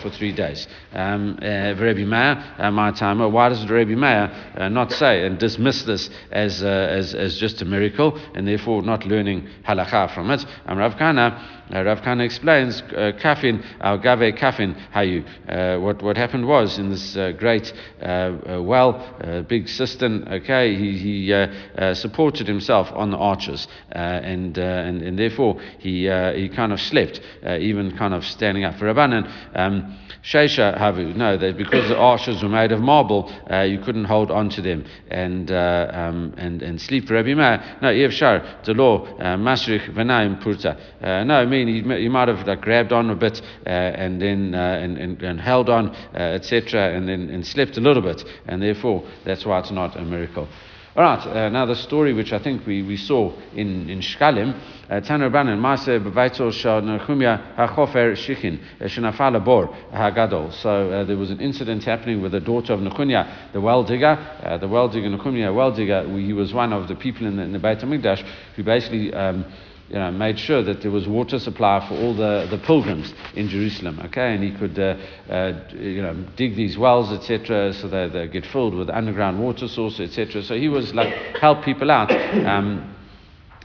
for 0.00 0.10
three 0.10 0.32
days. 0.32 0.68
Um, 0.92 1.36
Rabbi 1.40 2.04
Meir, 2.04 2.70
my 2.70 2.92
time, 2.92 3.18
why 3.32 3.48
does 3.48 3.68
Rabbi 3.68 3.94
Meir 3.94 4.68
not 4.70 4.92
say 4.92 5.26
and 5.26 5.38
dismiss 5.38 5.82
this 5.82 6.08
as, 6.30 6.62
as, 6.62 6.99
as 7.14 7.38
just 7.38 7.62
a 7.62 7.64
miracle 7.64 8.18
and 8.34 8.46
therefore 8.46 8.82
not 8.82 9.06
learning 9.06 9.48
halacha 9.66 10.12
from 10.14 10.30
it? 10.30 10.44
And 10.66 10.78
Rav 10.78 10.96
Kana, 10.96 11.66
uh, 11.74 11.82
Rav 11.84 12.02
Kana 12.02 12.24
explains, 12.24 12.82
uh, 12.82 13.12
kafin, 13.20 13.64
al 13.80 13.98
gave 13.98 14.34
kafin 14.34 14.74
hayu. 14.92 15.24
Uh, 15.48 15.80
what, 15.80 16.02
what 16.02 16.16
happened 16.16 16.46
was 16.46 16.78
in 16.78 16.90
this 16.90 17.16
uh, 17.16 17.32
great 17.32 17.72
uh, 18.02 18.04
uh, 18.04 18.62
well, 18.62 19.44
big 19.48 19.68
cistern, 19.68 20.26
okay, 20.28 20.74
he, 20.74 20.98
he 20.98 21.94
supported 21.94 22.46
himself 22.46 22.88
on 22.92 23.10
the 23.10 23.16
arches 23.16 23.66
and, 23.90 24.56
and, 24.58 25.02
and 25.02 25.18
therefore 25.18 25.60
he, 25.78 26.02
he 26.34 26.48
kind 26.48 26.72
of 26.72 26.80
slept, 26.80 27.20
even 27.44 27.96
kind 27.96 28.14
of 28.14 28.24
standing 28.24 28.64
up. 28.64 28.78
For 28.78 28.86
Rabbanan, 28.86 29.30
um, 29.54 29.98
Havu. 30.22 31.14
No, 31.16 31.36
that 31.36 31.56
because 31.56 31.88
the 31.88 31.96
arches 31.96 32.42
were 32.42 32.48
made 32.48 32.72
of 32.72 32.80
marble, 32.80 33.32
uh, 33.50 33.62
you 33.62 33.78
couldn't 33.78 34.04
hold 34.04 34.30
on 34.30 34.48
to 34.50 34.62
them 34.62 34.84
and, 35.10 35.50
uh, 35.50 35.90
um, 35.92 36.34
and, 36.36 36.62
and 36.62 36.80
sleep. 36.90 37.08
Rabbi 37.08 37.34
Meir, 37.34 37.78
no, 37.80 37.88
Yev 37.88 38.10
Shar, 38.10 38.42
the 38.64 38.74
law, 38.74 39.06
uh, 39.06 39.36
Masrich 39.36 39.94
Vanaim 39.94 40.42
Purta. 40.42 40.76
Uh, 41.00 41.22
no, 41.24 41.36
I 41.36 41.46
mean, 41.46 41.68
you 41.68 42.10
might 42.10 42.28
have 42.28 42.46
like, 42.46 42.60
grabbed 42.60 42.92
on 42.92 43.10
a 43.10 43.14
bit 43.14 43.40
uh, 43.64 43.70
and 43.70 44.20
then 44.20 44.54
and, 44.54 44.98
and, 44.98 45.22
and, 45.22 45.40
held 45.40 45.70
on, 45.70 45.94
etc., 46.14 46.96
and 46.96 47.08
then 47.08 47.30
and 47.30 47.46
slept 47.46 47.76
a 47.76 47.80
little 47.80 48.02
bit, 48.02 48.24
and 48.46 48.60
therefore 48.60 49.04
that's 49.24 49.46
why 49.46 49.60
it's 49.60 49.70
not 49.70 49.96
a 49.96 50.02
miracle. 50.02 50.48
All 50.96 51.04
right, 51.04 51.24
uh, 51.24 51.48
now 51.50 51.66
the 51.66 51.76
story 51.76 52.12
which 52.12 52.32
I 52.32 52.40
think 52.40 52.66
we, 52.66 52.82
we 52.82 52.96
saw 52.96 53.32
in, 53.54 53.88
in 53.88 54.00
Shkalim, 54.00 54.60
Tanur 54.90 55.30
Banan, 55.30 55.60
Maase 55.60 56.52
Shah 56.52 56.80
Nechumia 56.80 57.54
HaChofer 57.54 58.16
Shichin, 58.16 58.58
Shenafala 58.80 59.44
Bor 59.44 59.68
HaGadol. 59.92 60.52
So 60.52 60.90
uh, 60.90 61.04
there 61.04 61.16
was 61.16 61.30
an 61.30 61.40
incident 61.40 61.84
happening 61.84 62.20
with 62.20 62.32
the 62.32 62.40
daughter 62.40 62.72
of 62.72 62.80
Nechunya, 62.80 63.52
the 63.52 63.60
well 63.60 63.84
digger. 63.84 64.18
Uh, 64.42 64.58
the 64.58 64.66
well 64.66 64.88
digger, 64.88 65.08
Nechumia, 65.10 65.54
well 65.54 65.70
digger, 65.70 66.08
he 66.18 66.32
was 66.32 66.52
one 66.52 66.72
of 66.72 66.88
the 66.88 66.96
people 66.96 67.24
in 67.24 67.36
the, 67.36 67.44
in 67.44 67.52
the 67.52 67.60
Beit 67.60 67.78
HaMikdash 67.78 68.26
who 68.56 68.64
basically 68.64 69.14
um, 69.14 69.44
you 69.90 69.96
know, 69.96 70.10
made 70.12 70.38
sure 70.38 70.62
that 70.62 70.82
there 70.82 70.90
was 70.90 71.08
water 71.08 71.38
supply 71.38 71.86
for 71.88 71.94
all 71.94 72.14
the, 72.14 72.46
the 72.48 72.58
pilgrims 72.58 73.12
in 73.34 73.48
Jerusalem, 73.48 74.00
okay? 74.04 74.34
And 74.34 74.44
he 74.44 74.52
could, 74.52 74.78
uh, 74.78 74.96
uh, 75.28 75.60
you 75.74 76.00
know, 76.00 76.14
dig 76.36 76.54
these 76.54 76.78
wells, 76.78 77.10
etc., 77.10 77.74
so 77.74 77.88
that 77.88 78.12
they 78.12 78.28
get 78.28 78.46
filled 78.46 78.74
with 78.74 78.88
underground 78.88 79.40
water 79.40 79.66
source, 79.66 79.98
etc. 79.98 80.42
So 80.44 80.54
he 80.54 80.68
was 80.68 80.94
like, 80.94 81.12
help 81.40 81.64
people 81.64 81.90
out, 81.90 82.10
um, 82.46 82.94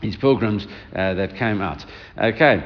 these 0.02 0.18
pilgrims 0.18 0.66
uh, 0.96 1.14
that 1.14 1.36
came 1.36 1.62
out. 1.62 1.86
Okay 2.18 2.64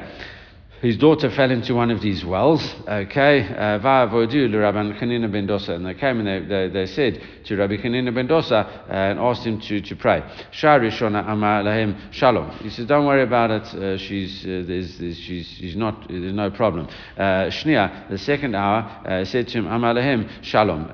his 0.80 0.96
daughter 0.96 1.30
fell 1.30 1.50
into 1.50 1.74
one 1.74 1.90
of 1.90 2.00
these 2.00 2.24
wells. 2.24 2.74
Okay, 2.88 3.42
uh, 3.42 3.78
Rabbi 3.80 4.14
Chanina 4.14 5.30
ben 5.30 5.46
Dosa, 5.46 5.74
and 5.74 5.84
they 5.84 5.92
came 5.94 6.20
and 6.20 6.26
they, 6.26 6.40
they, 6.48 6.68
they 6.68 6.86
said 6.86 7.22
to 7.44 7.56
Rabbi 7.56 7.76
Chanina 7.76 8.14
ben 8.14 8.26
Dosa 8.26 8.64
uh, 8.64 8.92
and 8.92 9.18
asked 9.18 9.44
him 9.44 9.60
to, 9.60 9.80
to 9.82 9.96
pray. 9.96 10.22
Shalom. 10.52 12.50
He 12.62 12.70
says, 12.70 12.86
"Don't 12.86 13.04
worry 13.04 13.22
about 13.22 13.50
it. 13.50 13.62
Uh, 13.74 13.98
she's 13.98 14.42
uh, 14.44 14.64
there's, 14.66 14.96
there's, 14.98 15.18
she's 15.18 15.46
she's 15.48 15.76
not 15.76 16.08
there's 16.08 16.32
no 16.32 16.50
problem." 16.50 16.88
Uh, 17.16 17.50
Shnia, 17.50 18.08
the 18.08 18.18
second 18.18 18.54
hour, 18.54 18.78
uh, 19.06 19.24
said 19.26 19.48
to 19.48 19.58
him, 19.58 19.66
"Amar 19.66 19.94
Shalom." 20.40 20.88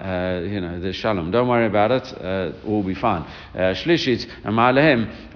you 0.51 0.61
know, 0.61 0.81
the 0.81 0.93
Shalom. 0.93 1.31
Don't 1.31 1.47
worry 1.49 1.67
about 1.67 1.93
it. 1.93 2.55
all 2.65 2.73
will 2.77 2.83
be 2.83 2.95
fine. 2.95 3.25
Shlishit 3.55 4.29
Amar 4.45 4.75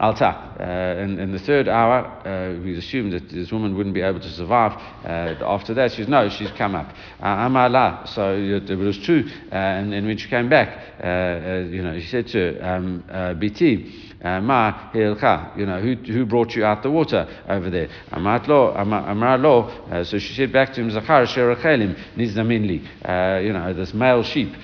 Alta. 0.01 0.57
And 0.59 1.21
in 1.21 1.33
the 1.33 1.39
third 1.39 1.69
hour, 1.69 2.61
we 2.65 2.77
assumed 2.77 3.13
that 3.13 3.29
this 3.31 3.53
woman 3.53 3.77
wouldn't 3.77 3.95
be 3.95 4.03
able 4.03 4.21
to 4.21 4.40
survive 4.41 4.73
uh, 5.05 5.45
after 5.45 5.75
that. 5.75 5.91
She 5.93 5.99
says, 5.99 6.09
no, 6.09 6.29
she's 6.29 6.51
come 6.53 6.75
up. 6.75 6.95
Uh, 7.21 7.49
Amala. 7.49 8.09
So 8.09 8.35
it 8.35 8.77
was 8.77 8.99
true. 8.99 9.25
Uh, 9.53 9.55
and, 9.55 9.93
and 9.95 10.07
when 10.07 10.17
she 10.17 10.29
came 10.29 10.49
back, 10.49 10.69
uh, 11.03 11.07
uh, 11.07 11.67
you 11.69 11.83
know, 11.83 11.99
she 12.01 12.07
said 12.07 12.27
to 12.29 12.59
um, 12.61 13.05
BT, 13.39 14.10
ma 14.23 14.91
hilcha, 14.93 15.57
you 15.57 15.67
know, 15.67 15.81
who, 15.81 15.95
who 15.95 16.27
brought 16.27 16.55
you 16.55 16.65
out 16.65 16.83
the 16.83 16.91
water 16.91 17.27
over 17.49 17.71
there? 17.71 17.89
Amat 18.13 18.49
lo, 18.49 18.73
amar 18.75 19.39
lo. 19.39 19.63
Uh, 19.91 20.05
so 20.05 20.19
she 20.19 20.35
said 20.35 20.53
back 20.53 20.73
to 20.75 20.81
him, 20.81 20.91
Zachar 20.91 21.27
sherachelim 21.27 21.97
nizaminli. 22.17 22.85
Uh, 23.05 23.41
you 23.41 23.53
know, 23.53 23.73
this 23.73 23.95
male 23.95 24.23
sheep 24.23 24.55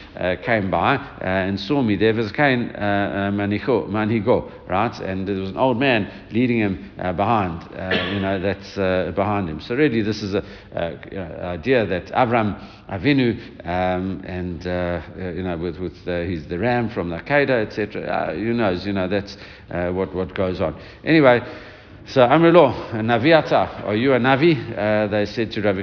came 0.45 0.71
by 0.71 0.97
and 1.21 1.59
saw 1.59 1.83
me. 1.83 1.97
There 1.97 2.15
was 2.15 2.33
Cain 2.33 2.71
manigo, 2.77 4.51
right? 4.69 5.01
And 5.01 5.27
there 5.27 5.37
was 5.37 5.51
an 5.51 5.57
old 5.57 5.79
man 5.79 6.11
leading 6.33 6.59
him 6.59 6.91
behind, 6.97 7.63
you 8.13 8.21
know, 8.21 8.41
that's 8.41 8.75
behind 9.15 9.49
him. 9.49 9.61
So 9.61 9.75
really, 9.75 10.03
this 10.03 10.23
is 10.23 10.35
a, 10.35 10.45
idea 11.57 11.87
that 11.87 12.07
Avram 12.07 12.61
Avinu 12.89 13.67
um, 13.67 14.23
and 14.25 14.65
uh, 14.67 15.03
you 15.17 15.43
know 15.43 15.59
with 15.59 15.79
with 15.79 15.97
uh, 16.07 16.21
he's 16.23 16.47
the 16.47 16.59
ram 16.59 16.89
from 16.91 17.11
the 17.11 17.17
Akedah, 17.17 17.67
etc. 17.67 18.03
Uh, 18.03 18.35
who 18.35 18.53
knows? 18.53 18.87
You 18.87 18.93
know 18.93 19.09
that's 19.09 19.37
uh, 19.71 19.91
what 19.91 20.15
what 20.15 20.35
goes 20.35 20.61
on. 20.61 20.81
Anyway. 21.05 21.41
So 22.09 22.21
Amrlo, 22.21 22.93
Naviata, 22.93 23.85
are 23.85 23.97
you 23.97 24.13
a 24.13 24.19
Navi? 24.21 24.55
Uh, 24.55 25.09
they 25.09 25.27
said 25.27 25.51
to 25.51 25.61
ben 25.61 25.75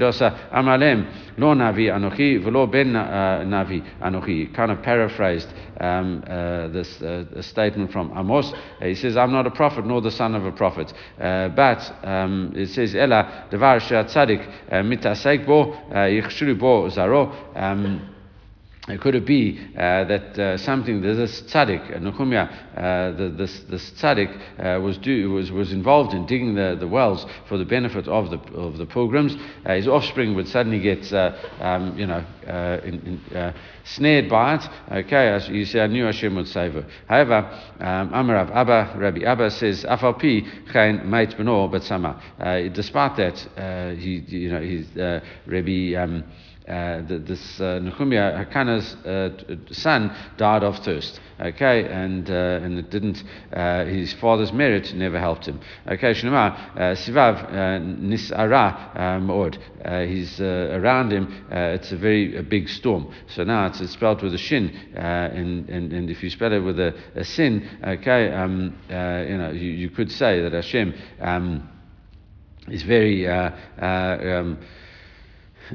Dosa, 0.00 0.50
Amalem, 0.50 1.06
lo 1.38 1.54
Navi 1.54 1.86
Anochi, 1.86 2.42
velo 2.42 2.66
ben 2.66 2.96
uh, 2.96 3.44
Navi 3.46 3.80
Anochi. 4.00 4.52
Kind 4.52 4.72
of 4.72 4.82
paraphrased 4.82 5.46
um, 5.80 6.24
uh, 6.26 6.66
this 6.68 7.00
uh, 7.00 7.40
statement 7.40 7.92
from 7.92 8.12
Amos. 8.18 8.52
Uh, 8.52 8.86
he 8.86 8.96
says, 8.96 9.16
I'm 9.16 9.30
not 9.30 9.46
a 9.46 9.52
prophet 9.52 9.86
nor 9.86 10.00
the 10.00 10.10
son 10.10 10.34
of 10.34 10.44
a 10.44 10.50
prophet. 10.50 10.92
Uh, 11.20 11.50
but 11.50 11.78
um, 12.02 12.52
it 12.56 12.70
says, 12.70 12.96
Ella, 12.96 13.46
devar 13.48 13.78
she'at 13.78 14.08
tzadik, 14.08 14.44
mitasek 14.72 15.46
bo, 15.46 15.72
yichshuru 15.92 16.58
bo 16.58 16.88
zaro. 16.88 18.09
Um, 18.90 18.98
could 18.98 19.14
it 19.14 19.26
be 19.26 19.58
uh, 19.76 20.04
that 20.04 20.38
uh, 20.38 20.56
something 20.58 21.00
that 21.02 21.14
this 21.14 21.42
tzaddik, 21.42 21.90
uh, 21.90 22.80
uh, 22.80 23.16
the, 23.16 23.28
this, 23.36 23.60
this 23.68 23.90
tzaddik 23.90 24.36
uh, 24.58 24.80
was, 24.80 24.98
do, 24.98 25.30
was, 25.30 25.50
was 25.50 25.72
involved 25.72 26.14
in 26.14 26.26
digging 26.26 26.54
the, 26.54 26.76
the 26.78 26.88
wells 26.88 27.26
for 27.48 27.58
the 27.58 27.64
benefit 27.64 28.08
of 28.08 28.30
the, 28.30 28.38
of 28.54 28.78
the 28.78 28.86
pilgrims? 28.86 29.36
Uh, 29.64 29.74
his 29.74 29.88
offspring 29.88 30.34
would 30.34 30.48
suddenly 30.48 30.80
get, 30.80 31.12
um, 31.12 31.96
you 31.98 32.06
know, 32.06 32.24
in, 32.84 33.20
in, 33.30 33.54
snared 33.84 34.28
by 34.28 34.56
it. 34.56 34.68
Okay, 34.90 35.52
you 35.52 35.64
say, 35.64 35.80
I 35.80 35.86
knew 35.86 36.04
Hashem 36.04 36.34
would 36.36 36.48
save 36.48 36.74
her. 36.74 36.86
However, 37.08 37.36
um, 37.80 38.10
Amarav 38.10 38.50
Abba, 38.50 38.94
Rabbi 38.96 39.22
Abba 39.22 39.50
says, 39.50 39.84
Afalpi 39.84 40.72
chain 40.72 41.08
mate 41.08 41.30
benor 41.30 41.70
but 41.70 41.82
sama. 41.82 42.20
Despite 42.72 43.16
that, 43.16 43.96
he, 43.98 44.24
you 44.26 44.50
know, 44.50 44.60
his 44.60 44.86
Rabbi. 45.46 45.94
Um, 45.94 46.24
uh, 46.70 47.02
this 47.04 47.60
uh, 47.60 47.80
Nehemiah 47.80 48.44
Hakana's 48.44 48.94
uh, 49.04 49.30
son 49.72 50.14
died 50.36 50.62
of 50.62 50.78
thirst. 50.78 51.20
Okay, 51.40 51.84
and 51.90 52.30
uh, 52.30 52.60
and 52.62 52.78
it 52.78 52.90
didn't. 52.90 53.24
Uh, 53.52 53.84
his 53.86 54.12
father's 54.12 54.52
merit 54.52 54.94
never 54.94 55.18
helped 55.18 55.46
him. 55.46 55.58
Okay, 55.88 56.12
Shnema 56.12 56.76
uh, 56.76 56.78
Sivav 56.94 57.50
Nisara 57.98 59.20
Mord. 59.20 59.58
He's 60.06 60.40
around 60.40 61.12
him. 61.12 61.44
it's 61.50 61.90
a 61.92 61.96
very 61.96 62.36
a 62.36 62.42
big 62.42 62.68
storm. 62.68 63.12
So 63.26 63.42
now 63.42 63.66
it's, 63.66 63.80
it's 63.80 63.92
spelled 63.92 64.22
with 64.22 64.34
a 64.34 64.38
shin, 64.38 64.68
and, 64.94 65.68
and 65.68 65.92
and 65.92 66.10
if 66.10 66.22
you 66.22 66.30
spell 66.30 66.52
it 66.52 66.60
with 66.60 66.78
a, 66.78 66.94
a 67.16 67.24
sin, 67.24 67.68
okay, 67.82 68.30
um, 68.32 68.78
you 68.88 69.38
know 69.38 69.50
you, 69.50 69.70
you 69.70 69.90
could 69.90 70.12
say 70.12 70.42
that 70.42 70.52
Hashem 70.52 70.94
um, 71.20 71.68
is 72.68 72.82
very. 72.82 73.26
Um, 73.26 74.58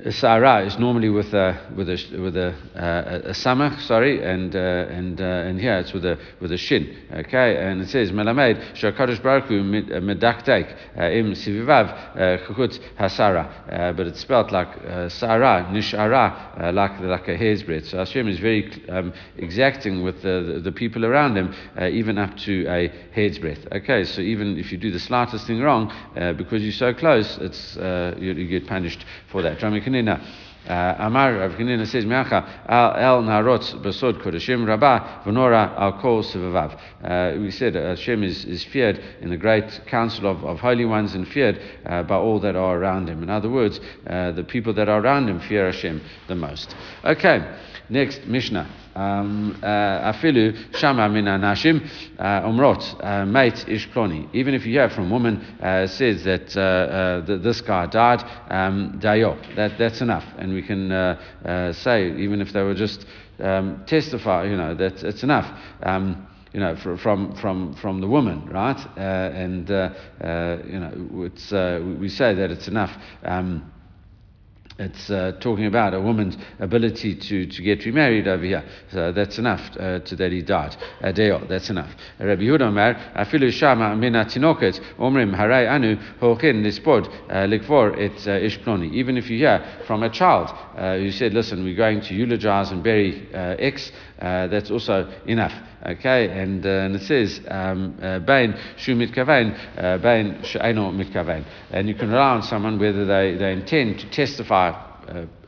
Sarah 0.09 0.65
is 0.65 0.77
normally 0.77 1.09
with 1.09 1.33
a 1.33 1.57
with 1.75 1.89
a 1.89 2.19
with 2.19 2.35
a 2.35 2.53
uh, 2.75 3.29
a 3.29 3.31
samach, 3.31 3.79
sorry, 3.81 4.23
and 4.23 4.55
uh, 4.55 4.59
and 4.59 5.21
uh, 5.21 5.23
and 5.23 5.59
here 5.59 5.77
it's 5.77 5.93
with 5.93 6.05
a 6.05 6.17
with 6.41 6.51
a 6.51 6.57
shin. 6.57 6.95
Okay, 7.11 7.57
and 7.57 7.81
it 7.81 7.89
says 7.89 8.11
melamed 8.11 8.61
shakadosh 8.73 9.21
baruch 9.23 9.45
hu 9.45 9.63
medaktek 9.63 10.75
uh, 10.97 11.03
im 11.03 11.33
sivivav 11.33 11.87
uh, 11.89 12.37
chukut 12.45 12.77
hasara, 12.99 13.95
but 13.95 14.07
it's 14.07 14.19
spelled 14.19 14.51
like 14.51 14.67
Sarah 15.09 15.67
nishara, 15.71 16.73
like 16.73 16.99
like 16.99 17.27
a 17.29 17.37
hair's 17.37 17.63
breadth. 17.63 17.87
So 17.87 17.97
Hashem 17.99 18.27
is 18.27 18.39
very 18.39 18.71
um, 18.89 19.13
exacting 19.37 20.03
with 20.03 20.21
the, 20.21 20.53
the, 20.55 20.59
the 20.59 20.71
people 20.71 21.05
around 21.05 21.37
him, 21.37 21.53
even 21.79 22.17
up 22.17 22.35
to 22.39 22.65
a 22.67 22.87
hair's 23.13 23.39
breadth. 23.39 23.67
Okay, 23.71 24.03
so 24.03 24.21
even 24.21 24.57
if 24.57 24.71
you 24.71 24.77
do 24.77 24.91
the 24.91 24.99
slightest 24.99 25.47
thing 25.47 25.61
wrong, 25.61 25.93
because 26.37 26.63
you're 26.63 26.73
so 26.73 26.93
close, 26.93 27.37
it's 27.37 27.75
you, 27.75 28.33
you, 28.33 28.47
get 28.47 28.67
punished 28.67 29.05
for 29.31 29.41
that. 29.41 29.59
Uh, 30.67 30.95
Amar 30.97 31.33
Rav 31.33 31.51
Chanina 31.51 31.85
says, 31.85 32.05
Me'acha 32.05 32.43
el 32.67 33.21
narot 33.21 33.83
besod 33.83 34.19
kodashim 34.19 34.65
rabba 34.65 35.21
v'nora 35.23 35.77
al 35.77 36.01
kol 36.01 36.23
sevavav. 36.23 36.75
Uh, 37.03 37.39
We 37.39 37.51
said 37.51 37.75
uh, 37.75 37.89
Hashem 37.89 38.23
is, 38.23 38.45
is 38.45 38.63
feared 38.63 38.99
in 39.21 39.29
the 39.29 39.37
great 39.37 39.81
council 39.85 40.25
of, 40.25 40.43
of 40.43 40.59
holy 40.59 40.85
ones 40.85 41.13
and 41.13 41.27
feared 41.27 41.61
uh, 41.85 42.01
by 42.01 42.15
all 42.15 42.39
that 42.39 42.55
are 42.55 42.79
around 42.79 43.07
him. 43.09 43.21
In 43.21 43.29
other 43.29 43.49
words, 43.49 43.79
uh, 44.07 44.31
the 44.31 44.43
people 44.43 44.73
that 44.73 44.89
are 44.89 44.99
around 45.01 45.29
him 45.29 45.39
fear 45.39 45.67
Hashem 45.67 46.01
the 46.27 46.35
most. 46.35 46.75
Okay, 47.03 47.45
next 47.89 48.25
Mishnah. 48.27 48.67
Um, 48.95 49.59
uh, 49.61 50.11
Afilu 50.13 50.73
shama 50.75 51.09
min 51.09 51.25
anashim 51.25 51.85
uh, 52.17 52.41
umrot 52.43 52.81
uh, 53.03 53.25
mate 53.25 53.65
ish 53.67 53.89
ploni. 53.89 54.29
Even 54.33 54.53
if 54.53 54.65
you 54.65 54.71
hear 54.71 54.89
from 54.89 55.09
woman 55.09 55.41
uh, 55.61 55.85
says 55.87 56.23
that 56.23 56.55
uh, 56.55 56.61
uh, 56.61 57.25
th- 57.25 57.41
this 57.41 57.61
guy 57.61 57.85
died, 57.87 58.23
um, 58.49 58.99
dayo. 59.01 59.35
That 59.55 59.77
that's 59.77 60.01
enough, 60.01 60.25
and 60.37 60.53
we 60.53 60.61
can 60.61 60.91
uh, 60.91 61.19
uh, 61.43 61.73
say 61.73 62.11
even 62.17 62.41
if 62.41 62.53
they 62.53 62.61
were 62.61 62.73
just 62.73 63.05
um, 63.39 63.83
testify, 63.85 64.45
you 64.45 64.55
know, 64.55 64.73
that 64.75 65.03
it's 65.03 65.23
enough. 65.23 65.47
Um, 65.83 66.27
you 66.53 66.61
know, 66.61 66.77
from 66.77 67.35
from 67.35 67.73
from 67.73 67.99
the 67.99 68.07
woman, 68.07 68.45
right? 68.49 68.79
Uh, 68.97 69.01
and 69.01 69.69
uh, 69.69 69.89
uh, 70.23 70.57
you 70.65 70.79
know, 70.79 71.23
it's 71.25 71.51
uh, 71.51 71.81
we- 71.85 71.95
we 71.95 72.07
say 72.09 72.33
that 72.33 72.49
it's 72.49 72.69
enough. 72.69 72.91
Um, 73.25 73.69
it's 74.77 75.09
uh, 75.09 75.33
talking 75.39 75.67
about 75.67 75.93
a 75.93 76.01
woman's 76.01 76.35
ability 76.59 77.15
to, 77.15 77.45
to 77.45 77.61
get 77.61 77.85
remarried 77.85 78.27
over 78.27 78.43
here. 78.43 78.63
So 78.91 79.11
that's 79.11 79.37
enough 79.37 79.61
uh, 79.79 79.99
to 79.99 80.15
that 80.17 80.31
he 80.31 80.41
died. 80.41 80.75
Uh, 81.01 81.11
Deo, 81.11 81.45
that's 81.47 81.69
enough. 81.69 81.95
Rabbi 82.19 82.43
Yehuda 82.43 83.15
afilu 83.15 83.51
shama 83.51 83.95
min 83.95 84.13
atinoket, 84.13 84.81
omrim 84.97 85.33
haray 85.33 85.69
anu, 85.69 85.95
hochin 86.19 86.61
lispod, 86.63 87.07
uh, 87.29 87.47
likvor 87.47 87.93
et 87.97 88.27
uh, 88.27 88.39
ishploni. 88.39 88.91
Even 88.93 89.17
if 89.17 89.29
you 89.29 89.37
hear 89.37 89.63
from 89.87 90.03
a 90.03 90.09
child 90.09 90.49
uh, 90.75 90.97
who 90.97 91.11
said, 91.11 91.33
listen, 91.33 91.63
we're 91.63 91.75
going 91.75 92.01
to 92.01 92.13
eulogize 92.13 92.71
and 92.71 92.83
bury 92.83 93.29
uh, 93.33 93.55
X, 93.57 93.91
uh, 94.19 94.47
that's 94.47 94.71
also 94.71 95.11
enough. 95.27 95.53
Okay, 95.85 96.29
and, 96.29 96.65
uh, 96.65 96.69
and 96.69 96.95
it 96.95 97.01
says, 97.03 97.41
um, 97.47 97.97
uh, 98.01 98.19
Bain 98.19 98.57
shu 98.77 98.93
uh, 98.93 99.97
bain 99.97 100.43
she'eno 100.43 100.91
mitkavein. 100.91 101.45
And 101.71 101.87
you 101.87 101.95
can 101.95 102.09
rely 102.09 102.31
on 102.31 102.41
someone 102.41 102.79
whether 102.79 103.05
they, 103.05 103.35
they 103.37 103.53
intend 103.53 103.99
to 103.99 104.09
testify 104.09 104.69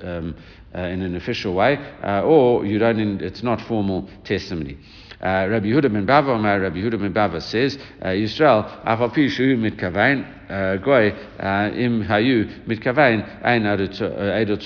um, 0.02 0.36
in 0.74 1.02
an 1.02 1.16
official 1.16 1.56
way 1.56 1.80
or 2.04 2.66
you 2.66 2.78
don't, 2.78 3.00
in, 3.00 3.20
it's 3.22 3.42
not 3.42 3.62
formal 3.62 4.08
testimony. 4.24 4.78
Rabbi 5.20 5.66
Yehuda 5.66 5.92
ben 5.92 6.06
Bava, 6.06 6.62
Rabbi 6.62 6.90
ben 6.90 7.14
Bava 7.14 7.42
says, 7.42 7.80
Yisrael, 8.04 8.86
afal 8.86 9.10
pi 9.10 9.28
shu 9.28 9.58
mitkavein, 9.58 10.37
goy 10.84 11.12
uh, 11.40 11.72
im 11.76 12.04
hayu 12.04 12.48
mitkavein 12.68 13.24
ein 13.44 13.66
edut 13.66 14.02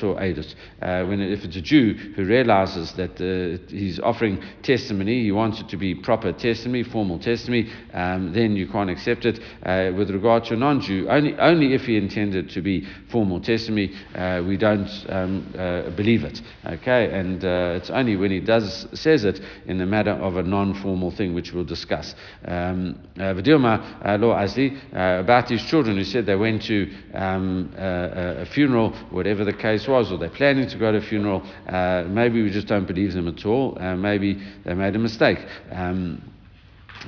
or 0.04 0.20
edut. 0.22 0.56
Uh, 0.82 1.06
When 1.06 1.22
if 1.22 1.44
it's 1.44 1.56
a 1.56 1.62
Jew 1.62 1.94
who 2.16 2.24
realizes 2.24 2.94
that 2.94 3.20
uh, 3.20 3.58
he's 3.70 4.00
offering 4.00 4.42
testimony, 4.62 5.24
he 5.24 5.32
wants 5.32 5.60
it 5.60 5.70
to 5.70 5.78
be 5.78 5.96
proper 5.96 6.32
testimony, 6.32 6.84
formal 6.84 7.20
testimony, 7.20 7.70
um, 7.94 8.34
then 8.34 8.56
you 8.56 8.68
can't 8.68 8.90
accept 8.90 9.26
it. 9.26 9.40
Uh, 9.64 9.92
with 9.96 10.10
regard 10.12 10.44
to 10.46 10.54
a 10.54 10.58
non-Jew, 10.58 11.08
only 11.10 11.36
only 11.40 11.74
if 11.74 11.86
he 11.86 11.98
intended 11.98 12.50
to 12.50 12.62
be 12.62 12.86
formal 13.10 13.40
testimony, 13.40 13.92
uh, 14.16 14.42
we 14.48 14.58
don't 14.58 14.90
um, 15.10 15.54
uh, 15.58 15.90
believe 15.92 16.24
it. 16.24 16.42
Okay, 16.66 17.12
and 17.12 17.44
uh, 17.44 17.74
it's 17.78 17.90
only 17.90 18.16
when 18.16 18.32
he 18.32 18.40
does 18.40 18.88
says 18.94 19.26
it 19.26 19.42
in 19.66 19.78
the 19.78 19.86
matter 19.86 20.12
of 20.12 20.38
a 20.38 20.44
non-formal 20.44 21.12
thing, 21.12 21.34
which 21.34 21.54
we'll 21.54 21.64
discuss. 21.64 22.16
Um, 22.46 23.00
uh, 23.20 23.24
uh, 23.24 24.18
uh, 24.94 25.20
about 25.20 25.48
these 25.48 25.64
children 25.72 25.96
who 25.98 26.04
said 26.04 26.26
they 26.26 26.36
went 26.36 26.62
to 26.64 26.92
um, 27.14 27.74
uh, 27.78 28.44
a 28.44 28.46
funeral, 28.46 28.92
whatever 29.10 29.46
the 29.46 29.54
case 29.54 29.88
was, 29.88 30.12
or 30.12 30.18
they're 30.18 30.30
planning 30.30 30.68
to 30.68 30.78
go 30.78 30.92
to 30.92 30.98
a 30.98 31.02
funeral. 31.02 31.42
Uh, 31.68 32.04
maybe 32.08 32.44
we 32.44 32.52
just 32.52 32.68
don't 32.68 32.86
believe 32.86 33.14
them 33.14 33.28
at 33.28 33.46
all. 33.46 33.76
Maybe 33.96 34.40
they 34.66 34.74
made 34.74 34.96
a 34.96 35.00
mistake. 35.00 35.40
Um, 35.72 36.31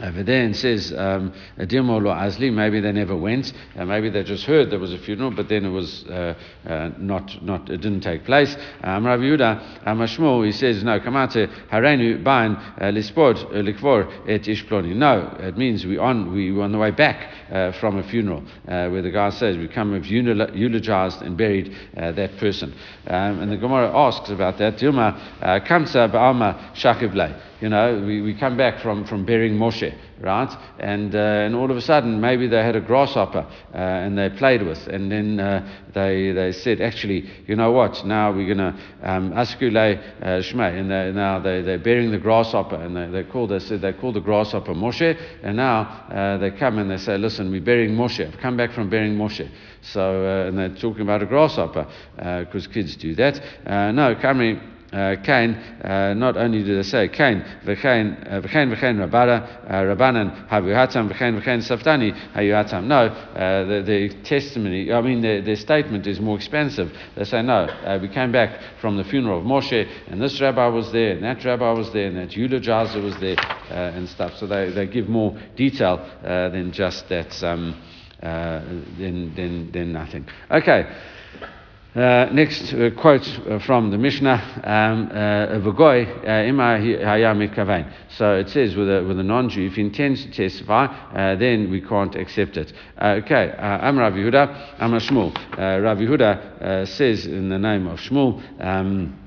over 0.02 0.24
there 0.24 0.44
and 0.44 0.56
says, 0.56 0.94
um, 0.96 1.34
maybe 1.58 2.80
they 2.80 2.92
never 2.92 3.16
went, 3.16 3.54
uh, 3.78 3.86
maybe 3.86 4.10
they 4.10 4.24
just 4.24 4.46
heard 4.46 4.72
there 4.72 4.80
was 4.80 4.94
a 4.94 4.98
funeral, 4.98 5.32
but 5.32 5.50
then 5.50 5.66
it 5.66 5.70
was 5.70 6.04
uh, 6.06 6.34
uh, 6.68 6.90
not, 6.98 7.44
not, 7.44 7.70
it 7.70 7.82
didn't 7.82 8.02
take 8.02 8.26
place. 8.26 8.56
Um, 8.84 9.06
Rav 9.06 9.20
Yehuda, 9.20 9.84
Amashmo, 9.86 10.46
he 10.46 10.52
says, 10.52 10.84
no, 10.84 11.00
kamate 11.00 11.48
harenu 11.70 12.24
bain 12.24 12.56
lispod 12.92 13.52
likvor 13.52 14.28
et 14.28 14.44
ishploni. 14.44 14.96
No, 14.96 15.36
it 15.40 15.58
means 15.58 15.86
we 15.86 15.98
on, 15.98 16.34
we 16.34 16.52
were 16.52 16.64
on 16.64 16.72
the 16.72 16.78
way 16.78 16.92
back 16.92 17.32
uh, 17.52 17.72
from 17.74 18.00
a 18.00 18.04
funeral, 18.04 18.44
uh, 18.68 18.90
where 18.90 19.02
the 19.02 19.12
guy 19.12 19.30
says, 19.30 19.58
we 19.58 19.68
come, 19.68 19.94
have 19.94 20.06
eulogized 20.06 21.22
and 21.22 21.38
buried 21.38 21.76
uh, 21.98 22.12
that 22.14 22.38
person. 22.38 22.74
Um, 23.08 23.42
and 23.42 23.52
the 23.52 23.58
Gemara 23.58 23.96
asks 23.96 24.30
about 24.30 24.58
that, 24.58 24.78
Dilma, 24.78 25.64
kamsa 25.68 26.12
ba'alma 26.12 26.74
shakivlei 26.76 27.53
you 27.64 27.70
know, 27.70 28.04
we, 28.06 28.22
we 28.22 28.38
come 28.38 28.58
back 28.58 28.82
from, 28.82 29.06
from 29.06 29.24
burying 29.26 29.54
Moshe, 29.54 29.98
right? 30.20 30.54
And, 30.80 31.16
uh, 31.16 31.18
and 31.18 31.56
all 31.56 31.72
of 31.72 31.78
a 31.78 31.82
sudden, 31.82 32.20
maybe 32.20 32.46
they 32.46 32.62
had 32.62 32.76
a 32.76 32.82
grasshopper 32.82 33.48
uh, 33.74 33.78
and 33.78 34.18
they 34.18 34.30
played 34.32 34.64
with, 34.64 34.86
and 34.88 35.10
then 35.10 35.40
uh, 35.40 35.66
they, 35.94 36.34
they 36.34 36.52
said, 36.52 36.82
actually, 36.82 37.24
you 37.48 37.56
know 37.56 37.72
what, 37.72 38.06
now 38.06 38.34
we're 38.34 38.54
going 38.54 38.58
to 38.58 38.78
um, 39.02 39.32
askule 39.32 39.98
uh, 39.98 40.26
shmei, 40.42 40.78
and 40.78 40.92
they, 40.92 41.14
now 41.14 41.40
they, 41.40 41.62
they're 41.62 41.80
burying 41.80 42.12
the 42.12 42.18
grasshopper, 42.18 42.76
and 42.76 42.98
they, 42.98 43.24
they, 43.24 43.30
call, 43.32 43.48
they 43.48 43.60
said 43.60 43.80
they 43.80 43.94
call 43.94 44.12
the 44.12 44.20
grasshopper 44.20 44.74
Moshe, 44.74 45.18
and 45.42 45.56
now 45.56 45.84
uh, 46.12 46.38
they 46.40 46.52
come 46.52 46.80
and 46.80 46.92
they 46.92 46.98
say, 46.98 47.18
listen, 47.18 47.50
we're 47.50 47.62
burying 47.62 47.96
Moshe, 47.96 48.28
I've 48.28 48.42
come 48.42 48.58
back 48.58 48.74
from 48.74 48.90
burying 48.90 49.16
Moshe. 49.16 49.50
So, 49.84 50.26
uh, 50.26 50.48
and 50.50 50.58
they're 50.58 50.76
talking 50.76 51.04
about 51.04 51.24
a 51.24 51.26
grasshopper, 51.26 51.88
because 52.18 52.68
kids 52.68 52.98
do 52.98 53.16
that. 53.16 53.42
no, 53.66 54.16
Kamri, 54.16 54.58
uh, 54.58 54.74
Cain, 55.24 55.56
uh, 55.84 56.14
not 56.14 56.38
only 56.38 56.64
do 56.64 56.76
they 56.76 56.84
say 56.84 57.08
Cain, 57.08 57.44
v'chein, 57.66 58.32
uh, 58.32 58.42
v'chein, 58.42 58.70
rabara, 58.70 59.68
uh, 59.68 59.74
rabanan, 59.84 60.48
havuhatam, 60.50 61.12
v'chein, 61.12 61.42
v'chein, 61.42 61.60
saftani, 61.68 62.14
hayuhatam. 62.34 62.84
No, 62.86 63.08
uh, 63.08 63.66
the, 63.66 63.82
the 63.82 64.22
testimony, 64.24 64.92
I 64.92 65.02
mean, 65.02 65.22
their, 65.22 65.42
their 65.42 65.56
statement 65.56 66.06
is 66.06 66.20
more 66.20 66.38
expansive. 66.38 66.92
They 67.16 67.24
say, 67.24 67.42
no, 67.42 67.66
uh, 67.66 67.98
we 68.00 68.08
came 68.08 68.32
back 68.32 68.60
from 68.80 68.98
the 68.98 69.04
funeral 69.04 69.40
of 69.40 69.46
Moshe, 69.46 69.90
and 70.08 70.22
this 70.22 70.40
rabbi 70.40 70.68
was 70.68 70.92
there, 70.92 71.14
and 71.14 71.24
that 71.24 71.44
rabbi 71.44 71.72
was 71.72 71.92
there, 71.92 72.08
and 72.08 72.18
that 72.18 72.30
eulogizer 72.30 73.02
was 73.02 73.18
there, 73.18 73.40
uh, 73.40 73.98
and 73.98 74.08
stuff. 74.08 74.38
So 74.38 74.46
they, 74.46 74.70
they 74.70 74.86
give 74.86 75.10
more 75.10 75.36
detail 75.56 76.08
uh, 76.24 76.50
than 76.50 76.72
just 76.72 77.10
that, 77.10 77.44
um, 77.44 77.82
uh, 78.22 78.60
than, 79.00 79.34
than, 79.36 79.72
than 79.72 79.92
nothing. 79.92 80.28
Okay. 80.52 80.86
Uh, 81.96 82.28
next 82.34 82.74
uh, 82.74 82.90
quote 83.00 83.28
uh, 83.48 83.60
from 83.60 83.92
the 83.92 83.98
Mishnah, 84.00 84.62
um, 84.64 85.10
V'goy 85.62 86.24
ima 86.48 86.80
hayam 86.80 87.38
mitkavein. 87.38 87.88
So 88.18 88.34
it 88.34 88.50
says 88.50 88.76
with 88.76 88.90
a, 88.90 89.04
with 89.04 89.20
a 89.20 89.24
non-Jew, 89.24 89.68
if 89.68 89.76
he 89.76 89.82
intends 89.82 90.24
to 90.26 90.32
testify, 90.32 90.86
uh, 90.86 91.36
then 91.36 91.70
we 91.70 91.82
can't 91.82 92.16
accept 92.16 92.58
it. 92.58 92.74
Uh, 92.98 93.20
okay, 93.24 93.52
I'm 93.60 94.00
Rav 94.00 94.14
Yehuda, 94.14 94.78
I'm 94.80 94.96
a 94.96 94.98
Shmuel. 94.98 95.36
Rav 95.56 96.00
Yehuda 96.00 96.88
says 96.88 97.28
in 97.28 97.50
the 97.50 97.60
name 97.60 97.86
of 97.86 98.00
Shmuel, 98.00 98.42
um, 98.60 99.23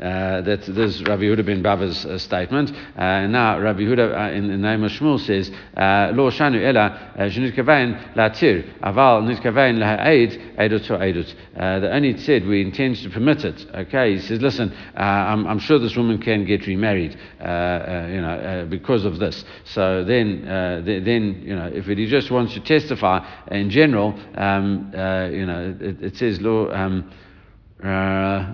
uh, 0.00 0.40
that 0.40 0.62
there's 0.62 1.02
Rabbi 1.02 1.24
Yehuda 1.24 1.44
ben 1.44 1.62
Bava's 1.62 2.06
uh, 2.06 2.18
statement. 2.18 2.72
Uh, 2.96 3.26
now 3.26 3.58
Rabbi 3.58 3.80
Yehuda 3.80 4.30
uh, 4.30 4.32
in 4.32 4.48
the 4.48 4.56
name 4.56 4.82
of 4.82 4.90
Shmuel 4.92 5.20
says, 5.20 5.50
"Lo 5.76 6.30
shanu 6.30 6.62
ela 6.62 7.12
shenitkavein 7.18 8.14
latir 8.14 8.64
aval 8.80 9.22
nitkavein 9.24 9.76
laha'ed 9.76 10.56
edut 10.56 10.90
or 10.90 10.98
edut." 10.98 11.34
The 11.54 11.92
only 11.92 12.16
said 12.18 12.46
we 12.46 12.62
intend 12.62 12.96
to 12.96 13.10
permit 13.10 13.44
it. 13.44 13.66
Okay, 13.74 14.14
he 14.14 14.20
says, 14.20 14.40
"Listen, 14.40 14.72
uh, 14.96 15.00
I'm, 15.00 15.46
I'm, 15.46 15.58
sure 15.58 15.78
this 15.78 15.96
woman 15.96 16.18
can 16.18 16.46
get 16.46 16.66
remarried, 16.66 17.18
uh, 17.40 18.06
you 18.08 18.22
know, 18.22 18.66
because 18.70 19.04
of 19.04 19.18
this." 19.18 19.44
So 19.64 20.02
then, 20.04 20.82
th- 20.86 21.04
then 21.04 21.42
you 21.44 21.54
know, 21.54 21.66
if 21.66 21.84
he 21.86 22.06
just 22.06 22.30
wants 22.30 22.54
to 22.54 22.60
testify 22.60 23.26
in 23.50 23.68
general, 23.68 24.18
um, 24.36 24.90
you 25.32 25.44
know, 25.44 25.76
it, 25.78 26.02
it 26.02 26.16
says, 26.16 26.40
"Lo." 26.40 26.70
Um, 26.70 27.10
uh, 27.82 28.52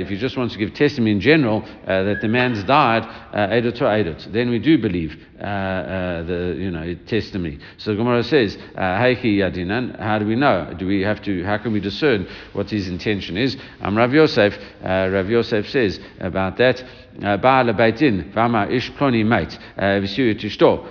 if 0.00 0.10
you 0.10 0.16
just 0.16 0.36
want 0.36 0.50
to 0.50 0.58
give 0.58 0.74
testimony 0.74 1.12
in 1.12 1.20
general 1.20 1.62
uh, 1.62 2.02
that 2.02 2.20
the 2.20 2.26
man's 2.26 2.64
died, 2.64 3.04
uh, 3.32 3.46
edut 3.48 3.76
to 3.76 3.84
edut, 3.84 4.32
then 4.32 4.50
we 4.50 4.58
do 4.58 4.76
believe 4.76 5.16
uh, 5.40 5.44
uh, 5.44 6.22
the 6.24 6.56
you 6.58 6.72
know 6.72 6.96
testimony. 7.06 7.60
So 7.76 7.92
the 7.92 7.98
Gemara 7.98 8.24
says, 8.24 8.58
uh, 8.76 8.98
how 8.98 10.18
do 10.18 10.26
we 10.26 10.34
know? 10.34 10.74
Do 10.76 10.88
we 10.88 11.02
have 11.02 11.22
to? 11.22 11.44
How 11.44 11.58
can 11.58 11.72
we 11.72 11.78
discern 11.78 12.26
what 12.54 12.70
his 12.70 12.88
intention 12.88 13.36
is? 13.36 13.56
Um, 13.80 13.96
Rav 13.96 14.12
Yosef, 14.12 14.58
Rav 14.82 15.30
Yosef 15.30 15.68
says 15.68 16.00
about 16.18 16.56
that. 16.56 16.82
Uh, 17.22 17.36
Baal 17.36 17.68
Ish 17.68 18.90
Ploni 18.92 19.24
Mate, 19.24 19.58
Tishto, 19.78 20.86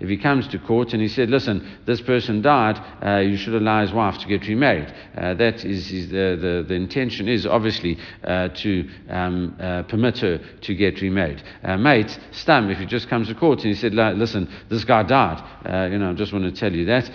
If 0.00 0.08
he 0.08 0.16
comes 0.16 0.48
to 0.48 0.58
court 0.58 0.92
and 0.92 1.02
he 1.02 1.08
said, 1.08 1.30
listen, 1.30 1.78
this 1.86 2.00
person 2.00 2.42
died, 2.42 2.80
uh, 3.04 3.18
you 3.18 3.36
should 3.36 3.54
allow 3.54 3.82
his 3.82 3.92
wife 3.92 4.18
to 4.18 4.26
get 4.26 4.46
remarried. 4.48 4.92
Uh, 5.16 5.34
that 5.34 5.64
is, 5.64 5.92
is 5.92 6.08
the, 6.08 6.36
the, 6.40 6.64
the, 6.66 6.74
intention 6.74 7.28
is 7.28 7.46
obviously 7.46 7.96
uh, 8.24 8.48
to 8.48 8.88
um, 9.10 9.56
uh, 9.60 9.82
permit 9.84 10.18
her 10.18 10.38
to 10.62 10.74
get 10.74 11.00
remarried. 11.00 11.42
Uh, 11.62 11.76
mate, 11.76 12.18
Stam, 12.32 12.68
if 12.70 12.78
he 12.78 12.86
just 12.86 13.08
comes 13.08 13.28
to 13.28 13.34
court 13.34 13.60
and 13.60 13.68
he 13.68 13.74
said, 13.74 13.94
listen, 13.94 14.48
this 14.68 14.84
guy 14.84 15.04
died, 15.04 15.90
you 15.92 15.98
know, 15.98 16.10
I 16.10 16.14
just 16.14 16.32
want 16.32 16.44
to 16.44 16.52
tell 16.52 16.72
you 16.72 16.84
that. 16.86 17.10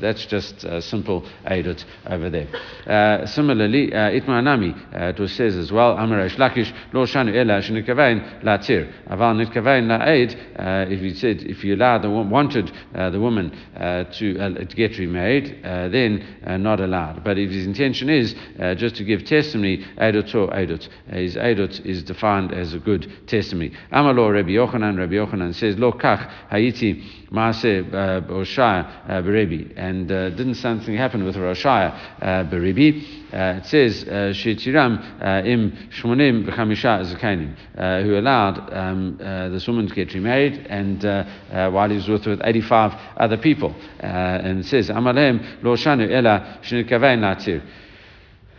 That's 0.00 0.26
just 0.26 0.60
simple 0.82 1.24
Edut 1.46 1.84
over 2.06 2.30
there. 2.30 3.26
similarly, 3.26 3.88
Itmanami, 3.88 4.79
uh, 4.94 5.06
it 5.06 5.18
was 5.18 5.32
says 5.32 5.56
as 5.56 5.72
well, 5.72 5.96
Amarash 5.96 6.36
Lakish, 6.36 6.72
lo 6.92 7.06
shanu 7.06 7.34
ela 7.34 7.60
shenitkavein 7.60 8.44
la 8.44 8.56
tir. 8.58 8.92
Aval 9.08 9.44
nitkavein 9.44 9.88
la 9.88 10.04
aid, 10.06 10.38
uh, 10.56 10.86
if 10.88 11.00
he 11.00 11.14
said, 11.14 11.42
if 11.42 11.64
you 11.64 11.74
allowed 11.74 12.02
the 12.02 12.10
wanted 12.10 12.70
uh, 12.94 13.10
the 13.10 13.20
woman 13.20 13.50
uh, 13.76 14.04
to, 14.04 14.38
uh, 14.38 14.64
to 14.64 14.76
get 14.76 14.98
remarried, 14.98 15.60
uh, 15.64 15.88
then 15.88 16.38
uh, 16.46 16.56
not 16.56 16.80
allowed. 16.80 17.24
But 17.24 17.38
if 17.38 17.50
his 17.50 17.66
intention 17.66 18.08
is 18.08 18.34
just 18.78 18.96
to 18.96 19.04
give 19.04 19.24
testimony, 19.24 19.84
edut 19.98 20.34
or 20.34 20.48
edut, 20.48 20.88
his 21.08 21.36
edut 21.36 21.84
is 21.84 22.02
defined 22.02 22.52
as 22.52 22.74
a 22.74 22.78
good 22.78 23.26
testimony. 23.26 23.72
Amalo 23.92 24.32
Rabbi 24.32 24.50
Yochanan, 24.50 24.98
Rabbi 24.98 25.14
Yochanan 25.14 25.54
says, 25.54 25.78
Lo 25.78 25.92
kach 25.92 26.30
Haiti 26.50 27.02
maase 27.30 27.88
Oshaya 28.28 29.08
berebi. 29.22 29.72
And 29.76 30.08
didn't 30.08 30.56
something 30.56 30.96
happen 30.96 31.24
with 31.24 31.36
Roshaya 31.36 32.50
berebi? 32.50 33.19
Uh, 33.32 33.58
it 33.58 33.66
says, 33.66 34.04
Shetiram 34.04 35.22
uh, 35.22 35.46
im 35.46 35.72
shmonim 35.90 36.44
v'chamisha 36.44 37.04
zakainim, 37.14 37.54
uh, 37.76 38.02
who 38.02 38.18
allowed 38.18 38.72
um, 38.72 39.18
uh, 39.22 39.48
this 39.50 39.66
woman 39.66 39.86
to 39.86 39.94
get 39.94 40.12
remarried, 40.14 40.66
and 40.68 41.04
uh, 41.04 41.24
uh, 41.52 41.70
while 41.70 41.88
he 41.88 41.96
was 41.96 42.08
with, 42.08 42.26
with 42.26 42.40
85 42.42 42.92
other 43.16 43.36
people. 43.36 43.74
Uh, 44.02 44.06
and 44.06 44.60
it 44.60 44.66
says, 44.66 44.88
Amalem 44.88 45.62
lo 45.62 45.76
shanu 45.76 46.10
ela 46.10 46.58
shenikavein 46.62 47.20
latir. 47.20 47.62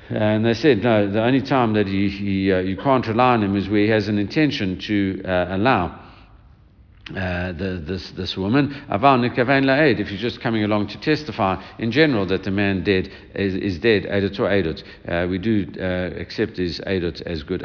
And 0.09 0.45
they 0.45 0.53
said, 0.53 0.83
no, 0.83 1.09
the 1.09 1.23
only 1.23 1.41
time 1.41 1.73
that 1.73 1.87
he, 1.87 2.51
uh, 2.51 2.59
you 2.59 2.75
can't 2.75 3.07
rely 3.07 3.33
on 3.33 3.43
him 3.43 3.55
is 3.55 3.69
where 3.69 3.83
he 3.83 3.89
has 3.89 4.09
an 4.09 4.17
intention 4.17 4.77
to 4.79 5.21
uh, 5.23 5.55
allow. 5.55 6.10
Uh, 7.15 7.51
the, 7.51 7.83
this, 7.85 8.11
this 8.11 8.37
woman, 8.37 8.73
if 8.89 10.07
he's 10.07 10.19
just 10.21 10.39
coming 10.39 10.63
along 10.63 10.87
to 10.87 10.99
testify 10.99 11.61
in 11.77 11.91
general 11.91 12.25
that 12.25 12.43
the 12.43 12.51
man 12.51 12.83
dead 12.83 13.09
is, 13.35 13.55
is 13.55 13.79
dead. 13.79 14.05
Uh, 14.05 15.27
we 15.29 15.37
do 15.37 15.67
uh, 15.79 16.19
accept 16.19 16.57
his 16.57 16.79
edut 16.81 17.21
as 17.23 17.43
good. 17.43 17.61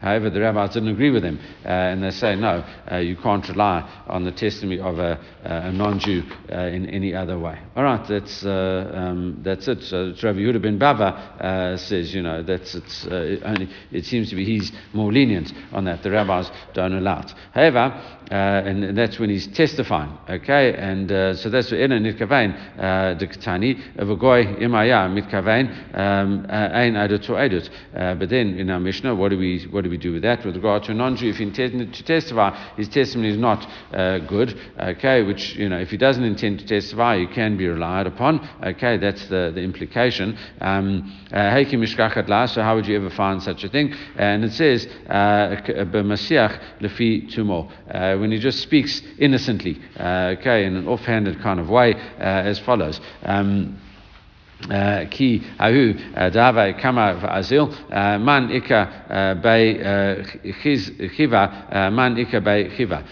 However, 0.00 0.30
the 0.30 0.40
rabbis 0.40 0.74
didn't 0.74 0.88
agree 0.88 1.10
with 1.10 1.24
him, 1.24 1.38
uh, 1.64 1.68
and 1.68 2.02
they 2.02 2.10
say, 2.10 2.34
no, 2.36 2.64
uh, 2.90 2.96
you 2.96 3.16
can't 3.16 3.46
rely 3.48 4.04
on 4.08 4.24
the 4.24 4.32
testimony 4.32 4.80
of 4.80 4.98
a, 4.98 5.18
a 5.42 5.72
non-Jew 5.72 6.22
uh, 6.52 6.56
in 6.66 6.88
any 6.88 7.14
other 7.14 7.38
way. 7.38 7.58
All 7.76 7.82
right, 7.84 8.06
that's, 8.08 8.44
uh, 8.44 8.90
um, 8.94 9.40
that's 9.42 9.68
it. 9.68 9.82
So 9.82 10.08
it's 10.08 10.22
Rabbi 10.22 10.38
Yehuda 10.38 10.62
ben 10.62 10.78
Bava 10.78 11.40
uh, 11.40 11.76
says, 11.76 12.14
you 12.14 12.22
know, 12.22 12.42
that's 12.42 12.74
it's, 12.74 13.06
uh, 13.06 13.14
it 13.14 13.42
only, 13.44 13.68
it 13.92 14.04
seems 14.04 14.30
to 14.30 14.36
be 14.36 14.44
he's 14.44 14.72
more 14.92 15.12
lenient 15.12 15.52
on 15.72 15.84
that. 15.84 16.02
The 16.02 16.10
rabbis 16.10 16.50
don't 16.72 16.94
allow 16.94 17.20
it. 17.20 17.32
However, 17.52 17.73
uh, 17.80 18.34
and 18.34 18.96
that's 18.96 19.18
when 19.18 19.30
he's 19.30 19.46
testifying, 19.48 20.16
okay? 20.28 20.74
And 20.74 21.10
uh, 21.10 21.34
so 21.34 21.50
that's 21.50 21.72
Ena 21.72 21.98
Nitkavein, 21.98 23.18
the 23.18 23.26
Katani, 23.26 23.98
of 23.98 24.10
a 24.10 24.16
goy 24.16 24.44
imaya 24.44 25.08
mitkavein, 25.08 25.94
ein 25.94 26.94
edut 26.94 27.22
to 27.24 27.32
edut. 27.32 27.68
But 28.18 28.28
then 28.28 28.58
in 28.58 28.70
our 28.70 28.80
Mishnah, 28.80 29.14
what 29.14 29.30
do 29.30 29.38
we 29.38 29.66
what 29.70 29.84
do 29.84 29.90
we 29.90 29.98
do 29.98 30.12
with 30.12 30.22
that? 30.22 30.44
With 30.44 30.56
regard 30.56 30.84
to 30.84 30.92
a 30.92 30.94
non-Jew, 30.94 31.28
if 31.28 31.36
he 31.36 31.44
intended 31.44 31.92
to 31.92 32.02
testify, 32.02 32.50
his 32.76 32.88
testimony 32.88 33.30
is 33.30 33.38
not 33.38 33.66
uh, 33.92 34.18
good, 34.18 34.58
okay? 34.78 35.22
Which 35.22 35.54
you 35.56 35.68
know, 35.68 35.78
if 35.78 35.90
he 35.90 35.96
doesn't 35.96 36.24
intend 36.24 36.60
to 36.60 36.66
testify, 36.66 37.18
he 37.18 37.26
can 37.26 37.56
be 37.56 37.66
relied 37.66 38.06
upon, 38.06 38.40
okay? 38.62 38.96
That's 38.96 39.26
the 39.28 39.52
the 39.54 39.60
implication. 39.60 40.38
Um. 40.60 41.12
So 41.30 42.62
how 42.62 42.74
would 42.76 42.86
you 42.86 42.96
ever 42.96 43.10
find 43.10 43.42
such 43.42 43.64
a 43.64 43.68
thing? 43.68 43.92
And 44.16 44.44
it 44.44 44.52
says 44.52 44.86
b'masiach 44.86 46.60
tumo. 47.54 47.70
Uh, 47.90 48.18
when 48.18 48.32
he 48.32 48.38
just 48.38 48.60
speaks 48.60 49.02
innocently, 49.18 49.80
uh, 49.98 50.34
okay, 50.38 50.64
in 50.64 50.76
an 50.76 50.88
offhanded 50.88 51.40
kind 51.40 51.60
of 51.60 51.68
way, 51.68 51.94
uh, 51.94 51.98
as 52.18 52.58
follows. 52.60 53.00
Um, 53.22 53.78
ki 55.10 55.42
ahu 55.58 55.92
dave 56.30 56.76
kama 56.80 57.20
azil 57.28 57.68
man 58.20 58.50
ika 58.50 59.36
bei 59.42 59.74
chiva 61.12 61.92
man 61.92 62.16
ika 62.16 62.40
bei 62.40 62.64
chiva 62.70 63.04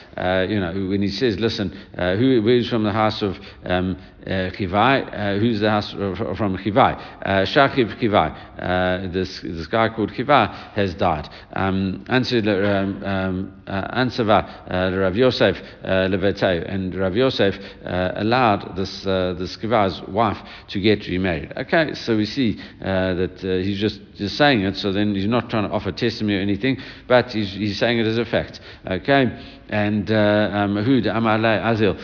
you 0.49 0.61
know 0.61 0.72
when 0.88 1.03
he 1.03 1.09
says 1.09 1.38
listen 1.38 1.76
uh, 1.99 2.16
who 2.16 2.40
who's 2.40 2.70
from 2.70 2.84
the 2.84 2.93
house 2.93 3.20
of 3.20 3.38
um, 3.64 3.97
uh, 4.27 4.51
Chivai, 4.51 5.37
uh, 5.37 5.39
who's 5.39 5.61
the 5.61 5.70
house 5.70 5.91
from 5.91 6.57
Chivai? 6.57 7.01
Uh, 7.25 7.45
Shachiv 7.45 7.99
Chivai. 8.01 8.53
Uh, 8.59 9.12
this 9.12 9.41
this 9.41 9.66
guy 9.66 9.89
called 9.89 10.12
Chivai 10.12 10.49
has 10.75 10.95
died. 10.95 11.29
Um, 11.55 12.05
answer 12.09 12.39
um, 12.39 13.03
um, 13.05 13.62
uh, 13.66 13.99
Ansava 13.99 14.70
uh, 14.70 14.97
Rav 14.97 15.16
Yosef 15.16 15.61
Levetei, 15.85 16.64
and 16.73 16.95
Rav 16.95 17.16
Yosef 17.16 17.59
allowed 17.83 18.77
this 18.77 19.07
uh, 19.07 19.35
this 19.39 19.57
Chivai's 19.57 20.01
wife 20.09 20.39
to 20.68 20.81
get 20.81 21.07
remarried. 21.09 21.53
Okay, 21.57 21.95
so 21.95 22.16
we 22.16 22.27
see 22.27 22.61
that 22.81 23.41
he's 23.41 23.81
just 23.81 24.01
just 24.14 24.37
saying 24.37 24.61
it. 24.61 24.77
So 24.77 24.93
then 24.93 25.14
he's 25.14 25.27
not 25.27 25.51
trying 25.51 25.68
to 25.68 25.75
offer 25.75 25.91
testimony 25.91 26.37
or 26.37 26.41
anything, 26.41 26.79
but 27.09 27.33
he's 27.33 27.53
he's 27.53 27.79
saying 27.79 27.99
it 27.99 28.07
as 28.07 28.18
a 28.18 28.25
fact. 28.25 28.61
Okay 28.87 29.59
and 29.73 30.07
Hud 30.07 31.05
Amalei 31.05 31.59
Azil 31.64 31.97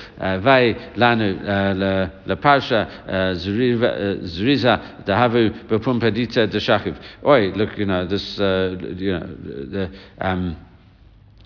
Vai 0.42 0.74
Lanu 0.96 2.07
Le 2.26 2.36
Parsha 2.36 2.88
Zuriza 3.34 4.80
Dahavu 5.04 5.50
Bepum 5.68 6.00
Pedita 6.00 6.46
Deshachiv. 6.46 6.96
Oi, 7.24 7.52
look, 7.54 7.76
you 7.78 7.86
know 7.86 8.06
this, 8.06 8.38
uh, 8.38 8.76
you 8.80 9.12
know 9.12 9.20
the. 9.20 9.90
Um, 10.20 10.56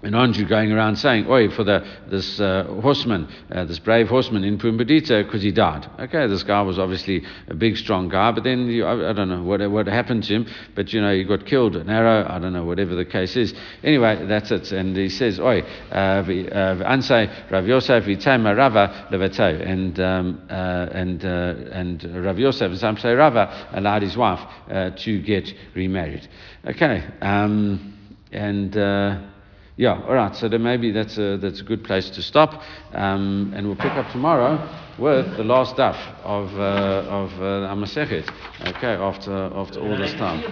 an 0.03 0.15
Andrew 0.15 0.47
going 0.47 0.73
around 0.73 0.97
saying, 0.97 1.27
"Oi, 1.29 1.49
for 1.49 1.65
the 1.65 1.85
this 2.11 2.41
uh, 2.41 2.65
horseman, 2.83 3.29
uh, 3.53 3.65
this 3.65 3.79
brave 3.79 4.09
horseman 4.09 4.43
in 4.43 4.59
Pumbedita, 4.59 5.25
because 5.25 5.43
he 5.43 5.53
died." 5.53 5.89
Okay, 5.99 6.27
this 6.27 6.43
guy 6.43 6.61
was 6.63 6.79
obviously 6.79 7.23
a 7.49 7.55
big, 7.55 7.77
strong 7.77 8.09
guy, 8.09 8.33
but 8.33 8.43
then 8.43 8.67
you, 8.67 8.85
I, 8.85 9.11
I, 9.11 9.13
don't 9.13 9.29
know 9.29 9.43
what 9.43 9.61
what 9.71 9.87
happened 9.87 10.25
to 10.25 10.35
him, 10.35 10.47
but 10.75 10.93
you 10.93 11.01
know 11.01 11.15
he 11.15 11.25
got 11.25 11.47
killed, 11.47 11.77
an 11.77 11.89
arrow. 11.89 12.27
I 12.29 12.39
don't 12.41 12.53
know 12.53 12.65
whatever 12.65 12.95
the 12.95 13.05
case 13.05 13.37
is. 13.37 13.55
Anyway, 13.85 14.27
that's 14.27 14.51
it. 14.51 14.73
And 14.73 14.97
he 14.97 15.09
says, 15.09 15.39
"Oi, 15.39 15.61
uh, 15.93 16.25
ansei 16.25 17.51
Rav 17.51 17.67
Yosef 17.67 18.05
v'tema 18.05 18.57
Rava 18.57 19.09
levatay," 19.13 19.65
and 19.65 20.01
um, 20.01 20.43
uh, 20.51 20.89
and 20.93 21.25
uh, 21.25 21.55
and 21.73 22.25
Rav 22.25 22.39
Yosef 22.39 22.73
Zamsei 22.73 23.17
Rava 23.17 23.69
allowed 23.73 24.03
his 24.03 24.17
wife 24.17 24.41
uh, 24.69 24.91
to 24.91 25.23
get 25.23 25.49
remarried. 25.75 26.29
Okay, 26.67 27.05
um, 27.21 27.97
and 28.33 28.77
yeah, 29.77 30.03
all 30.07 30.15
right. 30.15 30.35
So 30.37 30.49
then 30.49 30.63
maybe 30.63 30.91
that's 30.93 31.19
a 31.19 31.37
that's 31.39 31.61
a 31.61 31.65
good 31.65 31.85
place 31.85 32.11
to 32.11 32.23
stop, 32.23 32.63
um, 32.93 33.53
and 33.57 33.67
we'll 33.67 33.77
pick 33.77 33.93
up 33.93 34.11
tomorrow 34.13 34.59
with 34.99 35.37
the 35.37 35.45
last 35.45 35.77
daf 35.77 35.97
of 36.25 36.53
uh, 36.59 37.09
of 37.09 37.31
uh, 37.41 37.73
Amasechet. 37.73 38.29
Okay, 38.67 38.95
after 38.95 39.33
after 39.55 39.81
all 39.81 39.97
this 39.97 40.13
time. 40.15 40.43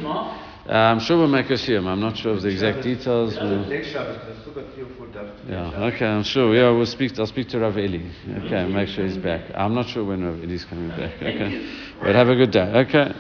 Uh, 0.69 0.73
I'm 0.75 1.01
sure 1.01 1.19
we'll 1.19 1.29
make 1.29 1.51
a 1.51 1.55
siyum. 1.55 1.87
I'm 1.87 2.01
not 2.01 2.17
sure 2.17 2.33
of 2.33 2.43
the 2.43 2.49
exact 2.49 2.83
details. 2.83 3.41
We'll, 3.41 3.65
yeah, 5.49 5.85
okay, 5.95 6.07
I'm 6.07 6.23
sure. 6.23 6.55
Yeah, 6.55 6.71
we'll 6.71 6.87
speak. 6.87 7.19
I'll 7.19 7.27
speak 7.27 7.49
to 7.49 7.59
Rav 7.59 7.77
Eli. 7.77 8.11
Okay, 8.47 8.67
make 8.67 8.89
sure 8.89 9.05
he's 9.05 9.17
back. 9.17 9.51
I'm 9.55 9.75
not 9.75 9.89
sure 9.89 10.05
when 10.05 10.25
Rav 10.25 10.43
Eli's 10.45 10.65
coming 10.65 10.91
back. 10.91 11.13
Okay, 11.23 11.53
but 12.03 12.15
have 12.15 12.29
a 12.29 12.37
good 12.37 12.51
day. 12.53 12.61
Okay. 12.87 13.13